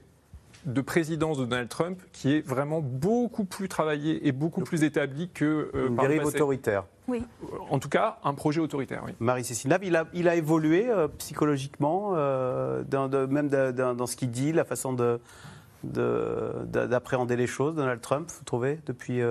de 0.65 0.81
présidence 0.81 1.38
de 1.38 1.45
Donald 1.45 1.69
Trump 1.69 2.01
qui 2.12 2.33
est 2.33 2.45
vraiment 2.45 2.81
beaucoup 2.81 3.45
plus 3.45 3.69
travaillé 3.69 4.27
et 4.27 4.33
beaucoup 4.33 4.62
plus 4.62 4.83
établi 4.83 5.29
que 5.29 5.71
euh, 5.73 5.88
Une 5.88 5.95
dérive 5.95 6.25
autoritaire. 6.25 6.83
Oui. 7.07 7.23
En 7.69 7.79
tout 7.79 7.88
cas, 7.89 8.19
un 8.23 8.33
projet 8.33 8.59
autoritaire. 8.59 9.01
Oui. 9.05 9.13
Marie-Cécile 9.19 9.75
il 9.81 9.95
a, 9.95 10.05
il 10.13 10.27
a 10.27 10.35
évolué 10.35 10.89
euh, 10.89 11.07
psychologiquement, 11.17 12.12
dans, 12.12 13.27
même 13.29 13.49
dans 13.49 14.07
ce 14.07 14.15
qu'il 14.15 14.31
dit, 14.31 14.51
la 14.51 14.65
façon 14.65 14.93
d'appréhender 15.83 17.35
de, 17.35 17.39
les 17.39 17.47
choses, 17.47 17.75
Donald 17.75 18.01
Trump, 18.01 18.29
vous 18.29 18.43
trouvez, 18.43 18.79
depuis 18.85 19.21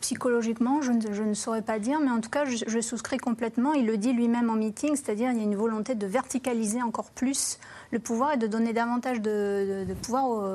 psychologiquement, 0.00 0.82
je 0.82 0.92
ne, 0.92 1.12
je 1.12 1.22
ne, 1.22 1.34
saurais 1.34 1.62
pas 1.62 1.78
dire, 1.78 2.00
mais 2.00 2.10
en 2.10 2.20
tout 2.20 2.30
cas, 2.30 2.44
je, 2.44 2.64
je 2.66 2.80
souscris 2.80 3.18
complètement. 3.18 3.72
Il 3.74 3.86
le 3.86 3.96
dit 3.96 4.12
lui-même 4.12 4.50
en 4.50 4.54
meeting, 4.54 4.96
c'est-à-dire 4.96 5.30
il 5.30 5.38
y 5.38 5.40
a 5.40 5.44
une 5.44 5.56
volonté 5.56 5.94
de 5.94 6.06
verticaliser 6.06 6.82
encore 6.82 7.10
plus 7.10 7.58
le 7.90 7.98
pouvoir 7.98 8.32
et 8.32 8.36
de 8.36 8.46
donner 8.46 8.72
davantage 8.72 9.20
de, 9.20 9.84
pouvoir 10.02 10.48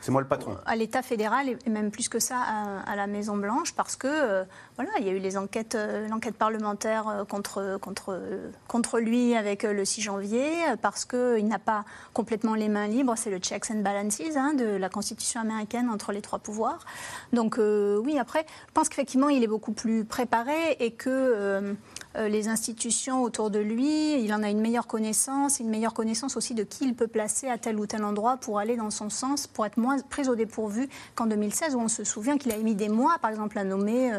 C'est 0.00 0.10
moi 0.10 0.22
le 0.22 0.28
patron. 0.28 0.56
à 0.64 0.76
l'État 0.76 1.02
fédéral 1.02 1.48
et 1.48 1.70
même 1.70 1.90
plus 1.90 2.08
que 2.08 2.18
ça 2.18 2.38
à, 2.86 2.96
la 2.96 3.06
Maison 3.06 3.36
Blanche, 3.36 3.74
parce 3.74 3.96
que 3.96 4.06
euh, 4.08 4.44
voilà, 4.76 4.90
il 4.98 5.06
y 5.06 5.10
a 5.10 5.12
eu 5.12 5.18
les 5.18 5.36
enquêtes, 5.36 5.74
euh, 5.74 6.08
l'enquête 6.08 6.34
parlementaire 6.34 7.08
euh, 7.08 7.24
contre, 7.24 7.78
contre, 7.80 8.20
contre 8.68 9.00
lui 9.00 9.34
avec 9.34 9.64
le 9.64 9.84
6 9.84 10.00
janvier, 10.00 10.50
parce 10.80 11.04
qu'il 11.04 11.46
n'a 11.46 11.58
pas 11.58 11.84
complètement 12.12 12.54
les 12.54 12.68
mains 12.68 12.86
libres. 12.86 13.14
C'est 13.16 13.30
le 13.30 13.38
checks 13.38 13.70
and 13.70 13.80
balances 13.80 14.20
hein, 14.36 14.54
de 14.54 14.64
la 14.64 14.88
Constitution 14.88 15.40
américaine 15.40 15.90
entre 15.90 16.12
les 16.12 16.22
trois 16.22 16.38
pouvoirs. 16.38 16.84
Donc 17.32 17.58
oui, 17.58 18.18
après, 18.18 18.46
je 18.72 18.80
pense 18.80 18.88
qu'effectivement, 18.88 19.28
il 19.28 19.44
est 19.44 19.48
beaucoup 19.48 19.72
plus 19.72 20.06
préparé 20.06 20.78
et 20.80 20.92
que 20.92 21.76
les 22.16 22.48
institutions 22.48 23.22
autour 23.22 23.50
de 23.50 23.58
lui. 23.58 24.18
Il 24.24 24.32
en 24.32 24.42
a 24.42 24.48
une 24.48 24.62
meilleure 24.62 24.86
connaissance, 24.86 25.60
une 25.60 25.68
meilleure 25.68 25.92
connaissance 25.92 26.38
aussi 26.38 26.54
de 26.54 26.62
qui 26.62 26.86
il 26.86 26.94
peut 26.94 27.06
placer 27.06 27.50
à 27.50 27.58
tel 27.58 27.78
ou 27.78 27.84
tel 27.86 28.02
endroit 28.02 28.38
pour 28.38 28.58
aller 28.58 28.76
dans 28.76 28.88
son 28.88 29.10
sens, 29.10 29.46
pour 29.46 29.66
être 29.66 29.76
moins 29.76 29.98
pris 30.00 30.26
au 30.30 30.36
dépourvu 30.36 30.88
qu'en 31.14 31.26
2016, 31.26 31.74
où 31.74 31.80
on 31.80 31.88
se 31.88 32.02
souvient 32.02 32.38
qu'il 32.38 32.50
a 32.50 32.56
mis 32.56 32.74
des 32.74 32.88
mois, 32.88 33.18
par 33.20 33.28
exemple, 33.28 33.58
à 33.58 33.64
nommer 33.64 34.10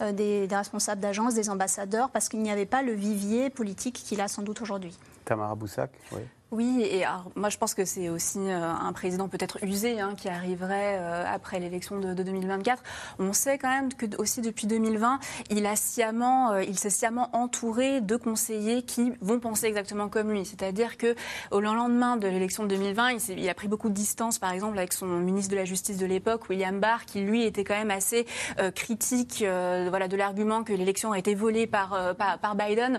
des, 0.00 0.46
des 0.46 0.56
responsables 0.56 1.02
d'agence, 1.02 1.34
des 1.34 1.50
ambassadeurs, 1.50 2.08
parce 2.08 2.30
qu'il 2.30 2.40
n'y 2.40 2.50
avait 2.50 2.64
pas 2.64 2.80
le 2.80 2.92
vivier 2.92 3.50
politique 3.50 4.02
qu'il 4.06 4.22
a 4.22 4.28
sans 4.28 4.40
doute 4.40 4.62
aujourd'hui. 4.62 4.96
Tamara 5.26 5.54
Boussac, 5.54 5.90
oui. 6.12 6.22
Oui, 6.50 6.80
et 6.80 7.04
moi 7.36 7.50
je 7.50 7.58
pense 7.58 7.74
que 7.74 7.84
c'est 7.84 8.08
aussi 8.08 8.38
euh, 8.38 8.72
un 8.72 8.94
président 8.94 9.28
peut-être 9.28 9.62
usé 9.62 10.00
hein, 10.00 10.14
qui 10.16 10.30
arriverait 10.30 10.96
euh, 10.98 11.22
après 11.26 11.60
l'élection 11.60 12.00
de, 12.00 12.14
2024. 12.14 12.82
On 13.18 13.34
sait 13.34 13.58
quand 13.58 13.68
même 13.68 13.92
que 13.92 14.06
aussi 14.16 14.40
depuis 14.40 14.66
2020, 14.66 15.20
il 15.50 15.66
a 15.66 15.76
sciemment, 15.76 16.52
euh, 16.52 16.62
il 16.62 16.78
s'est 16.78 16.88
sciemment 16.88 17.28
entouré 17.34 18.00
de 18.00 18.16
conseillers 18.16 18.80
qui 18.80 19.12
vont 19.20 19.40
penser 19.40 19.66
exactement 19.66 20.08
comme 20.08 20.30
lui. 20.30 20.46
C'est-à-dire 20.46 20.96
que 20.96 21.14
au 21.50 21.60
lendemain 21.60 22.16
de 22.16 22.26
l'élection 22.26 22.62
de 22.62 22.68
2020, 22.70 23.28
il, 23.28 23.46
a 23.46 23.52
pris 23.52 23.68
beaucoup 23.68 23.90
de 23.90 23.94
distance, 23.94 24.38
par 24.38 24.52
exemple, 24.52 24.78
avec 24.78 24.94
son 24.94 25.06
ministre 25.06 25.50
de 25.50 25.56
la 25.56 25.66
Justice 25.66 25.98
de 25.98 26.06
l'époque, 26.06 26.48
William 26.48 26.80
Barr, 26.80 27.04
qui 27.04 27.20
lui 27.20 27.44
était 27.44 27.64
quand 27.64 27.76
même 27.76 27.90
assez 27.90 28.26
critique, 28.74 29.40
voilà, 29.40 30.08
de 30.08 30.16
l'argument 30.16 30.64
que 30.64 30.72
l'élection 30.72 31.12
a 31.12 31.18
été 31.18 31.34
volée 31.34 31.66
par, 31.66 32.14
par 32.16 32.54
Biden. 32.54 32.98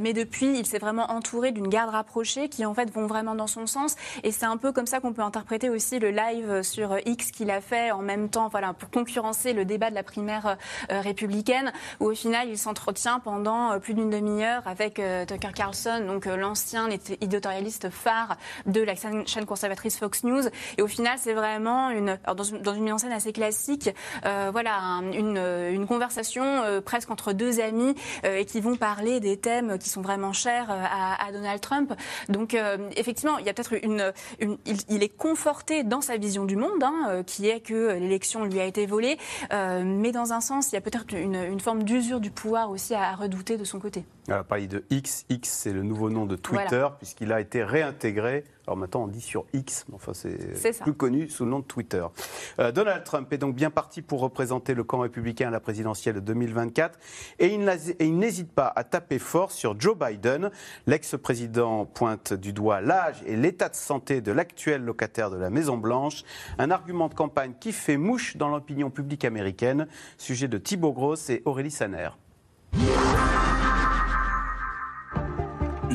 mais 0.00 0.12
depuis, 0.12 0.58
il 0.58 0.66
s'est 0.66 0.78
vraiment 0.78 1.10
entouré 1.10 1.52
d'une 1.52 1.68
garde 1.68 1.90
rapprochée 1.90 2.48
qui 2.48 2.64
en 2.64 2.74
fait 2.74 2.85
vont 2.90 3.06
vraiment 3.06 3.34
dans 3.34 3.46
son 3.46 3.66
sens. 3.66 3.96
Et 4.22 4.32
c'est 4.32 4.46
un 4.46 4.56
peu 4.56 4.72
comme 4.72 4.86
ça 4.86 5.00
qu'on 5.00 5.12
peut 5.12 5.22
interpréter 5.22 5.70
aussi 5.70 5.98
le 5.98 6.10
live 6.10 6.62
sur 6.62 6.96
X 7.04 7.30
qu'il 7.30 7.50
a 7.50 7.60
fait 7.60 7.90
en 7.90 8.02
même 8.02 8.28
temps, 8.28 8.48
voilà, 8.48 8.72
pour 8.72 8.90
concurrencer 8.90 9.52
le 9.52 9.64
débat 9.64 9.90
de 9.90 9.94
la 9.94 10.02
primaire 10.02 10.56
euh, 10.90 11.00
républicaine, 11.00 11.72
où 12.00 12.06
au 12.06 12.14
final 12.14 12.48
il 12.48 12.58
s'entretient 12.58 13.20
pendant 13.20 13.72
euh, 13.72 13.78
plus 13.78 13.94
d'une 13.94 14.10
demi-heure 14.10 14.62
avec 14.66 14.98
euh, 14.98 15.24
Tucker 15.24 15.52
Carlson, 15.54 16.04
donc 16.06 16.26
l'ancien 16.26 16.88
éditorialiste 17.20 17.90
phare 17.90 18.36
de 18.66 18.80
la 18.80 18.94
chaîne 18.94 19.46
conservatrice 19.46 19.98
Fox 19.98 20.24
News. 20.24 20.42
Et 20.78 20.82
au 20.82 20.86
final, 20.86 21.18
c'est 21.18 21.34
vraiment 21.34 21.90
une, 21.90 22.18
dans, 22.34 22.42
une, 22.74 22.82
mise 22.82 22.92
en 22.92 22.98
scène 22.98 23.12
assez 23.12 23.32
classique, 23.32 23.90
voilà, 24.22 24.78
une, 25.12 25.36
une, 25.36 25.86
conversation 25.86 26.62
presque 26.84 27.10
entre 27.10 27.32
deux 27.32 27.60
amis 27.60 27.94
et 28.24 28.44
qui 28.44 28.60
vont 28.60 28.76
parler 28.76 29.20
des 29.20 29.36
thèmes 29.36 29.78
qui 29.78 29.88
sont 29.88 30.02
vraiment 30.02 30.32
chers 30.32 30.70
à, 30.70 31.24
à 31.24 31.32
Donald 31.32 31.60
Trump. 31.60 31.94
Donc 32.28 32.56
effectivement, 32.96 33.38
il 33.38 33.46
y 33.46 33.48
a 33.48 33.54
peut-être 33.54 33.74
une, 33.84 34.12
il, 34.40 35.02
est 35.02 35.16
conforté 35.16 35.84
dans 35.84 36.00
sa 36.00 36.16
vision 36.16 36.44
du 36.44 36.56
monde, 36.56 36.82
hein, 36.82 37.06
euh, 37.08 37.22
qui 37.22 37.48
est 37.48 37.60
que 37.60 37.92
l'élection 37.98 38.44
lui 38.44 38.60
a 38.60 38.64
été 38.64 38.86
volée, 38.86 39.18
euh, 39.52 39.82
mais 39.84 40.12
dans 40.12 40.32
un 40.32 40.40
sens, 40.40 40.72
il 40.72 40.74
y 40.74 40.78
a 40.78 40.80
peut-être 40.80 41.14
une, 41.14 41.60
forme 41.60 41.82
d'usure 41.82 42.20
du 42.20 42.30
pouvoir 42.30 42.70
aussi 42.70 42.94
à, 42.94 43.14
redouter 43.14 43.56
de 43.56 43.64
son 43.64 43.80
côté. 43.80 44.04
Alors, 44.28 44.44
parler 44.44 44.66
de 44.66 44.84
X, 44.90 45.24
X 45.28 45.48
c'est 45.48 45.72
le 45.72 45.82
nouveau 45.82 46.10
nom 46.10 46.26
de 46.26 46.36
Twitter, 46.36 46.86
puisqu'il 46.98 47.32
a 47.32 47.40
été 47.40 47.62
réintégré 47.62 48.44
alors 48.66 48.76
maintenant, 48.76 49.04
on 49.04 49.06
dit 49.06 49.20
sur 49.20 49.44
X, 49.52 49.84
mais 49.88 49.94
enfin, 49.94 50.12
c'est 50.12 50.80
plus 50.82 50.94
connu 50.94 51.28
sous 51.28 51.44
le 51.44 51.50
nom 51.50 51.60
de 51.60 51.64
Twitter. 51.64 52.04
Euh, 52.58 52.72
Donald 52.72 53.04
Trump 53.04 53.32
est 53.32 53.38
donc 53.38 53.54
bien 53.54 53.70
parti 53.70 54.02
pour 54.02 54.20
représenter 54.20 54.74
le 54.74 54.82
camp 54.82 54.98
républicain 54.98 55.48
à 55.48 55.50
la 55.50 55.60
présidentielle 55.60 56.16
de 56.16 56.20
2024 56.20 56.98
et 57.38 57.54
il 57.54 58.18
n'hésite 58.18 58.52
pas 58.52 58.72
à 58.74 58.82
taper 58.82 59.20
fort 59.20 59.52
sur 59.52 59.80
Joe 59.80 59.96
Biden. 59.96 60.50
L'ex-président 60.86 61.84
pointe 61.84 62.32
du 62.32 62.52
doigt 62.52 62.80
l'âge 62.80 63.22
et 63.26 63.36
l'état 63.36 63.68
de 63.68 63.76
santé 63.76 64.20
de 64.20 64.32
l'actuel 64.32 64.82
locataire 64.82 65.30
de 65.30 65.36
la 65.36 65.50
Maison-Blanche. 65.50 66.24
Un 66.58 66.72
argument 66.72 67.08
de 67.08 67.14
campagne 67.14 67.52
qui 67.60 67.72
fait 67.72 67.96
mouche 67.96 68.36
dans 68.36 68.48
l'opinion 68.48 68.90
publique 68.90 69.24
américaine. 69.24 69.86
Sujet 70.18 70.48
de 70.48 70.58
Thibault 70.58 70.92
Gross 70.92 71.30
et 71.30 71.42
Aurélie 71.44 71.70
Saner. 71.70 72.10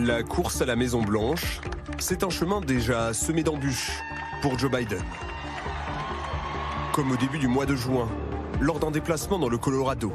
La 0.04 0.24
course 0.24 0.64
à 0.64 0.66
la 0.66 0.76
Maison-Blanche, 0.76 1.62
c'est 2.00 2.24
un 2.24 2.32
chemin 2.32 2.60
déjà 2.60 3.14
semé 3.14 3.44
d'embûches 3.44 3.92
pour 4.42 4.58
Joe 4.58 4.72
Biden. 4.72 5.04
Comme 6.92 7.12
au 7.12 7.18
début 7.18 7.38
du 7.38 7.48
mois 7.48 7.68
de 7.68 7.76
juin, 7.76 8.10
lors 8.60 8.80
d'un 8.80 8.90
déplacement 8.90 9.38
dans 9.38 9.48
le 9.48 9.60
Colorado. 9.60 10.12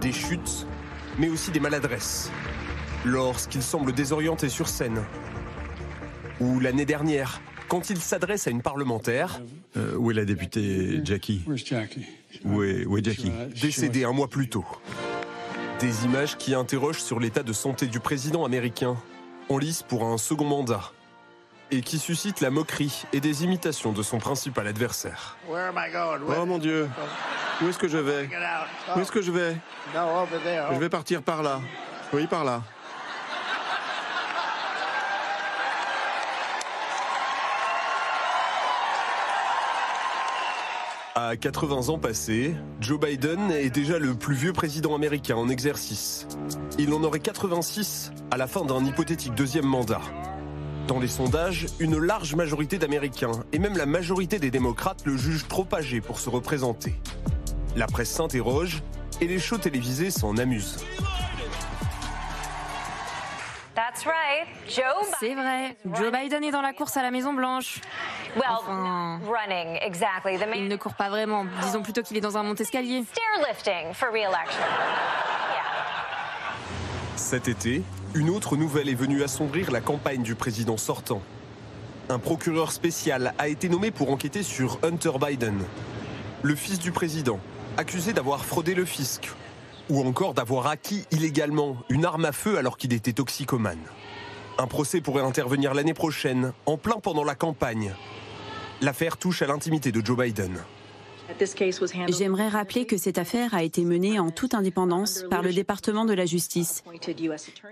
Des 0.00 0.10
chutes, 0.10 0.66
mais 1.18 1.28
aussi 1.28 1.50
des 1.50 1.60
maladresses. 1.60 2.30
Lorsqu'il 3.04 3.62
semble 3.62 3.92
désorienté 3.92 4.48
sur 4.48 4.68
scène. 4.68 5.02
Ou 6.40 6.58
l'année 6.58 6.86
dernière, 6.86 7.42
quand 7.68 7.90
il 7.90 7.98
s'adresse 7.98 8.46
à 8.46 8.52
une 8.52 8.62
parlementaire. 8.62 9.42
Euh, 9.76 9.96
où 9.96 10.12
est 10.12 10.14
la 10.14 10.24
députée 10.24 11.02
Jackie? 11.04 11.44
Où 12.42 12.62
est, 12.62 12.86
où 12.86 12.96
est 12.96 13.04
Jackie? 13.04 13.32
Décédée 13.60 14.04
un 14.04 14.12
mois 14.12 14.28
plus 14.28 14.48
tôt. 14.48 14.64
Des 15.84 16.06
images 16.06 16.38
qui 16.38 16.54
interrogent 16.54 17.02
sur 17.02 17.20
l'état 17.20 17.42
de 17.42 17.52
santé 17.52 17.84
du 17.84 18.00
président 18.00 18.46
américain, 18.46 18.96
en 19.50 19.58
lice 19.58 19.82
pour 19.82 20.04
un 20.04 20.16
second 20.16 20.46
mandat, 20.46 20.92
et 21.70 21.82
qui 21.82 21.98
suscitent 21.98 22.40
la 22.40 22.48
moquerie 22.48 23.04
et 23.12 23.20
des 23.20 23.44
imitations 23.44 23.92
de 23.92 24.02
son 24.02 24.16
principal 24.16 24.66
adversaire. 24.66 25.36
Oh 25.46 26.46
mon 26.46 26.56
Dieu, 26.56 26.88
où 27.60 27.68
est-ce 27.68 27.76
que 27.76 27.88
je 27.88 27.98
vais? 27.98 28.30
Où 28.96 29.00
est-ce 29.00 29.12
que 29.12 29.20
je 29.20 29.30
vais? 29.30 29.58
Je 29.94 30.78
vais 30.78 30.88
partir 30.88 31.20
par 31.20 31.42
là. 31.42 31.60
Oui, 32.14 32.26
par 32.28 32.44
là. 32.44 32.62
À 41.16 41.36
80 41.36 41.90
ans 41.90 41.98
passés, 42.00 42.56
Joe 42.80 42.98
Biden 42.98 43.52
est 43.52 43.70
déjà 43.70 44.00
le 44.00 44.16
plus 44.16 44.34
vieux 44.34 44.52
président 44.52 44.96
américain 44.96 45.36
en 45.36 45.48
exercice. 45.48 46.26
Il 46.76 46.92
en 46.92 47.04
aurait 47.04 47.20
86 47.20 48.10
à 48.32 48.36
la 48.36 48.48
fin 48.48 48.64
d'un 48.64 48.84
hypothétique 48.84 49.32
deuxième 49.36 49.64
mandat. 49.64 50.00
Dans 50.88 50.98
les 50.98 51.06
sondages, 51.06 51.66
une 51.78 51.98
large 51.98 52.34
majorité 52.34 52.78
d'Américains 52.78 53.44
et 53.52 53.60
même 53.60 53.76
la 53.76 53.86
majorité 53.86 54.40
des 54.40 54.50
démocrates 54.50 55.06
le 55.06 55.16
jugent 55.16 55.46
trop 55.46 55.68
âgé 55.72 56.00
pour 56.00 56.18
se 56.18 56.30
représenter. 56.30 56.96
La 57.76 57.86
presse 57.86 58.10
s'interroge 58.10 58.82
et 59.20 59.28
les 59.28 59.38
shows 59.38 59.58
télévisés 59.58 60.10
s'en 60.10 60.36
amusent. 60.36 60.84
C'est 65.18 65.34
vrai, 65.34 65.76
Joe 65.94 66.12
Biden 66.12 66.42
est 66.44 66.50
dans 66.50 66.62
la 66.62 66.72
course 66.72 66.96
à 66.96 67.02
la 67.02 67.10
Maison 67.10 67.32
Blanche. 67.32 67.80
Enfin, 68.36 69.20
il 70.56 70.68
ne 70.68 70.76
court 70.76 70.94
pas 70.94 71.08
vraiment. 71.08 71.46
Disons 71.62 71.82
plutôt 71.82 72.02
qu'il 72.02 72.16
est 72.16 72.20
dans 72.20 72.36
un 72.36 72.42
monte-escalier. 72.42 73.04
Cet 77.16 77.48
été, 77.48 77.82
une 78.14 78.30
autre 78.30 78.56
nouvelle 78.56 78.88
est 78.88 78.94
venue 78.94 79.22
assombrir 79.22 79.70
la 79.70 79.80
campagne 79.80 80.22
du 80.22 80.34
président 80.34 80.76
sortant. 80.76 81.22
Un 82.08 82.18
procureur 82.18 82.72
spécial 82.72 83.32
a 83.38 83.48
été 83.48 83.68
nommé 83.68 83.90
pour 83.90 84.10
enquêter 84.10 84.42
sur 84.42 84.78
Hunter 84.82 85.12
Biden, 85.20 85.64
le 86.42 86.54
fils 86.54 86.78
du 86.78 86.92
président, 86.92 87.40
accusé 87.78 88.12
d'avoir 88.12 88.44
fraudé 88.44 88.74
le 88.74 88.84
fisc 88.84 89.30
ou 89.90 90.00
encore 90.02 90.34
d'avoir 90.34 90.66
acquis 90.66 91.04
illégalement 91.10 91.76
une 91.88 92.04
arme 92.04 92.24
à 92.24 92.32
feu 92.32 92.58
alors 92.58 92.76
qu'il 92.76 92.92
était 92.92 93.12
toxicomane. 93.12 93.82
Un 94.58 94.66
procès 94.66 95.00
pourrait 95.00 95.22
intervenir 95.22 95.74
l'année 95.74 95.94
prochaine, 95.94 96.52
en 96.66 96.76
plein 96.76 97.00
pendant 97.00 97.24
la 97.24 97.34
campagne. 97.34 97.92
L'affaire 98.80 99.16
touche 99.16 99.42
à 99.42 99.46
l'intimité 99.46 99.92
de 99.92 100.04
Joe 100.04 100.16
Biden. 100.16 100.58
J'aimerais 102.08 102.48
rappeler 102.48 102.86
que 102.86 102.96
cette 102.96 103.18
affaire 103.18 103.54
a 103.54 103.62
été 103.62 103.84
menée 103.84 104.18
en 104.18 104.30
toute 104.30 104.54
indépendance 104.54 105.24
par 105.30 105.42
le 105.42 105.52
département 105.52 106.04
de 106.04 106.12
la 106.12 106.26
justice, 106.26 106.84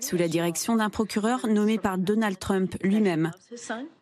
sous 0.01 0.17
la 0.17 0.29
direction 0.29 0.77
d'un 0.77 0.91
procureur 0.91 1.47
nommé 1.47 1.79
par 1.79 1.99
Donald 1.99 2.39
Trump 2.39 2.77
lui-même. 2.83 3.31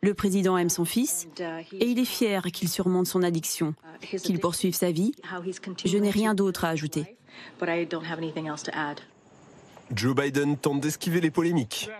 Le 0.02 0.14
président 0.14 0.56
aime 0.56 0.68
son 0.68 0.84
fils 0.84 1.26
et 1.72 1.86
il 1.86 1.98
est 1.98 2.04
fier 2.04 2.42
qu'il 2.52 2.68
surmonte 2.68 3.06
son 3.06 3.22
addiction, 3.22 3.74
qu'il 4.22 4.38
poursuive 4.38 4.74
sa 4.74 4.92
vie. 4.92 5.12
Je 5.84 5.98
n'ai 5.98 6.11
rien 6.11 6.34
d'autre 6.34 6.64
à 6.64 6.68
ajouter. 6.68 7.16
Joe 9.95 10.14
Biden 10.14 10.57
tente 10.57 10.80
d'esquiver 10.80 11.20
les 11.20 11.30
polémiques. 11.30 11.91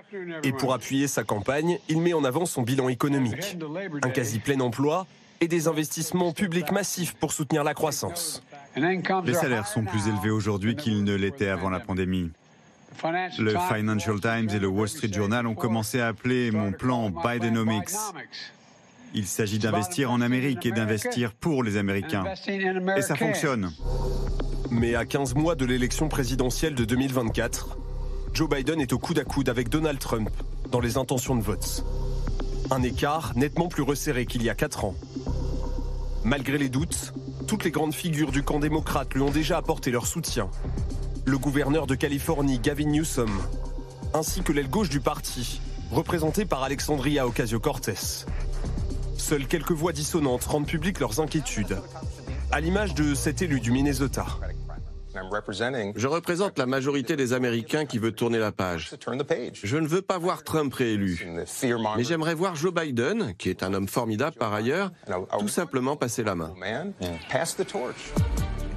Et 0.43 0.53
pour 0.53 0.72
appuyer 0.72 1.09
sa 1.09 1.24
campagne, 1.24 1.78
il 1.88 2.01
met 2.01 2.12
en 2.12 2.24
avant 2.24 2.47
son 2.47 2.62
bilan 2.62 2.88
économique. 2.88 3.57
Un 4.03 4.11
quasi 4.11 4.38
plein 4.38 4.61
emploi 4.61 5.07
et 5.41 5.49
des 5.49 5.68
investissements 5.68 6.32
publics 6.32 6.70
massifs 6.70 7.14
pour 7.14 7.32
soutenir 7.32 7.64
la 7.64 7.74
croissance. 7.74 8.43
Les 8.76 9.34
salaires 9.34 9.66
sont 9.66 9.84
plus 9.84 10.07
élevés 10.07 10.30
aujourd'hui 10.30 10.76
qu'ils 10.76 11.03
ne 11.03 11.14
l'étaient 11.14 11.49
avant 11.49 11.70
la 11.70 11.80
pandémie. 11.80 12.30
Le 13.38 13.55
Financial 13.74 14.20
Times 14.20 14.51
et 14.51 14.59
le 14.59 14.68
Wall 14.68 14.88
Street 14.88 15.12
Journal 15.12 15.47
ont 15.47 15.55
commencé 15.55 16.01
à 16.01 16.09
appeler 16.09 16.51
mon 16.51 16.72
plan 16.72 17.11
Bidenomics. 17.11 17.91
Il 19.14 19.26
s'agit 19.26 19.59
d'investir 19.59 20.12
en 20.12 20.20
Amérique 20.20 20.66
et 20.66 20.70
d'investir 20.70 21.32
pour 21.32 21.64
les 21.64 21.76
Américains. 21.76 22.24
Et 22.97 23.03
ça 23.03 23.16
fonctionne. 23.16 23.72
Mais 24.70 24.94
à 24.94 25.04
15 25.04 25.34
mois 25.34 25.56
de 25.56 25.64
l'élection 25.64 26.08
présidentielle 26.08 26.76
de 26.76 26.84
2024, 26.84 27.76
Joe 28.32 28.48
Biden 28.48 28.80
est 28.80 28.92
au 28.92 28.98
coude 28.98 29.18
à 29.18 29.24
coude 29.24 29.48
avec 29.48 29.68
Donald 29.68 29.98
Trump 29.98 30.30
dans 30.70 30.78
les 30.78 30.96
intentions 30.96 31.34
de 31.34 31.42
vote. 31.42 31.84
Un 32.70 32.82
écart 32.82 33.32
nettement 33.34 33.66
plus 33.66 33.82
resserré 33.82 34.26
qu'il 34.26 34.44
y 34.44 34.48
a 34.48 34.54
4 34.54 34.84
ans. 34.84 34.94
Malgré 36.22 36.56
les 36.56 36.68
doutes, 36.68 37.12
toutes 37.48 37.64
les 37.64 37.72
grandes 37.72 37.94
figures 37.94 38.30
du 38.30 38.44
camp 38.44 38.60
démocrate 38.60 39.12
lui 39.14 39.22
ont 39.22 39.30
déjà 39.30 39.56
apporté 39.56 39.90
leur 39.90 40.06
soutien. 40.06 40.48
le 41.30 41.38
gouverneur 41.38 41.86
de 41.86 41.94
Californie, 41.94 42.58
Gavin 42.58 42.86
Newsom, 42.86 43.30
ainsi 44.14 44.42
que 44.42 44.52
l'aile 44.52 44.68
gauche 44.68 44.88
du 44.88 45.00
parti, 45.00 45.60
représentée 45.92 46.44
par 46.44 46.62
Alexandria 46.62 47.26
Ocasio-Cortez. 47.26 48.26
Seules 49.16 49.46
quelques 49.46 49.72
voix 49.72 49.92
dissonantes 49.92 50.44
rendent 50.44 50.66
publiques 50.66 50.98
leurs 50.98 51.20
inquiétudes, 51.20 51.78
à 52.50 52.60
l'image 52.60 52.94
de 52.94 53.14
cet 53.14 53.42
élu 53.42 53.60
du 53.60 53.70
Minnesota. 53.70 54.26
Je 55.96 56.06
représente 56.06 56.58
la 56.58 56.66
majorité 56.66 57.16
des 57.16 57.32
Américains 57.32 57.86
qui 57.86 57.98
veut 57.98 58.12
tourner 58.12 58.38
la 58.38 58.52
page. 58.52 58.90
Je 59.62 59.76
ne 59.76 59.86
veux 59.86 60.02
pas 60.02 60.18
voir 60.18 60.42
Trump 60.42 60.72
réélu, 60.72 61.26
mais 61.96 62.04
j'aimerais 62.04 62.34
voir 62.34 62.54
Joe 62.56 62.72
Biden, 62.72 63.34
qui 63.38 63.50
est 63.50 63.62
un 63.62 63.74
homme 63.74 63.88
formidable 63.88 64.36
par 64.36 64.52
ailleurs, 64.52 64.90
tout 65.38 65.48
simplement 65.48 65.96
passer 65.96 66.22
la 66.22 66.34
main. 66.34 66.52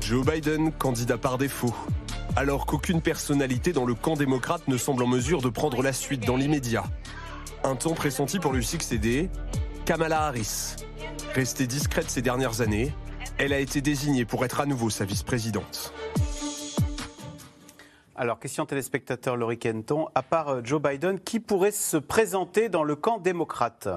Joe 0.01 0.25
Biden, 0.25 0.71
candidat 0.73 1.17
par 1.17 1.37
défaut, 1.37 1.73
alors 2.35 2.65
qu'aucune 2.65 3.01
personnalité 3.01 3.71
dans 3.71 3.85
le 3.85 3.95
camp 3.95 4.15
démocrate 4.15 4.67
ne 4.67 4.77
semble 4.77 5.03
en 5.03 5.07
mesure 5.07 5.41
de 5.41 5.49
prendre 5.49 5.81
la 5.81 5.93
suite 5.93 6.25
dans 6.25 6.35
l'immédiat. 6.35 6.83
Un 7.63 7.75
temps 7.75 7.93
pressenti 7.93 8.39
pour 8.39 8.51
lui 8.51 8.65
succéder, 8.65 9.29
Kamala 9.85 10.23
Harris. 10.23 10.75
Restée 11.33 11.67
discrète 11.67 12.09
ces 12.09 12.21
dernières 12.21 12.61
années, 12.61 12.93
elle 13.37 13.53
a 13.53 13.59
été 13.59 13.81
désignée 13.81 14.25
pour 14.25 14.45
être 14.45 14.61
à 14.61 14.65
nouveau 14.65 14.89
sa 14.89 15.05
vice-présidente. 15.05 15.93
Alors, 18.15 18.39
question 18.39 18.65
téléspectateur 18.65 19.35
Laurie 19.35 19.57
Kenton, 19.57 20.07
à 20.13 20.21
part 20.21 20.49
euh, 20.49 20.61
Joe 20.63 20.79
Biden, 20.81 21.19
qui 21.19 21.39
pourrait 21.39 21.71
se 21.71 21.97
présenter 21.97 22.69
dans 22.69 22.83
le 22.83 22.95
camp 22.95 23.17
démocrate? 23.17 23.89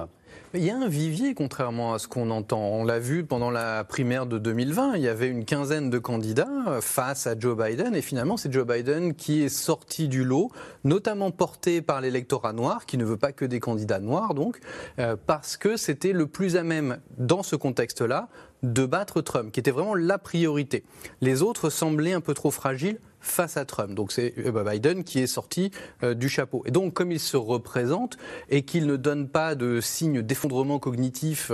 Il 0.53 0.63
y 0.63 0.69
a 0.69 0.77
un 0.77 0.87
vivier, 0.87 1.33
contrairement 1.33 1.93
à 1.93 1.99
ce 1.99 2.07
qu'on 2.07 2.31
entend. 2.31 2.59
On 2.59 2.83
l'a 2.83 2.99
vu 2.99 3.25
pendant 3.25 3.51
la 3.51 3.83
primaire 3.83 4.25
de 4.25 4.39
2020. 4.39 4.95
Il 4.95 5.01
y 5.01 5.07
avait 5.07 5.27
une 5.27 5.45
quinzaine 5.45 5.89
de 5.89 5.99
candidats 5.99 6.47
euh, 6.67 6.81
face 6.81 7.27
à 7.27 7.37
Joe 7.37 7.57
Biden. 7.57 7.93
Et 7.95 8.01
finalement, 8.01 8.37
c'est 8.37 8.51
Joe 8.51 8.65
Biden 8.65 9.13
qui 9.13 9.43
est 9.43 9.49
sorti 9.49 10.07
du 10.07 10.23
lot, 10.23 10.49
notamment 10.83 11.31
porté 11.31 11.81
par 11.81 12.01
l'électorat 12.01 12.53
noir, 12.53 12.85
qui 12.85 12.97
ne 12.97 13.05
veut 13.05 13.17
pas 13.17 13.33
que 13.33 13.45
des 13.45 13.59
candidats 13.59 13.99
noirs, 13.99 14.33
donc, 14.33 14.59
euh, 14.99 15.15
parce 15.27 15.57
que 15.57 15.77
c'était 15.77 16.13
le 16.13 16.27
plus 16.27 16.55
à 16.55 16.63
même, 16.63 16.97
dans 17.17 17.43
ce 17.43 17.55
contexte-là, 17.55 18.29
de 18.63 18.85
battre 18.85 19.21
Trump, 19.21 19.51
qui 19.51 19.59
était 19.59 19.71
vraiment 19.71 19.95
la 19.95 20.17
priorité. 20.17 20.83
Les 21.21 21.41
autres 21.41 21.69
semblaient 21.69 22.13
un 22.13 22.21
peu 22.21 22.33
trop 22.33 22.51
fragiles 22.51 22.99
face 23.19 23.57
à 23.57 23.65
Trump. 23.65 23.93
Donc 23.93 24.11
c'est 24.11 24.33
euh, 24.37 24.63
Biden 24.63 25.03
qui 25.03 25.19
est 25.19 25.27
sorti 25.27 25.71
euh, 26.03 26.13
du 26.13 26.29
chapeau. 26.29 26.63
Et 26.65 26.71
donc 26.71 26.93
comme 26.93 27.11
il 27.11 27.19
se 27.19 27.37
représente 27.37 28.17
et 28.49 28.63
qu'il 28.63 28.85
ne 28.85 28.95
donne 28.95 29.27
pas 29.27 29.55
de 29.55 29.81
signes 29.81 30.21
d'effondrement 30.21 30.79
cognitif 30.79 31.51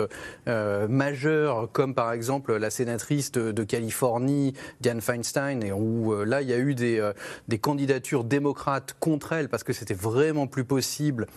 euh, 0.48 0.88
majeur, 0.88 1.70
comme 1.72 1.96
par 1.96 2.12
exemple 2.12 2.56
la 2.56 2.70
sénatrice 2.70 3.32
de, 3.32 3.64
Californie, 3.64 4.54
Dianne 4.82 5.02
Feinstein, 5.02 5.72
où 5.72 6.14
là 6.26 6.42
il 6.42 6.50
y 6.50 6.54
a 6.54 6.58
eu 6.58 6.76
des 6.76 7.60
candidatures 7.60 8.24
démocrates 8.24 8.96
contre 9.00 9.32
elle 9.34 9.48
parce 9.48 9.64
que 9.64 9.74
c'était 9.74 9.94
vraiment 9.94 10.48
plus 10.48 10.66
possible 10.66 11.28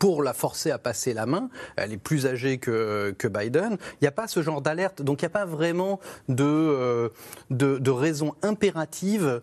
pour 0.00 0.24
la 0.24 0.32
forcer 0.32 0.72
à 0.72 0.78
passer 0.78 1.14
la 1.14 1.26
main. 1.26 1.50
Elle 1.76 1.92
est 1.92 1.98
plus 1.98 2.26
âgée 2.26 2.58
que, 2.58 3.14
Biden. 3.28 3.76
Il 4.00 4.02
n'y 4.02 4.08
a 4.08 4.12
pas 4.12 4.26
ce 4.26 4.42
genre 4.42 4.62
d'alerte. 4.62 5.02
Donc 5.02 5.22
il 5.22 5.26
n'y 5.26 5.28
a 5.28 5.30
pas 5.30 5.44
vraiment 5.44 6.00
euh, 6.30 7.10
de, 7.50 7.78
de 7.78 7.90
raison 7.90 8.34
impérative 8.42 9.42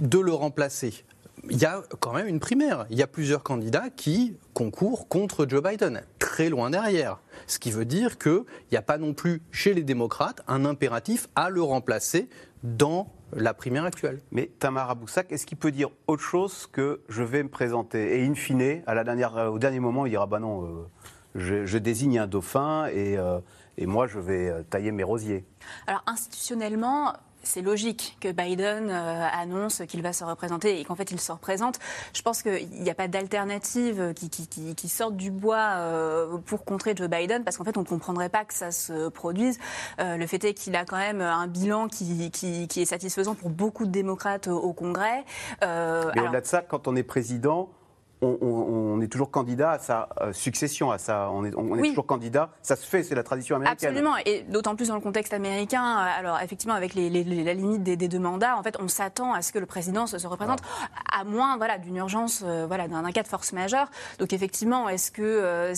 de 0.00 0.18
le 0.18 0.32
remplacer 0.32 1.04
il 1.52 1.60
y 1.60 1.66
a 1.66 1.82
quand 2.00 2.14
même 2.14 2.26
une 2.26 2.40
primaire. 2.40 2.86
Il 2.88 2.96
y 2.96 3.02
a 3.02 3.06
plusieurs 3.06 3.42
candidats 3.42 3.90
qui 3.94 4.38
concourent 4.54 5.06
contre 5.06 5.46
Joe 5.46 5.62
Biden, 5.62 6.00
très 6.18 6.48
loin 6.48 6.70
derrière. 6.70 7.20
Ce 7.46 7.58
qui 7.58 7.70
veut 7.70 7.84
dire 7.84 8.16
qu'il 8.16 8.44
n'y 8.70 8.78
a 8.78 8.82
pas 8.82 8.96
non 8.96 9.12
plus 9.12 9.42
chez 9.50 9.74
les 9.74 9.82
démocrates 9.82 10.40
un 10.48 10.64
impératif 10.64 11.28
à 11.34 11.50
le 11.50 11.62
remplacer 11.62 12.30
dans 12.62 13.12
la 13.34 13.52
primaire 13.52 13.84
actuelle. 13.84 14.22
Mais 14.30 14.50
Tamara 14.58 14.94
Boussac, 14.94 15.30
est-ce 15.30 15.44
qu'il 15.44 15.58
peut 15.58 15.72
dire 15.72 15.90
autre 16.06 16.22
chose 16.22 16.66
que 16.72 17.02
je 17.10 17.22
vais 17.22 17.42
me 17.42 17.50
présenter? 17.50 18.22
Et 18.22 18.26
in 18.26 18.34
fine, 18.34 18.82
à 18.86 18.94
la 18.94 19.04
dernière, 19.04 19.36
euh, 19.36 19.48
au 19.48 19.58
dernier 19.58 19.80
moment, 19.80 20.06
il 20.06 20.10
dira 20.10 20.26
bah 20.26 20.40
non, 20.40 20.64
euh, 20.64 20.86
je, 21.34 21.76
désigne 21.76 22.18
un 22.18 22.26
dauphin 22.26 22.86
et, 22.86 23.18
euh, 23.18 23.40
et 23.76 23.84
moi 23.84 24.06
je 24.06 24.18
vais 24.18 24.64
tailler 24.70 24.90
mes 24.90 25.04
rosiers. 25.04 25.44
Alors 25.86 26.02
institutionnellement, 26.06 27.12
c'est 27.42 27.62
logique 27.62 28.16
que 28.20 28.30
Biden 28.30 28.88
euh, 28.90 29.26
annonce 29.32 29.82
qu'il 29.88 30.02
va 30.02 30.12
se 30.12 30.24
représenter 30.24 30.80
et 30.80 30.84
qu'en 30.84 30.94
fait 30.94 31.10
il 31.10 31.20
se 31.20 31.32
représente. 31.32 31.78
Je 32.14 32.22
pense 32.22 32.42
qu'il 32.42 32.68
n'y 32.68 32.90
a 32.90 32.94
pas 32.94 33.08
d'alternative 33.08 34.14
qui, 34.14 34.30
qui, 34.74 34.88
sorte 34.88 35.16
du 35.16 35.30
bois 35.30 35.74
euh, 35.76 36.38
pour 36.46 36.64
contrer 36.64 36.94
Joe 36.94 37.08
Biden 37.08 37.44
parce 37.44 37.56
qu'en 37.56 37.64
fait 37.64 37.76
on 37.76 37.80
ne 37.80 37.86
comprendrait 37.86 38.28
pas 38.28 38.44
que 38.44 38.54
ça 38.54 38.70
se 38.70 39.08
produise. 39.08 39.58
Euh, 40.00 40.16
le 40.16 40.26
fait 40.26 40.44
est 40.44 40.54
qu'il 40.54 40.76
a 40.76 40.84
quand 40.84 40.98
même 40.98 41.20
un 41.20 41.46
bilan 41.46 41.88
qui, 41.88 42.30
est 42.76 42.84
satisfaisant 42.84 43.34
pour 43.34 43.50
beaucoup 43.50 43.86
de 43.86 43.90
démocrates 43.90 44.48
au, 44.48 44.72
Congrès. 44.72 45.24
Mais 45.60 46.20
au-delà 46.20 46.40
de 46.40 46.46
ça, 46.46 46.62
quand 46.62 46.88
on 46.88 46.96
est 46.96 47.02
président, 47.02 47.68
on, 48.22 49.00
est 49.00 49.08
toujours 49.08 49.30
candidat 49.30 49.72
à 49.72 49.78
sa 49.78 50.08
euh, 50.20 50.32
succession, 50.32 50.90
à 50.90 50.98
sa, 50.98 51.30
on 51.30 51.44
est, 51.44 51.50
toujours 51.88 52.06
candidat. 52.06 52.50
Ça 52.62 52.76
se 52.76 52.86
fait, 52.86 53.02
c'est 53.02 53.14
la 53.14 53.22
tradition 53.22 53.56
américaine. 53.56 53.90
Absolument, 53.90 54.16
et 54.24 54.42
d'autant 54.42 54.76
plus 54.76 54.88
dans 54.88 54.94
le 54.94 55.00
contexte 55.00 55.32
américain. 55.32 55.82
Alors 55.82 56.38
effectivement, 56.40 56.74
avec 56.74 56.94
la 56.94 57.54
limite 57.54 57.82
des, 57.82 57.96
deux 57.96 58.18
mandats, 58.18 58.56
en 58.56 58.62
fait, 58.62 58.76
on 58.80 58.88
s'attend 58.88 59.34
à 59.34 59.42
ce 59.42 59.52
que 59.52 59.58
le 59.58 59.66
président 59.66 60.06
se, 60.06 60.26
représente, 60.26 60.60
à 61.10 61.24
moins 61.24 61.56
voilà 61.56 61.78
d'une 61.78 61.96
urgence, 61.96 62.42
euh, 62.46 62.66
voilà 62.66 62.88
d'un 62.88 63.10
cas 63.10 63.22
de 63.22 63.28
force 63.28 63.52
majeure. 63.52 63.90
Donc 64.18 64.32
effectivement, 64.32 64.88
est-ce 64.88 65.10
que, 65.10 65.22
euh, 65.22 65.74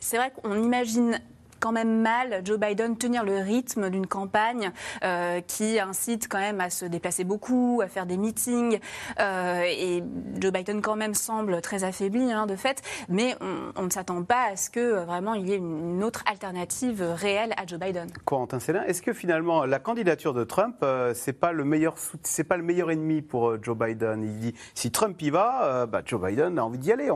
c'est 0.00 0.16
vrai 0.16 0.32
qu'on 0.42 0.62
imagine 0.62 1.20
quand 1.60 1.72
même 1.72 2.00
mal 2.00 2.42
Joe 2.44 2.58
Biden 2.58 2.96
tenir 2.96 3.24
le 3.24 3.38
rythme 3.38 3.90
d'une 3.90 4.06
campagne 4.06 4.72
euh, 5.04 5.40
qui 5.40 5.78
incite 5.80 6.28
quand 6.28 6.38
même 6.38 6.60
à 6.60 6.70
se 6.70 6.84
déplacer 6.84 7.24
beaucoup, 7.24 7.80
à 7.82 7.88
faire 7.88 8.06
des 8.06 8.16
meetings. 8.16 8.78
Euh, 9.20 9.62
et 9.64 10.02
Joe 10.38 10.52
Biden 10.52 10.80
quand 10.80 10.96
même 10.96 11.14
semble 11.14 11.60
très 11.60 11.84
affaibli 11.84 12.32
hein, 12.32 12.46
de 12.46 12.56
fait, 12.56 12.82
mais 13.08 13.36
on, 13.76 13.82
ne 13.82 13.90
s'attend 13.90 14.22
pas 14.22 14.50
à 14.52 14.56
ce 14.56 14.70
que 14.70 14.80
euh, 14.80 15.04
vraiment 15.04 15.34
il 15.34 15.48
y 15.48 15.52
ait 15.52 15.56
une, 15.56 16.02
autre 16.04 16.24
alternative 16.30 17.02
réelle 17.02 17.52
à 17.56 17.66
Joe 17.66 17.78
Biden. 17.78 18.08
Corentin 18.24 18.60
Célin, 18.60 18.82
est-ce 18.84 19.02
que 19.02 19.12
finalement 19.12 19.64
la 19.64 19.78
candidature 19.78 20.34
de 20.34 20.44
Trump 20.44 20.84
c'est 21.14 21.32
pas 21.32 21.52
le 21.52 21.64
meilleur 21.64 21.94
c'est 22.22 22.44
pas 22.44 22.56
le 22.56 22.62
meilleur 22.62 22.90
ennemi 22.90 23.22
pour 23.22 23.62
Joe 23.62 23.76
Biden? 23.76 24.22
Il 24.22 24.38
dit 24.38 24.54
si 24.74 24.90
Trump 24.90 25.20
y 25.22 25.30
va, 25.30 25.86
bah, 25.86 26.02
Joe 26.04 26.20
Biden 26.20 26.58
a 26.58 26.64
envie 26.64 26.78
d'y 26.78 26.92
aller. 26.92 27.10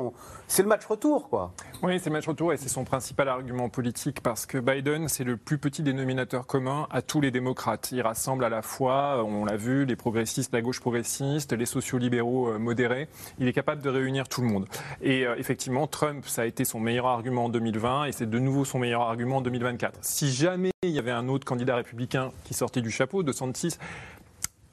C'est 0.53 0.63
le 0.63 0.69
match 0.69 0.85
retour 0.85 1.29
quoi. 1.29 1.55
Oui, 1.81 2.01
c'est 2.01 2.11
le 2.11 2.15
match 2.15 2.27
retour 2.27 2.53
et 2.53 2.57
c'est 2.57 2.69
son 2.69 2.83
principal 2.83 3.29
argument 3.29 3.69
politique 3.69 4.21
parce 4.21 4.47
que 4.47 4.59
Biden, 4.59 5.07
c'est 5.07 5.23
le 5.23 5.37
plus 5.37 5.59
petit 5.59 5.85
dénominateur 5.85 6.45
commun 6.45 6.89
à 6.91 7.03
tous 7.03 7.21
les 7.21 7.31
démocrates. 7.31 7.91
Il 7.93 8.03
rassemble 8.03 8.45
à 8.45 8.49
la 8.49 8.61
fois, 8.61 9.25
on 9.25 9.45
l'a 9.45 9.57
vu, 9.57 9.85
les 9.85 9.95
progressistes, 9.95 10.53
la 10.53 10.61
gauche 10.61 10.81
progressiste, 10.81 11.53
les 11.53 11.67
sociolibéraux 11.67 12.49
euh, 12.49 12.59
modérés. 12.59 13.07
Il 13.39 13.47
est 13.47 13.53
capable 13.53 13.81
de 13.81 13.91
réunir 13.91 14.29
tout 14.29 14.41
le 14.41 14.49
monde. 14.49 14.67
Et 15.01 15.25
euh, 15.25 15.37
effectivement, 15.39 15.87
Trump, 15.87 16.25
ça 16.27 16.43
a 16.43 16.47
été 16.47 16.65
son 16.65 16.81
meilleur 16.81 17.07
argument 17.07 17.45
en 17.45 17.49
2020 17.49 18.07
et 18.07 18.13
c'est 18.13 18.29
de 18.29 18.39
nouveau 18.41 18.65
son 18.65 18.81
meilleur 18.81 19.03
argument 19.03 19.37
en 19.37 19.43
2024. 19.43 20.01
Si 20.03 20.33
jamais 20.33 20.73
il 20.83 20.91
y 20.91 20.99
avait 20.99 21.13
un 21.13 21.29
autre 21.29 21.45
candidat 21.45 21.77
républicain 21.77 22.33
qui 22.43 22.55
sortait 22.55 22.81
du 22.81 22.91
chapeau, 22.91 23.23
de 23.23 23.31
106, 23.31 23.79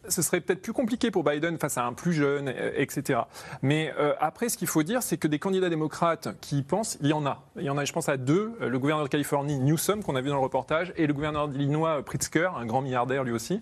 ce 0.08 0.22
serait 0.22 0.42
peut-être 0.42 0.62
plus 0.62 0.74
compliqué 0.74 1.12
pour 1.12 1.24
Biden 1.24 1.58
face 1.58 1.78
à 1.78 1.86
un 1.86 1.94
plus 1.94 2.14
jeune, 2.14 2.48
euh, 2.50 2.72
etc. 2.76 3.22
Mais 3.62 3.94
euh, 4.00 4.14
après, 4.20 4.50
ce 4.50 4.58
qu'il 4.58 4.68
faut 4.68 4.84
dire, 4.84 5.04
c'est 5.04 5.18
que 5.18 5.28
des 5.28 5.40
candidats 5.40 5.70
démocrates 5.70 6.30
qui 6.42 6.60
y 6.60 6.64
pensent, 6.64 6.98
il 7.02 7.08
y 7.08 7.14
en 7.14 7.26
a. 7.26 7.44
Il 7.56 7.64
y 7.64 7.70
en 7.70 7.78
a, 7.78 7.86
je 7.86 7.94
pense, 7.94 8.10
à 8.10 8.18
deux. 8.18 8.54
Euh, 8.62 8.70
le 8.70 8.80
gouverneur 8.80 9.06
de 9.06 9.10
Californie, 9.10 9.60
Newsom, 9.60 10.04
qu'on 10.04 10.16
a 10.16 10.22
vu 10.22 10.30
dans 10.30 10.36
le 10.36 10.42
reportage, 10.42 10.94
et 10.98 11.08
le 11.08 11.14
gouverneur 11.14 11.48
d'Illinois, 11.48 12.04
Pritzker, 12.04 12.56
un 12.58 12.66
grand 12.66 12.82
milliardaire 12.82 13.24
lui 13.24 13.32
aussi. 13.32 13.62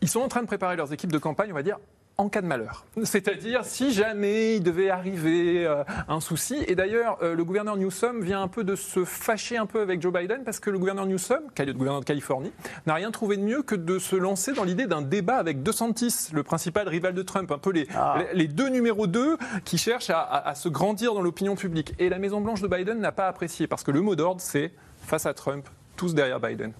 Ils 0.00 0.08
sont 0.08 0.20
en 0.20 0.28
train 0.28 0.42
de 0.42 0.46
préparer 0.46 0.76
leurs 0.76 0.92
équipes 0.92 1.12
de 1.12 1.18
campagne, 1.18 1.50
on 1.50 1.54
va 1.54 1.62
dire, 1.62 1.78
en 2.20 2.28
cas 2.28 2.42
de 2.42 2.48
malheur. 2.48 2.84
C'est-à-dire 3.04 3.64
si 3.64 3.92
jamais 3.92 4.56
il 4.56 4.62
devait 4.64 4.90
arriver 4.90 5.64
euh, 5.64 5.84
un 6.08 6.18
souci. 6.18 6.56
Et 6.66 6.74
d'ailleurs, 6.74 7.16
euh, 7.22 7.36
le 7.36 7.44
gouverneur 7.44 7.76
Newsom 7.76 8.20
vient 8.22 8.42
un 8.42 8.48
peu 8.48 8.64
de 8.64 8.74
se 8.74 9.04
fâcher 9.04 9.56
un 9.56 9.66
peu 9.66 9.80
avec 9.80 10.02
Joe 10.02 10.12
Biden 10.12 10.42
parce 10.42 10.58
que 10.58 10.68
le 10.68 10.80
gouverneur 10.80 11.06
Newsom, 11.06 11.42
le 11.56 11.72
gouverneur 11.74 12.00
de 12.00 12.04
Californie, 12.04 12.50
n'a 12.86 12.94
rien 12.94 13.12
trouvé 13.12 13.36
de 13.36 13.42
mieux 13.42 13.62
que 13.62 13.76
de 13.76 14.00
se 14.00 14.16
lancer 14.16 14.52
dans 14.52 14.64
l'idée 14.64 14.88
d'un 14.88 15.00
débat 15.00 15.36
avec 15.36 15.62
DeSantis, 15.62 16.30
le 16.32 16.42
principal 16.42 16.88
rival 16.88 17.14
de 17.14 17.22
Trump, 17.22 17.52
un 17.52 17.58
peu 17.58 17.70
les, 17.70 17.86
ah. 17.94 18.18
les, 18.32 18.48
deux 18.48 18.68
numéros 18.68 19.06
2 19.06 19.38
qui 19.64 19.78
cherchent 19.78 20.10
à, 20.10 20.20
à 20.20 20.56
se 20.56 20.68
grandir 20.68 21.14
dans 21.14 21.22
l'opinion 21.22 21.54
publique. 21.54 21.94
Et 22.00 22.08
la 22.08 22.18
Maison-Blanche 22.18 22.62
de 22.62 22.66
Biden 22.66 22.98
n'a 22.98 23.12
pas 23.12 23.28
apprécié 23.28 23.68
parce 23.68 23.84
que 23.84 23.92
le 23.92 24.00
mot 24.00 24.16
d'ordre, 24.16 24.40
c'est 24.40 24.72
face 24.98 25.24
à 25.24 25.34
Trump, 25.34 25.68
tous 25.98 26.14
derrière 26.14 26.40
Biden. 26.40 26.72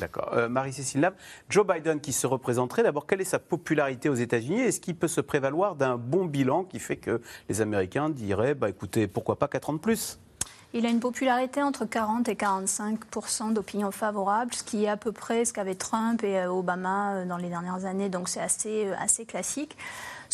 D'accord. 0.00 0.30
Euh, 0.34 0.48
Marie-Cécile 0.48 1.00
Lab, 1.00 1.14
Joe 1.48 1.64
Biden 1.66 2.00
qui 2.00 2.12
se 2.12 2.26
représenterait, 2.26 2.82
d'abord, 2.82 3.06
quelle 3.06 3.20
est 3.20 3.24
sa 3.24 3.38
popularité 3.38 4.10
aux 4.10 4.14
États-Unis? 4.14 4.60
Est-ce 4.60 4.80
qu'il 4.80 4.96
peut 4.96 5.08
se 5.08 5.22
prévaloir 5.22 5.76
d'un 5.76 5.96
bon 5.96 6.26
bilan 6.26 6.64
qui 6.64 6.80
fait 6.80 6.96
que 6.96 7.22
les 7.48 7.60
Américains 7.60 8.10
diraient, 8.10 8.54
bah, 8.54 8.68
écoutez, 8.68 9.06
pourquoi 9.06 9.38
pas 9.38 9.48
4 9.48 9.70
ans 9.70 9.74
de 9.74 9.78
plus? 9.78 10.18
Il 10.76 10.84
a 10.86 10.88
une 10.88 10.98
popularité 10.98 11.62
entre 11.62 11.84
40 11.84 12.28
et 12.28 12.34
45% 12.34 13.52
d'opinion 13.52 13.92
favorable, 13.92 14.52
ce 14.52 14.64
qui 14.64 14.84
est 14.84 14.88
à 14.88 14.96
peu 14.96 15.12
près 15.12 15.44
ce 15.44 15.52
qu'avaient 15.52 15.76
Trump 15.76 16.24
et 16.24 16.40
euh, 16.40 16.50
Obama 16.50 17.14
euh, 17.14 17.26
dans 17.26 17.36
les 17.36 17.48
dernières 17.48 17.84
années, 17.84 18.08
donc 18.08 18.28
c'est 18.28 18.40
assez, 18.40 18.88
assez 18.98 19.24
classique. 19.24 19.76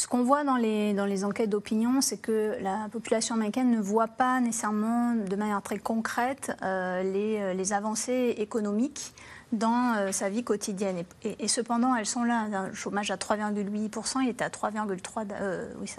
Ce 0.00 0.08
qu'on 0.08 0.22
voit 0.22 0.44
dans 0.44 0.56
les, 0.56 0.94
dans 0.94 1.04
les 1.04 1.26
enquêtes 1.26 1.50
d'opinion, 1.50 2.00
c'est 2.00 2.16
que 2.16 2.56
la 2.62 2.88
population 2.90 3.34
américaine 3.34 3.70
ne 3.70 3.82
voit 3.82 4.08
pas 4.08 4.40
nécessairement 4.40 5.12
de 5.14 5.36
manière 5.36 5.60
très 5.60 5.78
concrète 5.78 6.52
les, 6.62 7.52
les 7.52 7.72
avancées 7.74 8.34
économiques 8.38 9.12
dans 9.52 9.96
euh, 9.96 10.12
sa 10.12 10.28
vie 10.28 10.44
quotidienne. 10.44 11.02
Et, 11.24 11.48
cependant, 11.48 11.94
elles 11.94 12.06
sont 12.06 12.24
là. 12.24 12.46
Un 12.52 12.72
chômage 12.74 13.10
à 13.10 13.16
3,8%, 13.16 14.22
il 14.22 14.28
était 14.28 14.44
à 14.44 14.48
3,3 14.48 15.26
euh, 15.32 15.72
oui, 15.80 15.90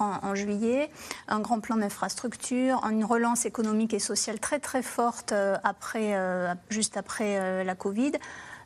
en, 0.00 0.34
juillet. 0.34 0.90
Un 1.28 1.40
grand 1.40 1.60
plan 1.60 1.76
d'infrastructure, 1.76 2.84
une 2.90 3.04
relance 3.04 3.46
économique 3.46 3.94
et 3.94 3.98
sociale 3.98 4.38
très 4.38 4.58
très 4.58 4.82
forte 4.82 5.32
euh, 5.32 5.56
après, 5.64 6.16
juste 6.68 6.96
après 6.96 7.64
la 7.64 7.74
Covid. 7.74 8.12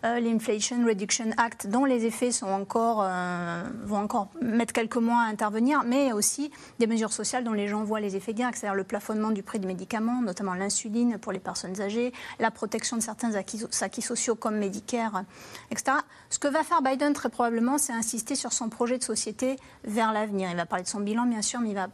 Euh, 0.05 0.18
l'Inflation 0.18 0.84
Reduction 0.84 1.30
Act, 1.36 1.68
dont 1.68 1.84
les 1.84 2.07
effets 2.07 2.32
sont 2.32 2.48
encore, 2.48 3.03
euh, 3.05 3.62
vont 3.84 3.98
encore 3.98 4.28
mettre 4.40 4.72
quelques 4.72 4.96
mois 4.96 5.20
à 5.20 5.26
intervenir, 5.26 5.84
mais 5.86 6.12
aussi 6.12 6.50
des 6.80 6.88
mesures 6.88 7.12
sociales 7.12 7.44
dont 7.44 7.53
les 7.53 7.68
gens 7.68 7.84
voient 7.84 8.00
les 8.00 8.16
effets 8.16 8.32
directs, 8.32 8.57
c'est-à-dire 8.57 8.74
le 8.74 8.82
plafonnement 8.82 9.30
du 9.30 9.44
prix 9.44 9.61
des 9.61 9.68
médicaments, 9.68 10.20
notamment 10.20 10.55
l'insuline 10.55 11.18
pour 11.18 11.30
les 11.30 11.38
personnes 11.38 11.80
âgées, 11.80 12.12
la 12.40 12.50
protection 12.50 12.96
de 12.96 13.03
certains 13.03 13.34
acquis, 13.34 13.64
acquis 13.80 14.03
sociaux 14.03 14.34
comme 14.34 14.57
Medicare, 14.57 15.22
etc. 15.70 15.98
Ce 16.30 16.40
que 16.40 16.48
va 16.48 16.64
faire 16.64 16.82
Biden 16.82 17.12
très 17.12 17.28
probablement, 17.28 17.78
c'est 17.78 17.92
insister 17.92 18.34
sur 18.34 18.53
son 18.53 18.68
projet 18.68 18.98
de 18.98 19.05
société 19.05 19.57
vers 19.84 20.12
l'avenir. 20.12 20.50
Il 20.50 20.57
va 20.57 20.66
parler 20.66 20.82
de 20.82 20.88
son 20.88 21.00
bilan, 21.00 21.26
bien 21.26 21.42
sûr, 21.42 21.61
mais 21.61 21.70
il 21.70 21.76
va 21.76 21.86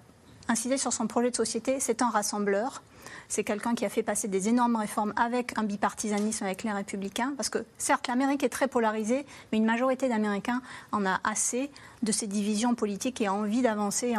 insister 0.48 0.78
sur 0.78 0.94
son 0.94 1.06
projet 1.06 1.30
de 1.30 1.36
société. 1.36 1.78
C'est 1.78 2.00
un 2.00 2.08
rassembleur. 2.08 2.82
C'est 3.28 3.44
quelqu'un 3.44 3.74
qui 3.74 3.84
a 3.84 3.88
fait 3.88 4.02
passer 4.02 4.28
des 4.28 4.48
énormes 4.48 4.76
réformes 4.76 5.12
avec 5.16 5.56
un 5.58 5.64
bipartisanisme 5.64 6.44
avec 6.44 6.62
les 6.62 6.72
républicains. 6.72 7.32
Parce 7.36 7.48
que 7.48 7.64
certes, 7.78 8.08
l'Amérique 8.08 8.42
est 8.42 8.48
très 8.48 8.68
polarisée, 8.68 9.26
mais 9.52 9.58
une 9.58 9.64
majorité 9.64 10.08
d'Américains 10.08 10.62
en 10.92 11.04
a 11.06 11.20
assez 11.24 11.70
de 12.02 12.12
ces 12.12 12.26
divisions 12.26 12.74
politiques 12.74 13.20
et 13.20 13.26
a 13.26 13.32
envie 13.32 13.62
d'avancer. 13.62 14.14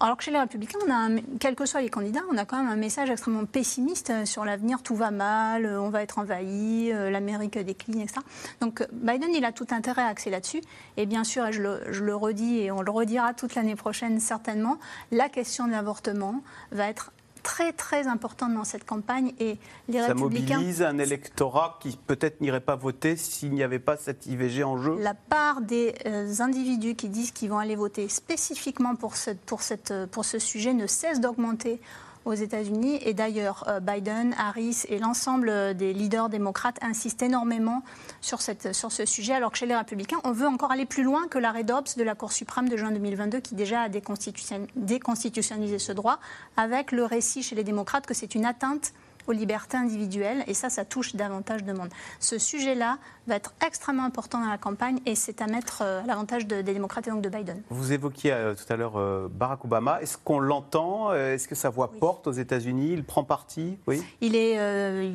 Alors 0.00 0.16
que 0.16 0.24
chez 0.24 0.30
les 0.30 0.38
républicains, 0.38 0.78
on 0.86 1.16
quels 1.40 1.54
que 1.54 1.64
soient 1.64 1.80
les 1.80 1.88
candidats, 1.88 2.20
on 2.30 2.36
a 2.36 2.44
quand 2.44 2.58
même 2.58 2.70
un 2.70 2.76
message 2.76 3.10
extrêmement 3.10 3.46
pessimiste 3.46 4.26
sur 4.26 4.44
l'avenir. 4.44 4.82
Tout 4.82 4.94
va 4.94 5.10
mal, 5.10 5.66
on 5.66 5.88
va 5.88 6.02
être 6.02 6.18
envahi, 6.18 6.92
euh, 6.92 7.10
l'Amérique 7.10 7.58
décline, 7.58 8.00
etc. 8.00 8.20
Donc 8.60 8.86
Biden, 8.92 9.30
il 9.34 9.44
a 9.44 9.52
tout 9.52 9.66
intérêt 9.70 10.02
à 10.02 10.08
axer 10.08 10.30
là-dessus. 10.30 10.60
Et 10.96 11.06
bien 11.06 11.24
sûr, 11.24 11.50
je 11.50 11.62
le, 11.62 11.80
je 11.90 12.04
le 12.04 12.14
redis 12.14 12.58
et 12.58 12.70
on 12.70 12.82
le 12.82 12.90
redira 12.90 13.32
toute 13.34 13.54
l'année 13.54 13.76
prochaine 13.76 14.20
certainement, 14.20 14.78
la 15.10 15.28
question 15.28 15.66
de 15.66 15.72
l'avortement 15.72 16.42
va 16.72 16.88
être 16.88 17.12
très 17.42 17.72
très 17.72 18.06
importante 18.06 18.54
dans 18.54 18.64
cette 18.64 18.84
campagne 18.84 19.32
et 19.38 19.58
les 19.88 19.98
Ça 20.00 20.08
républicains... 20.08 20.56
mobilise 20.56 20.82
un 20.82 20.98
électorat 20.98 21.78
qui 21.80 21.96
peut-être 22.06 22.40
n'irait 22.40 22.60
pas 22.60 22.76
voter 22.76 23.16
s'il 23.16 23.52
n'y 23.52 23.62
avait 23.62 23.78
pas 23.78 23.96
cette 23.96 24.26
IVG 24.26 24.64
en 24.64 24.76
jeu. 24.76 24.96
La 25.00 25.14
part 25.14 25.60
des 25.60 25.94
euh, 26.06 26.32
individus 26.40 26.94
qui 26.94 27.08
disent 27.08 27.30
qu'ils 27.30 27.50
vont 27.50 27.58
aller 27.58 27.76
voter 27.76 28.08
spécifiquement 28.08 28.94
pour, 28.94 29.16
cette, 29.16 29.40
pour, 29.40 29.62
cette, 29.62 29.92
pour 30.10 30.24
ce 30.24 30.38
sujet 30.38 30.74
ne 30.74 30.86
cesse 30.86 31.20
d'augmenter 31.20 31.80
aux 32.28 32.34
États-Unis. 32.34 32.98
Et 33.02 33.14
d'ailleurs, 33.14 33.64
euh, 33.68 33.80
Biden, 33.80 34.34
Harris 34.38 34.82
et 34.88 34.98
l'ensemble 34.98 35.74
des 35.74 35.92
leaders 35.92 36.28
démocrates 36.28 36.78
insistent 36.82 37.22
énormément 37.22 37.82
sur, 38.20 38.40
sur 38.40 38.92
ce 38.92 39.04
sujet, 39.06 39.32
alors 39.32 39.50
que 39.50 39.58
chez 39.58 39.66
les 39.66 39.76
républicains, 39.76 40.18
on 40.24 40.32
veut 40.32 40.46
encore 40.46 40.70
aller 40.70 40.86
plus 40.86 41.02
loin 41.02 41.26
que 41.28 41.38
l'arrêt 41.38 41.64
Dobbs 41.64 41.96
de 41.96 42.02
la 42.02 42.14
Cour 42.14 42.32
suprême 42.32 42.68
de 42.68 42.76
juin 42.76 42.90
2022, 42.92 43.40
qui 43.40 43.54
déjà 43.54 43.82
a 43.82 43.88
déconstitutionnalisé 43.88 45.78
ce 45.78 45.92
droit, 45.92 46.18
avec 46.56 46.92
le 46.92 47.04
récit 47.04 47.42
chez 47.42 47.56
les 47.56 47.64
démocrates 47.64 48.06
que 48.06 48.14
c'est 48.14 48.34
une 48.34 48.44
atteinte 48.44 48.92
aux 49.26 49.32
libertés 49.32 49.76
individuelles. 49.76 50.42
Et 50.46 50.54
ça, 50.54 50.70
ça 50.70 50.84
touche 50.84 51.14
davantage 51.14 51.64
de 51.64 51.72
monde. 51.72 51.90
Ce 52.18 52.38
sujet-là 52.38 52.98
va 53.28 53.36
être 53.36 53.54
extrêmement 53.64 54.04
important 54.04 54.40
dans 54.40 54.48
la 54.48 54.58
campagne 54.58 54.98
et 55.06 55.14
c'est 55.14 55.40
à 55.40 55.46
mettre 55.46 55.82
euh, 55.82 56.02
à 56.02 56.06
l'avantage 56.06 56.46
des 56.46 56.62
démocrates 56.62 57.06
et 57.06 57.10
donc 57.10 57.22
de 57.22 57.28
Biden. 57.28 57.62
Vous 57.70 57.92
évoquiez 57.92 58.32
euh, 58.32 58.54
tout 58.54 58.72
à 58.72 58.76
l'heure 58.76 58.96
euh, 58.96 59.28
Barack 59.30 59.64
Obama. 59.64 60.00
Est-ce 60.02 60.16
qu'on 60.18 60.40
l'entend? 60.40 61.12
Est-ce 61.12 61.46
que 61.46 61.54
sa 61.54 61.70
voix 61.70 61.92
porte 61.92 62.26
aux 62.26 62.32
États-Unis? 62.32 62.92
Il 62.92 63.04
prend 63.04 63.24
parti? 63.24 63.78
Oui. 63.86 64.02
Il 64.20 64.34
est, 64.34 64.56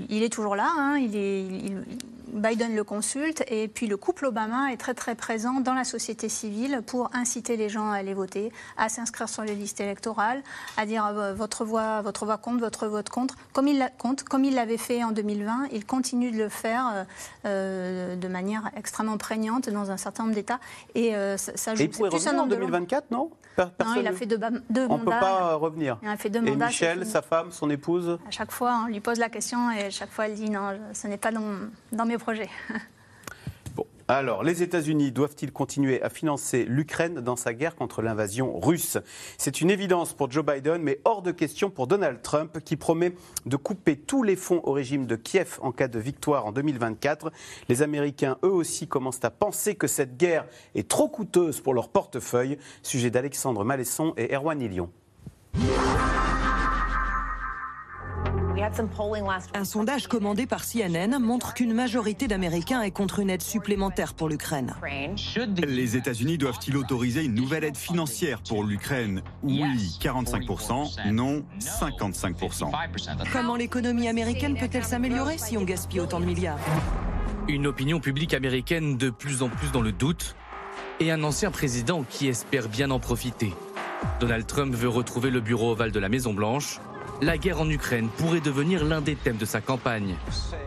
il 0.09 0.23
est 0.23 0.31
toujours 0.31 0.55
là. 0.55 0.69
Hein. 0.77 0.97
Il 0.97 1.15
est, 1.15 1.73
Biden 2.33 2.75
le 2.75 2.83
consulte 2.83 3.43
et 3.47 3.67
puis 3.67 3.87
le 3.87 3.95
couple 3.95 4.25
Obama 4.25 4.71
est 4.71 4.77
très 4.77 4.93
très 4.93 5.13
présent 5.15 5.59
dans 5.59 5.73
la 5.73 5.83
société 5.83 6.29
civile 6.29 6.81
pour 6.85 7.11
inciter 7.13 7.57
les 7.57 7.69
gens 7.69 7.91
à 7.91 7.97
aller 7.97 8.13
voter, 8.13 8.51
à 8.75 8.89
s'inscrire 8.89 9.29
sur 9.29 9.43
les 9.43 9.55
listes 9.55 9.79
électorales, 9.79 10.41
à 10.77 10.85
dire 10.85 11.13
votre 11.35 11.63
voix, 11.63 12.01
votre 12.01 12.25
voix 12.25 12.37
compte, 12.37 12.59
votre 12.59 12.87
vote 12.87 13.09
contre. 13.09 13.35
Comme 13.53 13.67
il 13.67 13.87
compte, 13.99 14.23
comme 14.23 14.43
il 14.45 14.55
l'avait 14.55 14.77
fait 14.77 15.03
en 15.03 15.11
2020, 15.11 15.67
il 15.71 15.85
continue 15.85 16.31
de 16.31 16.37
le 16.37 16.49
faire 16.49 17.05
de 18.15 18.27
manière 18.27 18.69
extrêmement 18.75 19.17
prégnante 19.17 19.69
dans 19.69 19.91
un 19.91 19.97
certain 19.97 20.23
nombre 20.23 20.35
d'États. 20.35 20.59
Et 20.95 21.15
euh, 21.15 21.37
ça, 21.37 21.75
joue. 21.75 21.81
Et 21.81 21.85
il 21.85 21.89
pourrait 21.89 22.09
revenir 22.09 22.41
en 22.41 22.47
2024, 22.47 23.11
non? 23.11 23.31
Non, 23.57 23.95
il 23.99 24.07
a 24.07 24.13
fait 24.13 24.25
deux, 24.25 24.39
deux 24.69 24.85
on 24.85 24.89
mandats. 24.89 24.93
On 24.93 24.97
ne 24.97 25.03
peut 25.03 25.09
pas 25.11 25.55
revenir. 25.55 25.97
Il 26.01 26.09
a 26.09 26.17
fait 26.17 26.29
deux 26.29 26.39
et 26.39 26.49
mandats. 26.49 26.67
Michel, 26.67 27.05
sa 27.05 27.21
femme, 27.21 27.51
son 27.51 27.69
épouse? 27.69 28.17
À 28.27 28.31
chaque 28.31 28.51
fois, 28.51 28.83
on 28.85 28.87
lui 28.87 28.99
pose 28.99 29.19
la 29.19 29.29
question 29.29 29.71
et 29.71 29.85
à 29.85 29.89
chaque 29.89 30.09
fois, 30.09 30.27
elle 30.27 30.35
dit 30.35 30.49
non, 30.49 30.77
ce 30.93 31.07
n'est 31.07 31.17
pas 31.17 31.31
dans, 31.31 31.41
dans 31.91 32.05
mes 32.05 32.17
projets. 32.17 32.49
Alors, 34.09 34.43
les 34.43 34.61
États-Unis 34.61 35.13
doivent-ils 35.13 35.53
continuer 35.53 36.01
à 36.01 36.09
financer 36.09 36.65
l'Ukraine 36.65 37.21
dans 37.21 37.37
sa 37.37 37.53
guerre 37.53 37.75
contre 37.75 38.01
l'invasion 38.01 38.59
russe? 38.59 38.97
C'est 39.37 39.61
une 39.61 39.69
évidence 39.69 40.13
pour 40.13 40.29
Joe 40.29 40.45
Biden, 40.45 40.81
mais 40.81 40.99
hors 41.05 41.21
de 41.21 41.31
question 41.31 41.69
pour 41.69 41.87
Donald 41.87 42.21
Trump, 42.21 42.59
qui 42.65 42.75
promet 42.75 43.13
de 43.45 43.55
couper 43.55 43.95
tous 43.95 44.21
les 44.21 44.35
fonds 44.35 44.59
au 44.65 44.73
régime 44.73 45.05
de 45.05 45.15
Kiev 45.15 45.57
en 45.61 45.71
cas 45.71 45.87
de 45.87 45.99
victoire 45.99 46.45
en 46.45 46.51
2024. 46.51 47.31
Les 47.69 47.81
Américains, 47.81 48.37
eux 48.43 48.51
aussi, 48.51 48.87
commencent 48.87 49.23
à 49.23 49.31
penser 49.31 49.75
que 49.75 49.87
cette 49.87 50.17
guerre 50.17 50.45
est 50.75 50.89
trop 50.89 51.07
coûteuse 51.07 51.61
pour 51.61 51.73
leur 51.73 51.87
portefeuille. 51.87 52.57
Sujet 52.81 53.09
d'Alexandre 53.09 53.63
Malesson 53.63 54.13
et 54.17 54.35
Erwan 54.35 54.61
Ilion. 54.61 54.89
Un 59.53 59.65
sondage 59.65 60.07
commandé 60.07 60.45
par 60.45 60.63
CNN 60.63 61.19
montre 61.19 61.53
qu'une 61.53 61.73
majorité 61.73 62.27
d'Américains 62.27 62.81
est 62.81 62.91
contre 62.91 63.19
une 63.19 63.29
aide 63.29 63.41
supplémentaire 63.41 64.13
pour 64.13 64.29
l'Ukraine. 64.29 64.73
Les 65.57 65.97
États-Unis 65.97 66.37
doivent-ils 66.37 66.77
autoriser 66.77 67.25
une 67.25 67.35
nouvelle 67.35 67.65
aide 67.65 67.75
financière 67.75 68.41
pour 68.41 68.63
l'Ukraine? 68.63 69.21
Oui, 69.43 69.97
45%, 69.99 71.11
non, 71.11 71.43
55%. 71.59 72.71
Comment 73.33 73.55
l'économie 73.57 74.07
américaine 74.07 74.57
peut-elle 74.57 74.85
s'améliorer 74.85 75.37
si 75.37 75.57
on 75.57 75.63
gaspille 75.63 75.99
autant 75.99 76.21
de 76.21 76.25
milliards? 76.25 76.59
Une 77.49 77.67
opinion 77.67 77.99
publique 77.99 78.33
américaine 78.33 78.95
de 78.95 79.09
plus 79.09 79.43
en 79.43 79.49
plus 79.49 79.71
dans 79.71 79.81
le 79.81 79.91
doute 79.91 80.37
et 81.01 81.11
un 81.11 81.23
ancien 81.23 81.51
président 81.51 82.03
qui 82.09 82.29
espère 82.29 82.69
bien 82.69 82.91
en 82.91 82.99
profiter. 82.99 83.53
Donald 84.21 84.45
Trump 84.47 84.73
veut 84.73 84.87
retrouver 84.87 85.31
le 85.31 85.41
bureau 85.41 85.71
ovale 85.71 85.91
de 85.91 85.99
la 85.99 86.07
Maison-Blanche 86.07 86.79
la 87.23 87.37
guerre 87.37 87.61
en 87.61 87.69
Ukraine 87.69 88.09
pourrait 88.17 88.41
devenir 88.41 88.83
l'un 88.83 89.01
des 89.01 89.15
thèmes 89.15 89.37
de 89.37 89.45
sa 89.45 89.61
campagne. 89.61 90.15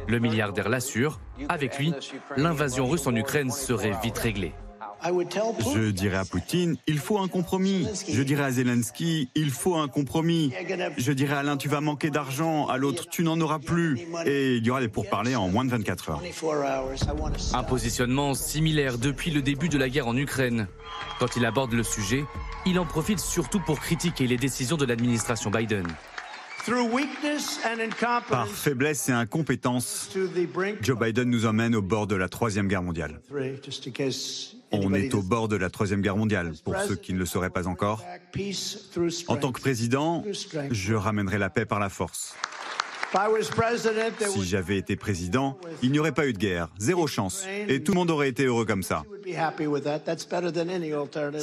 Le 0.08 0.18
milliardaire 0.18 0.68
l'assure, 0.68 1.20
avec 1.48 1.78
lui, 1.78 1.92
l'invasion 2.36 2.86
russe 2.86 3.06
en 3.06 3.14
Ukraine 3.14 3.50
serait 3.50 3.94
vite 4.02 4.18
réglée. 4.18 4.54
Je 5.04 5.90
dirais 5.90 6.16
à 6.16 6.24
Poutine, 6.24 6.78
il 6.86 6.98
faut 6.98 7.18
un 7.18 7.28
compromis. 7.28 7.86
Je 8.08 8.22
dirais 8.22 8.44
à 8.44 8.50
Zelensky, 8.50 9.28
il 9.34 9.50
faut 9.50 9.76
un 9.76 9.88
compromis. 9.88 10.52
Je 10.96 11.12
dirais 11.12 11.36
à 11.36 11.42
l'un, 11.42 11.58
tu 11.58 11.68
vas 11.68 11.82
manquer 11.82 12.08
d'argent, 12.08 12.66
à 12.66 12.78
l'autre, 12.78 13.06
tu 13.08 13.22
n'en 13.22 13.38
auras 13.40 13.58
plus. 13.58 14.00
Et 14.24 14.56
il 14.56 14.66
y 14.66 14.70
aura 14.70 14.80
des 14.80 14.88
pourparlers 14.88 15.36
en 15.36 15.48
moins 15.48 15.66
de 15.66 15.70
24 15.70 16.10
heures. 16.10 16.22
Un 17.52 17.62
positionnement 17.62 18.32
similaire 18.34 18.96
depuis 18.96 19.30
le 19.30 19.42
début 19.42 19.68
de 19.68 19.76
la 19.76 19.90
guerre 19.90 20.08
en 20.08 20.16
Ukraine. 20.16 20.66
Quand 21.20 21.36
il 21.36 21.44
aborde 21.44 21.74
le 21.74 21.82
sujet, 21.82 22.24
il 22.64 22.78
en 22.78 22.86
profite 22.86 23.20
surtout 23.20 23.60
pour 23.60 23.78
critiquer 23.78 24.26
les 24.26 24.38
décisions 24.38 24.78
de 24.78 24.86
l'administration 24.86 25.50
Biden. 25.50 25.86
Par 28.28 28.48
faiblesse 28.48 29.08
et 29.08 29.12
incompétence, 29.12 30.10
Joe 30.80 30.98
Biden 30.98 31.30
nous 31.30 31.46
emmène 31.46 31.76
au 31.76 31.82
bord 31.82 32.08
de 32.08 32.16
la 32.16 32.28
Troisième 32.28 32.66
Guerre 32.66 32.82
mondiale. 32.82 33.20
On 34.72 34.92
est 34.94 35.14
au 35.14 35.22
bord 35.22 35.46
de 35.46 35.54
la 35.56 35.70
Troisième 35.70 36.00
Guerre 36.00 36.16
mondiale, 36.16 36.54
pour 36.64 36.76
ceux 36.76 36.96
qui 36.96 37.12
ne 37.12 37.18
le 37.18 37.26
sauraient 37.26 37.50
pas 37.50 37.68
encore. 37.68 38.04
En 39.28 39.36
tant 39.36 39.52
que 39.52 39.60
président, 39.60 40.24
je 40.70 40.94
ramènerai 40.94 41.38
la 41.38 41.50
paix 41.50 41.66
par 41.66 41.78
la 41.78 41.88
force. 41.88 42.34
Si 44.28 44.44
j'avais 44.44 44.78
été 44.78 44.96
président, 44.96 45.56
il 45.82 45.92
n'y 45.92 46.00
aurait 46.00 46.12
pas 46.12 46.26
eu 46.26 46.32
de 46.32 46.38
guerre, 46.38 46.68
zéro 46.78 47.06
chance, 47.06 47.46
et 47.68 47.84
tout 47.84 47.92
le 47.92 47.98
monde 47.98 48.10
aurait 48.10 48.28
été 48.28 48.44
heureux 48.44 48.64
comme 48.64 48.82
ça. 48.82 49.04
Ça 49.24 49.50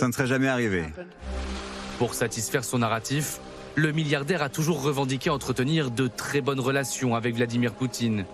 ne 0.07 0.11
serait 0.11 0.27
jamais 0.27 0.49
arrivé. 0.49 0.83
Pour 1.97 2.13
satisfaire 2.13 2.65
son 2.65 2.79
narratif, 2.79 3.39
le 3.75 3.91
milliardaire 3.91 4.43
a 4.43 4.49
toujours 4.49 4.81
revendiqué 4.83 5.29
entretenir 5.29 5.91
de 5.91 6.07
très 6.07 6.41
bonnes 6.41 6.59
relations 6.59 7.15
avec 7.15 7.35
Vladimir 7.35 7.73
Poutine. 7.73 8.25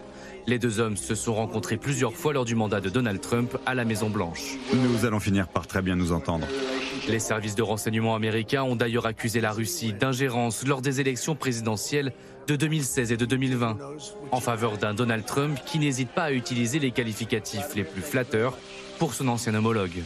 Les 0.47 0.59
deux 0.59 0.79
hommes 0.79 0.97
se 0.97 1.15
sont 1.15 1.33
rencontrés 1.33 1.77
plusieurs 1.77 2.13
fois 2.13 2.33
lors 2.33 2.45
du 2.45 2.55
mandat 2.55 2.81
de 2.81 2.89
Donald 2.89 3.21
Trump 3.21 3.57
à 3.65 3.75
la 3.75 3.85
Maison-Blanche. 3.85 4.57
Nous 4.73 5.05
allons 5.05 5.19
finir 5.19 5.47
par 5.47 5.67
très 5.67 5.81
bien 5.81 5.95
nous 5.95 6.11
entendre. 6.11 6.47
Les 7.07 7.19
services 7.19 7.55
de 7.55 7.61
renseignement 7.61 8.15
américains 8.15 8.63
ont 8.63 8.75
d'ailleurs 8.75 9.05
accusé 9.05 9.41
la 9.41 9.51
Russie 9.51 9.93
d'ingérence 9.93 10.65
lors 10.65 10.81
des 10.81 11.01
élections 11.01 11.35
présidentielles 11.35 12.13
de 12.47 12.55
2016 12.55 13.11
et 13.11 13.17
de 13.17 13.25
2020, 13.25 13.77
en 14.31 14.39
faveur 14.39 14.77
d'un 14.77 14.93
Donald 14.93 15.25
Trump 15.25 15.57
qui 15.65 15.79
n'hésite 15.79 16.09
pas 16.09 16.23
à 16.23 16.31
utiliser 16.31 16.79
les 16.79 16.91
qualificatifs 16.91 17.75
les 17.75 17.83
plus 17.83 18.01
flatteurs 18.01 18.57
pour 18.97 19.13
son 19.13 19.27
ancien 19.27 19.53
homologue. 19.53 20.01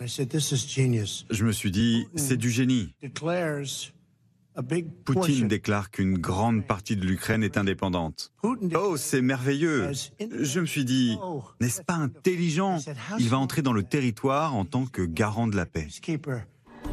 Je 0.00 1.44
me 1.44 1.52
suis 1.52 1.70
dit, 1.70 2.06
c'est 2.14 2.36
du 2.36 2.50
génie. 2.50 2.94
Poutine 5.04 5.46
déclare 5.46 5.90
qu'une 5.90 6.18
grande 6.18 6.66
partie 6.66 6.96
de 6.96 7.04
l'Ukraine 7.04 7.44
est 7.44 7.56
indépendante. 7.56 8.32
Oh, 8.42 8.96
c'est 8.96 9.22
merveilleux. 9.22 9.90
Je 10.18 10.60
me 10.60 10.66
suis 10.66 10.84
dit, 10.84 11.16
n'est-ce 11.60 11.82
pas 11.82 11.94
intelligent? 11.94 12.78
Il 13.18 13.28
va 13.28 13.38
entrer 13.38 13.62
dans 13.62 13.72
le 13.72 13.82
territoire 13.82 14.54
en 14.54 14.64
tant 14.64 14.86
que 14.86 15.02
garant 15.02 15.46
de 15.46 15.56
la 15.56 15.66
paix. 15.66 15.88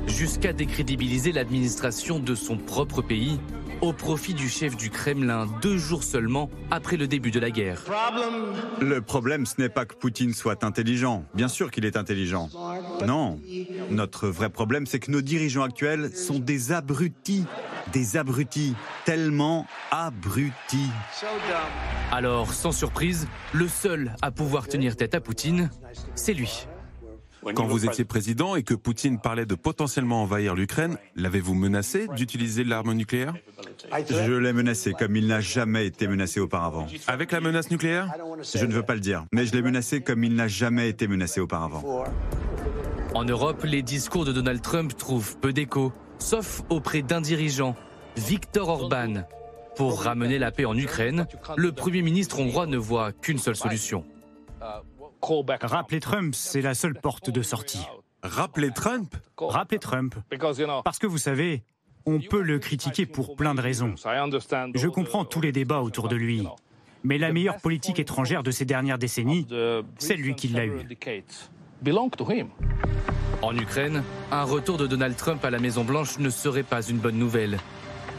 Jusqu'à 0.07 0.53
décrédibiliser 0.53 1.31
l'administration 1.31 2.19
de 2.19 2.35
son 2.35 2.57
propre 2.57 3.01
pays 3.01 3.39
au 3.82 3.93
profit 3.93 4.34
du 4.34 4.49
chef 4.49 4.76
du 4.76 4.89
Kremlin 4.89 5.47
deux 5.61 5.78
jours 5.78 6.03
seulement 6.03 6.49
après 6.71 6.97
le 6.97 7.07
début 7.07 7.32
de 7.32 7.39
la 7.39 7.51
guerre. 7.51 7.82
Le 8.82 9.01
problème, 9.01 9.45
ce 9.45 9.55
n'est 9.59 9.69
pas 9.69 9.86
que 9.86 9.95
Poutine 9.95 10.34
soit 10.34 10.63
intelligent. 10.63 11.23
Bien 11.34 11.47
sûr 11.47 11.71
qu'il 11.71 11.86
est 11.86 11.97
intelligent. 11.97 12.49
Non. 13.05 13.39
Notre 13.89 14.28
vrai 14.28 14.49
problème, 14.49 14.86
c'est 14.86 14.99
que 14.99 15.11
nos 15.11 15.21
dirigeants 15.21 15.63
actuels 15.63 16.15
sont 16.15 16.39
des 16.39 16.71
abrutis. 16.71 17.45
Des 17.93 18.17
abrutis. 18.17 18.76
Tellement 19.05 19.67
abrutis. 19.91 20.89
Alors, 22.11 22.53
sans 22.53 22.71
surprise, 22.71 23.28
le 23.53 23.67
seul 23.67 24.15
à 24.21 24.32
pouvoir 24.32 24.67
tenir 24.67 24.95
tête 24.95 25.15
à 25.15 25.21
Poutine, 25.21 25.69
c'est 26.15 26.34
lui. 26.34 26.67
Quand 27.53 27.67
vous 27.67 27.85
étiez 27.85 28.05
président 28.05 28.55
et 28.55 28.63
que 28.63 28.73
Poutine 28.73 29.19
parlait 29.19 29.45
de 29.45 29.55
potentiellement 29.55 30.23
envahir 30.23 30.55
l'Ukraine, 30.55 30.97
l'avez-vous 31.15 31.53
menacé 31.53 32.07
d'utiliser 32.15 32.63
l'arme 32.63 32.93
nucléaire 32.93 33.35
Je 34.09 34.33
l'ai 34.33 34.53
menacé 34.53 34.93
comme 34.93 35.15
il 35.15 35.27
n'a 35.27 35.41
jamais 35.41 35.85
été 35.85 36.07
menacé 36.07 36.39
auparavant. 36.39 36.87
Avec 37.07 37.31
la 37.31 37.41
menace 37.41 37.69
nucléaire 37.69 38.11
Je 38.55 38.65
ne 38.65 38.73
veux 38.73 38.83
pas 38.83 38.95
le 38.95 39.01
dire, 39.01 39.25
mais 39.31 39.45
je 39.45 39.53
l'ai 39.53 39.61
menacé 39.61 40.01
comme 40.01 40.23
il 40.23 40.35
n'a 40.35 40.47
jamais 40.47 40.89
été 40.89 41.07
menacé 41.07 41.39
auparavant. 41.39 42.05
En 43.13 43.23
Europe, 43.23 43.63
les 43.63 43.81
discours 43.81 44.25
de 44.25 44.31
Donald 44.31 44.61
Trump 44.61 44.95
trouvent 44.97 45.37
peu 45.37 45.53
d'écho, 45.53 45.93
sauf 46.17 46.63
auprès 46.69 47.01
d'un 47.01 47.21
dirigeant, 47.21 47.75
Viktor 48.17 48.69
Orban. 48.69 49.25
Pour 49.77 50.03
ramener 50.03 50.39
la 50.39 50.51
paix 50.51 50.65
en 50.65 50.77
Ukraine, 50.77 51.27
le 51.57 51.71
Premier 51.71 52.01
ministre 52.01 52.39
hongrois 52.39 52.65
ne 52.65 52.77
voit 52.77 53.11
qu'une 53.11 53.37
seule 53.37 53.57
solution 53.57 54.05
Rappeler 55.61 55.99
Trump, 55.99 56.36
c'est 56.36 56.61
la 56.61 56.76
seule 56.76 56.93
porte 56.93 57.30
de 57.30 57.41
sortie. 57.41 57.86
Rappeler 58.21 58.71
Trump? 58.71 59.15
Rappeler 59.39 59.80
Trump. 59.80 60.15
Parce 60.84 60.99
que 60.99 61.07
vous 61.07 61.17
savez, 61.17 61.63
on 62.05 62.19
peut 62.19 62.41
le 62.41 62.59
critiquer 62.59 63.05
pour 63.05 63.36
plein 63.36 63.55
de 63.55 63.61
raisons. 63.61 63.95
Je 63.95 64.88
comprends 64.88 65.26
tous 65.26 65.41
les 65.41 65.51
débats 65.51 65.82
autour 65.82 66.07
de 66.07 66.15
lui. 66.15 66.47
Mais 67.03 67.17
la 67.17 67.32
meilleure 67.32 67.57
politique 67.57 67.99
étrangère 67.99 68.43
de 68.43 68.51
ces 68.51 68.65
dernières 68.65 68.97
décennies, 68.97 69.47
c'est 69.97 70.15
lui 70.15 70.36
qui 70.36 70.49
l'a 70.49 70.65
eue. 70.65 70.88
En 73.41 73.55
Ukraine, 73.55 74.03
un 74.32 74.43
retour 74.43 74.78
de 74.78 74.88
Donald 74.88 75.15
Trump 75.15 75.43
à 75.43 75.49
la 75.49 75.59
Maison-Blanche 75.59 76.19
ne 76.19 76.30
serait 76.30 76.63
pas 76.63 76.82
une 76.82 76.97
bonne 76.97 77.17
nouvelle. 77.17 77.59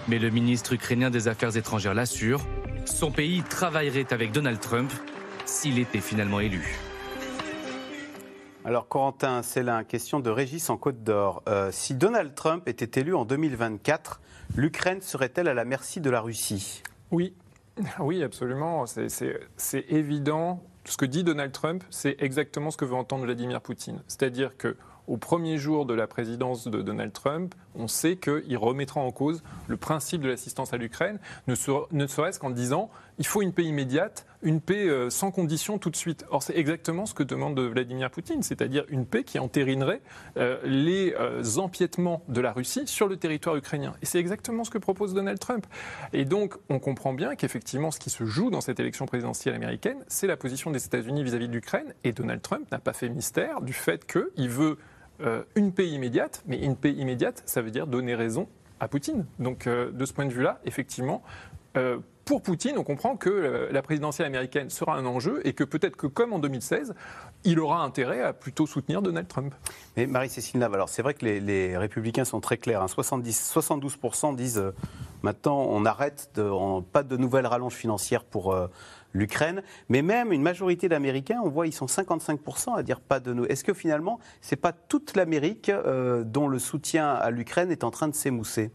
Mais 0.09 0.19
le 0.19 0.31
ministre 0.31 0.73
ukrainien 0.73 1.11
des 1.11 1.27
Affaires 1.27 1.57
étrangères 1.57 1.95
l'assure, 1.95 2.47
son 2.85 3.11
pays 3.11 3.43
travaillerait 3.43 4.13
avec 4.13 4.31
Donald 4.31 4.61
Trump 4.61 4.93
s'il 5.45 5.79
était 5.79 6.01
finalement 6.01 6.39
élu. 6.39 6.77
Alors 8.67 8.89
Corentin, 8.89 9.45
c'est 9.45 9.62
la 9.62 9.85
question 9.85 10.19
de 10.19 10.29
Régis 10.29 10.71
en 10.71 10.77
Côte 10.77 11.05
d'Or. 11.05 11.45
Euh, 11.47 11.71
si 11.71 11.95
Donald 11.95 12.35
Trump 12.35 12.67
était 12.67 13.01
élu 13.01 13.14
en 13.14 13.25
2024, 13.25 14.21
l'Ukraine 14.57 15.01
serait-elle 15.01 15.47
à 15.47 15.55
la 15.55 15.64
merci 15.64 16.01
de 16.01 16.11
la 16.11 16.21
Russie? 16.21 16.83
Oui, 17.12 17.33
oui, 18.01 18.25
absolument. 18.25 18.85
C'est 18.87 19.85
évident. 19.89 20.64
Ce 20.85 20.97
que 20.97 21.05
dit 21.05 21.23
Donald 21.23 21.53
Trump, 21.53 21.85
c'est 21.91 22.17
exactement 22.19 22.73
ce 22.73 22.77
que 22.77 22.85
veut 22.85 22.97
entendre 22.97 23.23
Vladimir 23.23 23.61
Poutine. 23.61 24.03
C'est-à-dire 24.09 24.57
que 24.57 24.77
au 25.07 25.17
premier 25.17 25.59
jour 25.59 25.87
de 25.87 25.95
la 25.95 26.09
présidence 26.09 26.67
de 26.67 26.83
Donald 26.83 27.12
Trump, 27.12 27.55
on 27.77 27.87
sait 27.87 28.17
qu'il 28.17 28.57
remettra 28.57 29.01
en 29.01 29.12
cause 29.12 29.43
le 29.69 29.77
principe 29.77 30.23
de 30.23 30.29
l'assistance 30.29 30.73
à 30.73 30.77
l'Ukraine, 30.77 31.21
ne, 31.47 31.55
serait-ce 31.55 32.41
qu'en 32.41 32.51
disant 32.51 32.91
il 33.19 33.27
faut 33.27 33.43
une 33.43 33.53
paix 33.53 33.64
immédiate, 33.64 34.27
une 34.43 34.61
paix 34.61 34.89
euh, 34.89 35.11
sans 35.11 35.31
condition 35.31 35.79
tout 35.79 35.91
de 35.91 35.97
suite. 35.97 36.25
Or, 36.31 36.43
c'est 36.43 36.57
exactement 36.57 37.07
ce 37.07 37.14
que 37.14 37.23
demande 37.23 37.59
Vladimir 37.59 38.11
Poutine, 38.11 38.43
c'est-à-dire 38.43 38.85
une 38.89 39.07
paix 39.07 39.25
qui 39.25 39.39
entérinerait 39.39 40.03
euh, 40.37 40.59
les 40.64 41.14
euh, 41.19 41.43
empiètements 41.57 42.23
de 42.29 42.41
la 42.41 42.53
Russie 42.53 42.87
sur 42.87 43.09
le 43.09 43.17
territoire 43.17 43.57
ukrainien. 43.57 43.95
Et 44.03 44.07
c'est 44.07 44.19
exactement 44.19 44.64
ce 44.64 44.71
que 44.71 44.79
propose 44.79 45.14
Donald 45.14 45.39
Trump. 45.39 45.67
Et 46.12 46.25
donc, 46.25 46.55
on 46.69 46.79
comprend 46.79 47.14
bien 47.14 47.35
qu'effectivement, 47.35 47.91
ce 47.91 47.99
qui 47.99 48.11
se 48.11 48.25
joue 48.25 48.51
dans 48.51 48.61
cette 48.61 48.81
élection 48.81 49.07
présidentielle 49.07 49.55
américaine, 49.55 49.99
c'est 50.09 50.27
la 50.27 50.37
position 50.37 50.71
des 50.71 50.85
États-Unis 50.85 51.25
vis-à-vis 51.25 51.49
de 51.49 51.55
l'Ukraine. 51.55 51.95
Et 52.05 52.12
Donald 52.12 52.43
Trump 52.43 52.71
n'a 52.71 52.79
pas 52.79 52.93
fait 52.93 53.09
mystère 53.09 53.62
du 53.62 53.73
fait 53.73 54.07
qu'il 54.07 54.49
veut 54.49 54.79
une 55.55 55.73
paix 55.73 55.89
immédiate, 55.89 56.43
mais 56.47 56.59
une 56.59 56.77
paix 56.77 56.93
immédiate, 56.93 57.43
ça 57.47 57.62
veut 57.62 57.71
dire 57.71 57.87
donner 57.87 58.14
raison 58.14 58.49
à 58.81 58.89
Poutine. 58.89 59.25
Donc 59.39 59.67
de 59.67 60.05
ce 60.05 60.12
point 60.12 60.27
de 60.27 60.31
vue-là, 60.31 60.61
effectivement, 60.67 61.23
pour 62.27 62.43
Poutine, 62.43 62.77
on 62.77 62.85
comprend 62.85 63.16
que 63.16 63.68
la 63.70 63.83
présidentielle 63.83 64.27
américaine 64.27 64.68
sera 64.68 64.97
un 64.97 65.07
enjeu 65.07 65.41
et 65.45 65.55
que 65.55 65.64
peut-être 65.64 65.97
que, 65.97 66.07
comme 66.07 66.33
en 66.33 66.39
2016, 66.39 66.95
il 67.45 67.59
aura 67.61 67.83
intérêt 67.83 68.20
à 68.20 68.33
plutôt 68.33 68.66
soutenir 68.66 69.01
Donald 69.01 69.29
Trump. 69.29 69.55
Mais 69.97 70.07
Marie-Cécile 70.07 70.61
Nav, 70.61 70.74
alors 70.74 70.89
c'est 70.89 71.03
vrai 71.03 71.14
que 71.14 71.24
les, 71.24 71.77
républicains 71.79 72.24
sont 72.24 72.41
très 72.41 72.59
clairs. 72.59 72.87
70, 72.87 73.55
hein. 73.57 73.61
72% 73.61 74.37
disent 74.37 74.62
maintenant 75.22 75.66
on 75.70 75.85
arrête, 75.85 76.31
pas 76.93 77.03
de 77.03 77.16
nouvelles 77.16 77.47
rallonges 77.47 77.74
financières 77.74 78.24
pour 78.24 78.55
l'Ukraine. 79.16 79.62
Mais 79.89 80.03
même 80.03 80.33
une 80.33 80.43
majorité 80.43 80.89
d'Américains, 80.89 81.41
on 81.43 81.49
voit, 81.49 81.66
ils 81.66 81.72
sont 81.72 81.87
55% 81.87 82.77
à 82.77 82.83
dire 82.83 83.01
pas 83.01 83.18
de 83.18 83.33
nous. 83.33 83.45
Est-ce 83.47 83.64
que 83.64 83.74
finalement, 83.74 84.20
c'est 84.41 84.57
pas 84.57 84.72
toute 84.72 85.16
l'Amérique 85.16 85.68
euh, 85.68 86.22
dont 86.24 86.49
le 86.49 86.59
soutien 86.59 87.12
à 87.14 87.31
l'Ukraine 87.31 87.72
est 87.72 87.85
en 87.85 87.91
train 87.91 88.09
de 88.09 88.14
s'émousser? 88.14 88.70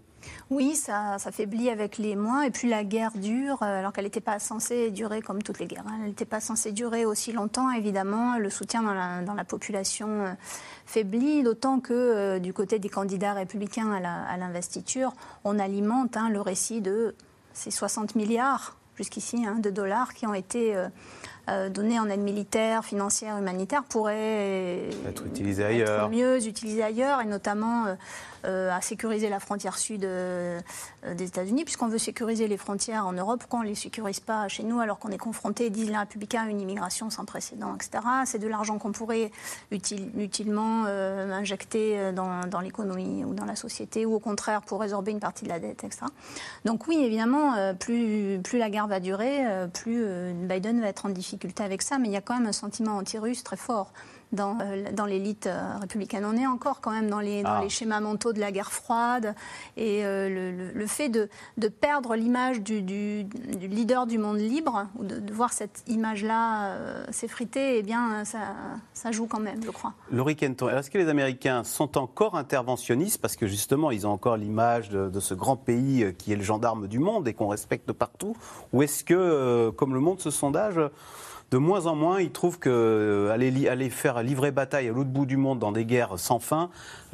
Oui, 0.49 0.75
ça, 0.75 1.17
faiblit 1.31 1.69
avec 1.69 1.97
les 1.97 2.15
mois. 2.15 2.45
Et 2.45 2.51
puis 2.51 2.69
la 2.69 2.83
guerre 2.83 3.11
dure, 3.15 3.61
euh, 3.61 3.79
alors 3.79 3.93
qu'elle 3.93 4.05
n'était 4.05 4.21
pas 4.21 4.39
censée 4.39 4.91
durer 4.91 5.21
comme 5.21 5.41
toutes 5.41 5.59
les 5.59 5.67
guerres. 5.67 5.85
Hein. 5.87 5.97
Elle 6.01 6.09
n'était 6.09 6.25
pas 6.25 6.39
censée 6.39 6.71
durer 6.71 7.05
aussi 7.05 7.31
longtemps, 7.31 7.71
évidemment. 7.71 8.37
Le 8.37 8.49
soutien 8.49 8.81
dans 8.81 9.33
la, 9.33 9.45
population 9.45 10.07
euh, 10.07 10.33
faiblit, 10.85 11.43
d'autant 11.43 11.79
que 11.79 12.37
du 12.37 12.53
côté 12.53 12.79
des 12.79 12.89
candidats 12.89 13.33
républicains 13.33 13.91
à 13.91 14.37
l'investiture, 14.37 15.13
on 15.43 15.59
alimente 15.59 16.15
hein, 16.15 16.29
le 16.29 16.41
récit 16.41 16.81
de 16.81 17.15
ces 17.53 17.71
60 17.71 18.15
milliards 18.15 18.77
jusqu'ici, 18.97 19.45
hein, 19.45 19.57
de 19.59 19.69
dollars 19.69 20.13
qui 20.13 20.27
ont 20.27 20.33
été 20.33 20.75
euh, 20.75 20.87
euh, 21.49 21.69
donnés 21.69 21.99
en 21.99 22.09
aide 22.09 22.19
militaire, 22.19 22.85
financière, 22.85 23.37
humanitaire 23.37 23.83
pourraient 23.83 24.89
être 25.07 25.25
utilisés 25.25 25.63
ailleurs. 25.63 26.09
mieux 26.09 26.45
utilisés 26.45 26.83
ailleurs, 26.83 27.21
et 27.21 27.25
notamment 27.25 27.85
euh, 27.85 27.95
euh, 28.45 28.71
à 28.71 28.81
sécuriser 28.81 29.29
la 29.29 29.39
frontière 29.39 29.77
sud 29.77 30.03
euh, 30.03 30.59
euh, 31.05 31.13
des 31.13 31.25
États-Unis, 31.25 31.63
puisqu'on 31.63 31.87
veut 31.87 31.97
sécuriser 31.97 32.47
les 32.47 32.57
frontières 32.57 33.05
en 33.05 33.13
Europe. 33.13 33.41
Pourquoi 33.41 33.59
on 33.59 33.63
ne 33.63 33.67
les 33.67 33.75
sécurise 33.75 34.19
pas 34.19 34.47
chez 34.47 34.63
nous 34.63 34.79
alors 34.79 34.97
qu'on 34.97 35.09
est 35.09 35.17
confronté, 35.17 35.69
disent 35.69 35.89
les 35.89 35.97
républicains, 35.97 36.43
à 36.43 36.49
une 36.49 36.59
immigration 36.59 37.09
sans 37.09 37.25
précédent, 37.25 37.75
etc. 37.75 38.03
C'est 38.25 38.39
de 38.39 38.47
l'argent 38.47 38.79
qu'on 38.79 38.91
pourrait 38.91 39.31
utilement 39.71 40.85
injecter 40.85 42.11
dans, 42.13 42.59
l'économie 42.61 43.23
ou 43.23 43.33
dans 43.33 43.45
la 43.45 43.55
société, 43.55 44.05
ou 44.05 44.15
au 44.15 44.19
contraire 44.19 44.61
pour 44.61 44.81
résorber 44.81 45.11
une 45.11 45.19
partie 45.19 45.43
de 45.43 45.49
la 45.49 45.59
dette, 45.59 45.83
etc. 45.83 46.05
Donc 46.65 46.87
oui, 46.87 47.03
évidemment, 47.03 47.75
plus, 47.75 48.39
plus 48.43 48.57
la 48.57 48.69
guerre 48.69 48.87
va 48.87 48.99
durer, 48.99 49.43
plus 49.73 50.05
Biden 50.33 50.81
va 50.81 50.87
être 50.87 51.05
en 51.05 51.09
difficulté 51.09 51.63
avec 51.63 51.81
ça, 51.81 51.97
mais 51.99 52.07
il 52.07 52.13
y 52.13 52.17
a 52.17 52.21
quand 52.21 52.35
même 52.35 52.47
un 52.47 52.53
sentiment 52.53 52.97
anti-russe 52.97 53.43
très 53.43 53.57
fort 53.57 53.91
dans, 54.31 54.57
euh, 54.61 54.91
dans 54.93 55.05
l'élite 55.05 55.47
euh, 55.47 55.77
républicaine. 55.79 56.25
On 56.25 56.37
est 56.37 56.47
encore 56.47 56.81
quand 56.81 56.91
même 56.91 57.09
dans 57.09 57.19
les, 57.19 57.43
dans 57.43 57.57
ah. 57.59 57.61
les 57.61 57.69
schémas 57.69 57.99
mentaux 57.99 58.33
de 58.33 58.39
la 58.39 58.51
guerre 58.51 58.71
froide 58.71 59.35
et 59.77 60.05
euh, 60.05 60.29
le, 60.29 60.71
le, 60.71 60.87
fait 60.87 61.09
de, 61.09 61.29
de 61.57 61.67
perdre 61.67 62.15
l'image 62.15 62.61
du, 62.61 62.81
du, 62.81 63.27
leader 63.61 64.07
du 64.07 64.17
monde 64.17 64.37
libre, 64.37 64.87
ou 64.97 65.03
de, 65.03 65.33
voir 65.33 65.53
cette 65.53 65.83
image-là 65.87 66.75
s'effriter, 67.11 67.77
eh 67.77 67.83
bien, 67.83 68.25
ça, 68.25 68.39
ça, 68.93 69.11
joue 69.11 69.27
quand 69.27 69.39
même, 69.39 69.63
je 69.63 69.69
crois. 69.69 69.93
Laurie 70.11 70.35
Kenton, 70.35 70.69
est-ce 70.69 70.89
que 70.89 70.97
les 70.97 71.07
Américains 71.07 71.63
sont 71.63 71.97
encore 71.97 72.35
interventionnistes? 72.35 73.21
Parce 73.21 73.35
que 73.35 73.47
justement, 73.47 73.91
ils 73.91 74.05
ont 74.07 74.11
encore 74.11 74.37
l'image 74.37 74.89
de, 74.89 75.09
de, 75.09 75.19
ce 75.19 75.33
grand 75.33 75.55
pays 75.55 76.13
qui 76.17 76.33
est 76.33 76.35
le 76.35 76.43
gendarme 76.43 76.87
du 76.87 76.99
monde 76.99 77.27
et 77.27 77.33
qu'on 77.33 77.47
respecte 77.47 77.91
partout 77.91 78.35
Ou 78.73 78.83
est-ce 78.83 79.03
que, 79.03 79.69
comme 79.71 79.93
le 79.93 79.99
montre 79.99 80.21
ce 80.21 80.31
sondage, 80.31 80.79
de 81.51 81.57
moins 81.57 81.85
en 81.85 81.95
moins, 81.95 82.21
ils 82.21 82.31
trouvent 82.31 82.59
que 82.59 82.69
euh, 82.69 83.31
aller, 83.31 83.89
faire 83.89 84.23
livrer 84.23 84.51
bataille 84.51 84.87
à 84.87 84.91
l'autre 84.93 85.09
bout 85.09 85.25
du 85.25 85.35
monde 85.35 85.59
dans 85.59 85.73
des 85.73 85.85
guerres 85.85 86.17
sans 86.17 86.39
fin, 86.39 86.69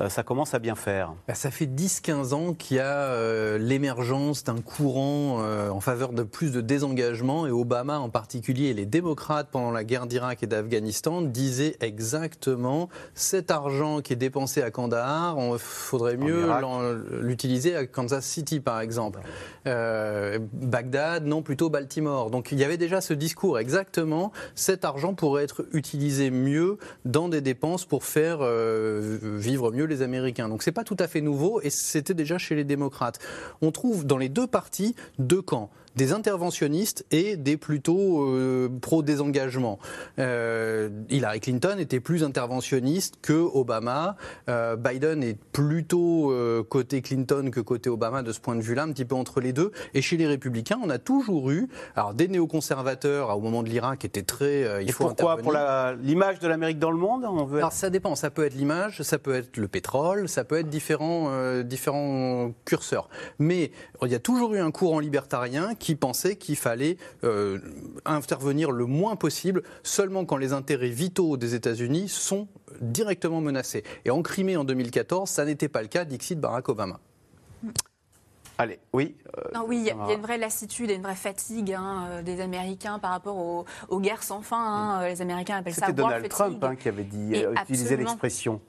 ça 0.09 0.23
commence 0.23 0.53
à 0.53 0.59
bien 0.59 0.75
faire. 0.75 1.13
Bah, 1.27 1.33
ça 1.33 1.51
fait 1.51 1.65
10-15 1.65 2.33
ans 2.33 2.53
qu'il 2.53 2.77
y 2.77 2.79
a 2.79 2.85
euh, 2.85 3.57
l'émergence 3.57 4.43
d'un 4.43 4.61
courant 4.61 5.37
en 5.37 5.79
faveur 5.79 6.13
de 6.13 6.23
plus 6.23 6.51
de 6.51 6.61
désengagement 6.61 7.47
et 7.47 7.51
Obama 7.51 7.99
en 7.99 8.09
particulier 8.09 8.65
et 8.65 8.73
les 8.73 8.85
démocrates 8.85 9.49
pendant 9.51 9.71
la 9.71 9.83
guerre 9.83 10.07
d'Irak 10.07 10.43
et 10.43 10.47
d'Afghanistan 10.47 11.21
disaient 11.21 11.75
exactement 11.81 12.89
cet 13.13 13.51
argent 13.51 14.01
qui 14.01 14.13
est 14.13 14.17
dépensé 14.17 14.61
à 14.61 14.71
Kandahar, 14.71 15.37
il 15.39 15.59
faudrait 15.59 16.17
mieux 16.17 16.47
l'utiliser 17.21 17.75
à 17.75 17.85
Kansas 17.85 18.25
City 18.25 18.59
par 18.59 18.81
exemple. 18.81 19.19
Bagdad, 19.65 21.25
non 21.25 21.41
plutôt 21.41 21.69
Baltimore. 21.69 22.29
Donc 22.29 22.51
il 22.51 22.59
y 22.59 22.63
avait 22.63 22.77
déjà 22.77 23.01
ce 23.01 23.13
discours 23.13 23.59
exactement 23.59 24.31
cet 24.55 24.85
argent 24.85 25.13
pourrait 25.13 25.43
être 25.43 25.65
utilisé 25.71 26.31
mieux 26.31 26.77
dans 27.05 27.29
des 27.29 27.41
dépenses 27.41 27.85
pour 27.85 28.03
faire 28.03 28.39
vivre 28.39 29.71
mieux 29.71 29.86
les 29.87 30.01
Américains. 30.01 30.49
Donc 30.49 30.63
c'est 30.63 30.71
pas 30.71 30.83
tout 30.83 30.97
à 30.99 31.07
fait 31.07 31.21
nouveau 31.21 31.61
et 31.61 31.69
c'était 31.69 32.13
déjà 32.13 32.37
chez 32.37 32.55
les 32.55 32.63
démocrates. 32.63 33.19
On 33.61 33.71
trouve 33.71 34.05
dans 34.05 34.17
les 34.17 34.29
deux 34.29 34.47
partis 34.47 34.95
deux 35.19 35.41
camps 35.41 35.69
des 35.97 36.13
interventionnistes 36.13 37.05
et 37.11 37.35
des 37.35 37.57
plutôt 37.57 38.21
euh, 38.21 38.69
pro-désengagement. 38.81 39.79
Euh, 40.19 40.89
Hillary 41.09 41.39
Clinton 41.39 41.77
était 41.79 41.99
plus 41.99 42.23
interventionniste 42.23 43.15
que 43.21 43.33
Obama. 43.33 44.15
Euh, 44.47 44.75
Biden 44.75 45.23
est 45.23 45.37
plutôt 45.51 46.31
côté 46.69 47.01
Clinton 47.01 47.49
que 47.51 47.59
côté 47.59 47.89
Obama 47.89 48.21
de 48.21 48.31
ce 48.31 48.39
point 48.39 48.55
de 48.55 48.61
vue-là, 48.61 48.83
un 48.83 48.91
petit 48.91 49.05
peu 49.05 49.15
entre 49.15 49.41
les 49.41 49.53
deux. 49.53 49.71
Et 49.95 50.01
chez 50.01 50.17
les 50.17 50.27
républicains, 50.27 50.79
on 50.83 50.89
a 50.89 50.99
toujours 50.99 51.49
eu 51.49 51.67
alors 51.95 52.13
des 52.13 52.27
néoconservateurs 52.27 53.35
au 53.35 53.41
moment 53.41 53.63
de 53.63 53.69
l'Irak 53.69 53.99
qui 53.99 54.05
étaient 54.05 54.21
très. 54.21 54.83
il 54.83 54.89
et 54.89 54.91
faut 54.91 55.05
pourquoi? 55.05 55.37
Pour 55.37 55.53
l'image 56.03 56.39
de 56.39 56.47
l'Amérique 56.47 56.77
dans 56.77 56.91
le 56.91 56.97
monde 56.97 57.25
on 57.25 57.45
veut 57.45 57.57
Alors 57.57 57.71
ça 57.71 57.89
dépend. 57.89 58.13
Ça 58.15 58.29
peut 58.29 58.45
être 58.45 58.53
l'image, 58.53 59.01
ça 59.01 59.17
peut 59.17 59.33
être 59.33 59.57
le 59.57 59.67
pétrole, 59.67 60.29
ça 60.29 60.43
peut 60.43 60.59
être 60.59 60.69
différents, 60.69 61.31
différents 61.63 62.51
curseurs. 62.65 63.09
Mais 63.39 63.71
il 64.03 64.11
y 64.11 64.15
a 64.15 64.19
toujours 64.19 64.53
eu 64.53 64.59
un 64.59 64.69
courant 64.69 64.99
libertarien 64.99 65.73
qui 65.73 65.86
qui 65.87 65.95
pensait 65.95 66.35
qu'il 66.35 66.57
fallait 66.57 66.97
euh, 67.23 67.59
intervenir 68.03 68.71
le 68.71 68.85
moins 68.85 69.15
possible 69.15 69.63
seulement 69.83 70.25
quand 70.25 70.35
les 70.35 70.51
intérêts 70.51 70.89
vitaux 70.89 71.37
des 71.37 71.55
États-Unis 71.55 72.09
sont 72.09 72.49
directement 72.81 73.39
menacés. 73.39 73.85
Et 74.03 74.11
en 74.11 74.21
Crimée 74.21 74.57
en 74.57 74.65
2014, 74.65 75.29
ça 75.29 75.45
n'était 75.45 75.69
pas 75.69 75.81
le 75.81 75.87
cas, 75.87 76.03
Dixit 76.03 76.37
Barack 76.37 76.67
Obama. 76.67 76.99
Allez, 78.57 78.79
oui. 78.91 79.15
Euh, 79.37 79.59
oui, 79.65 79.77
il 79.77 79.85
y, 79.85 79.91
a 79.91 80.13
une 80.13 80.21
vraie 80.21 80.37
lassitude 80.37 80.89
et 80.89 80.95
une 80.95 81.03
vraie 81.03 81.15
fatigue 81.15 81.71
hein, 81.71 82.07
euh, 82.09 82.21
des 82.21 82.41
Américains 82.41 82.99
par 82.99 83.11
rapport 83.11 83.37
aux, 83.37 83.99
guerres 84.01 84.23
sans 84.23 84.41
fin. 84.41 84.59
Hein. 84.59 85.07
Les 85.07 85.21
Américains 85.21 85.55
appellent 85.55 85.73
ça 85.73 85.85
C'était 85.85 86.01
Donald 86.01 86.27
Trump 86.27 86.61
hein, 86.65 86.75
qui 86.75 86.89
avait 86.89 87.05
dit, 87.05 87.45
utilisé 87.61 87.95
l'expression. 87.95 88.59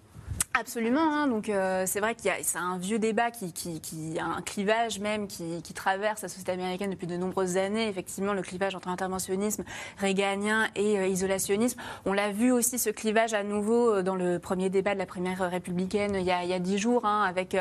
Absolument. 0.59 1.15
Hein. 1.15 1.29
donc 1.29 1.49
euh, 1.49 1.85
c'est 1.87 2.01
vrai 2.01 2.17
qu'il 2.17 2.27
y 2.27 2.31
a 2.31 2.35
c'est 2.43 2.59
un 2.59 2.79
vieux 2.79 2.99
débat 2.99 3.31
qui, 3.31 3.53
qui, 3.53 4.19
a 4.19 4.25
un 4.25 4.43
clivage 4.43 4.99
même 4.99 5.29
qui, 5.29 5.63
traverse 5.73 6.23
la 6.23 6.29
société 6.29 6.51
américaine 6.51 6.91
depuis 6.91 7.07
de 7.07 7.17
nombreuses 7.17 7.57
années. 7.57 7.89
Effectivement, 7.89 8.33
le 8.33 8.43
clivage 8.43 8.75
entre 8.75 8.89
interventionnisme 8.89 9.63
réganien 9.99 10.67
et 10.75 10.99
euh, 10.99 11.07
isolationnisme. 11.07 11.79
On 12.05 12.13
l'a 12.13 12.33
vu 12.33 12.51
aussi 12.51 12.79
ce 12.79 12.91
clivage 12.91 13.35
à 13.35 13.45
nouveau 13.45 13.95
euh, 13.95 14.03
dans 14.03 14.17
le 14.17 14.41
premier 14.41 14.71
débat 14.71 14.95
de 14.95 14.99
la 14.99 15.07
primaire 15.07 15.49
républicaine 15.49 16.17
il 16.17 16.25
y 16.25 16.33
a, 16.33 16.59
dix 16.59 16.79
jours, 16.79 17.05
hein, 17.05 17.23
avec 17.23 17.57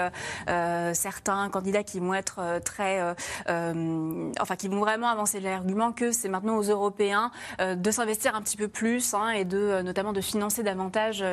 certains 0.93 1.49
candidats 1.49 1.83
qui 1.83 1.99
vont 1.99 2.13
être 2.13 2.59
très, 2.63 3.01
enfin 3.47 4.55
qui 4.57 4.67
vont 4.67 4.79
vraiment 4.79 5.07
avancer 5.07 5.39
l'argument 5.39 5.91
que 5.91 6.11
c'est 6.11 6.29
maintenant 6.29 6.57
aux 6.57 6.63
Européens 6.63 7.31
de 7.59 7.91
s'investir 7.91 8.35
un 8.35 8.41
petit 8.41 8.57
peu 8.57 8.67
plus 8.67 9.13
hein, 9.13 9.29
et 9.29 9.45
de 9.45 9.81
notamment 9.81 10.13
de 10.13 10.21
financer 10.21 10.63
davantage 10.63 11.23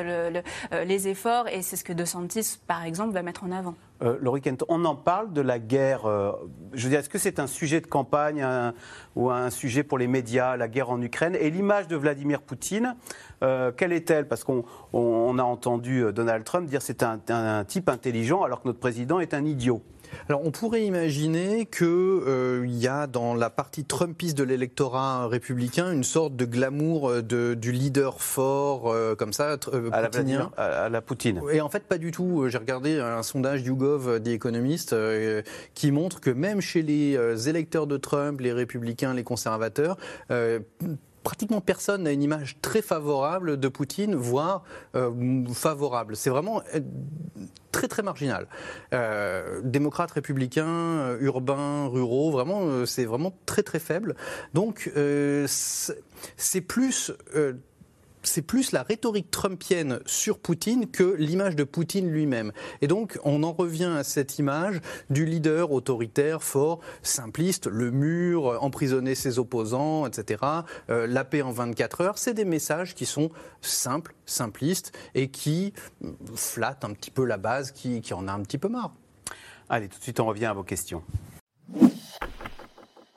les 0.71 1.07
efforts 1.07 1.34
et 1.47 1.61
c'est 1.61 1.75
ce 1.75 1.83
que 1.83 1.93
De 1.93 2.05
Santis, 2.05 2.59
par 2.67 2.83
exemple, 2.83 3.13
va 3.13 3.21
mettre 3.21 3.43
en 3.43 3.51
avant. 3.51 3.75
Euh, 4.01 4.17
Laurie 4.21 4.41
Kent, 4.41 4.63
on 4.67 4.83
en 4.85 4.95
parle 4.95 5.33
de 5.33 5.41
la 5.41 5.59
guerre. 5.59 6.05
Euh, 6.05 6.31
je 6.73 6.83
veux 6.83 6.89
dire, 6.89 6.99
est-ce 6.99 7.09
que 7.09 7.17
c'est 7.17 7.39
un 7.39 7.47
sujet 7.47 7.81
de 7.81 7.87
campagne 7.87 8.45
ou 9.15 9.29
un 9.29 9.49
sujet 9.49 9.83
pour 9.83 9.97
les 9.97 10.07
médias, 10.07 10.57
la 10.57 10.67
guerre 10.67 10.89
en 10.89 11.01
Ukraine 11.01 11.35
Et 11.39 11.49
l'image 11.49 11.87
de 11.87 11.95
Vladimir 11.95 12.41
Poutine, 12.41 12.95
euh, 13.43 13.71
quelle 13.71 13.93
est-elle? 13.93 14.27
Parce 14.27 14.43
qu'on 14.43 14.63
a 15.39 15.43
entendu 15.43 16.05
Donald 16.13 16.43
Trump 16.43 16.67
dire 16.67 16.81
c'est 16.81 17.03
un 17.03 17.63
type 17.65 17.89
intelligent 17.89 18.43
alors 18.43 18.61
que 18.61 18.67
notre 18.67 18.79
président 18.79 19.19
est 19.19 19.33
un 19.33 19.45
idiot. 19.45 19.81
Alors 20.29 20.45
on 20.45 20.51
pourrait 20.51 20.85
imaginer 20.85 21.65
qu'il 21.65 21.85
euh, 21.87 22.65
y 22.67 22.87
a 22.87 23.07
dans 23.07 23.35
la 23.35 23.49
partie 23.49 23.85
Trumpiste 23.85 24.37
de 24.37 24.43
l'électorat 24.43 25.27
républicain 25.27 25.91
une 25.91 26.03
sorte 26.03 26.35
de 26.35 26.45
glamour 26.45 27.09
euh, 27.09 27.21
de, 27.21 27.53
du 27.53 27.71
leader 27.71 28.21
fort 28.21 28.91
euh, 28.91 29.15
comme 29.15 29.33
ça, 29.33 29.53
à, 29.53 30.01
la 30.01 30.09
à, 30.57 30.89
la 30.89 31.01
Poutine. 31.01 31.41
Et 31.51 31.61
en 31.61 31.69
fait 31.69 31.83
pas 31.83 31.97
du 31.97 32.11
tout. 32.11 32.47
J'ai 32.49 32.57
regardé 32.57 32.99
un 32.99 33.23
sondage 33.23 33.61
YouGov 33.61 34.19
des 34.19 34.33
économistes 34.33 34.95
qui 35.73 35.91
montre 35.91 36.19
que 36.21 36.29
même 36.29 36.61
chez 36.61 36.81
les 36.81 37.49
électeurs 37.49 37.87
de 37.87 37.97
Trump, 37.97 38.39
les 38.39 38.53
républicains, 38.53 39.13
les 39.13 39.23
conservateurs, 39.23 39.97
pratiquement 41.25 41.59
personne 41.59 42.03
n'a 42.03 42.13
une 42.13 42.23
image 42.23 42.55
très 42.61 42.81
favorable 42.81 43.59
de 43.59 43.67
Poutine, 43.67 44.15
voire 44.15 44.63
favorable. 45.53 46.15
C'est 46.15 46.29
vraiment 46.29 46.61
très 47.75 47.87
très 47.89 48.03
marginal. 48.03 48.47
Euh, 48.93 49.59
démocrates, 49.63 50.11
républicains, 50.11 50.65
euh, 50.65 51.17
urbains, 51.19 51.87
ruraux, 51.87 52.31
vraiment, 52.31 52.61
euh, 52.63 52.85
c'est 52.85 53.03
vraiment 53.03 53.33
très 53.45 53.63
très 53.63 53.79
faible. 53.79 54.15
Donc 54.53 54.89
c'est 55.47 56.61
plus 56.61 57.11
c'est 58.27 58.41
plus 58.41 58.71
la 58.71 58.83
rhétorique 58.83 59.31
trumpienne 59.31 59.99
sur 60.05 60.39
Poutine 60.39 60.87
que 60.87 61.15
l'image 61.17 61.55
de 61.55 61.63
Poutine 61.63 62.09
lui-même. 62.09 62.51
Et 62.81 62.87
donc, 62.87 63.19
on 63.23 63.43
en 63.43 63.53
revient 63.53 63.93
à 63.97 64.03
cette 64.03 64.39
image 64.39 64.81
du 65.09 65.25
leader 65.25 65.71
autoritaire, 65.71 66.43
fort, 66.43 66.79
simpliste, 67.01 67.67
le 67.67 67.91
mur, 67.91 68.57
emprisonner 68.61 69.15
ses 69.15 69.39
opposants, 69.39 70.05
etc., 70.05 70.43
euh, 70.89 71.07
la 71.07 71.23
paix 71.23 71.41
en 71.41 71.51
24 71.51 72.01
heures. 72.01 72.17
C'est 72.17 72.33
des 72.33 72.45
messages 72.45 72.95
qui 72.95 73.05
sont 73.05 73.29
simples, 73.61 74.15
simplistes 74.25 74.91
et 75.13 75.29
qui 75.29 75.73
flattent 76.35 76.85
un 76.85 76.93
petit 76.93 77.11
peu 77.11 77.25
la 77.25 77.37
base 77.37 77.71
qui, 77.71 78.01
qui 78.01 78.13
en 78.13 78.27
a 78.27 78.31
un 78.31 78.41
petit 78.41 78.57
peu 78.57 78.67
marre. 78.67 78.93
Allez, 79.69 79.87
tout 79.87 79.97
de 79.97 80.03
suite, 80.03 80.19
on 80.19 80.25
revient 80.25 80.45
à 80.45 80.53
vos 80.53 80.63
questions. 80.63 81.03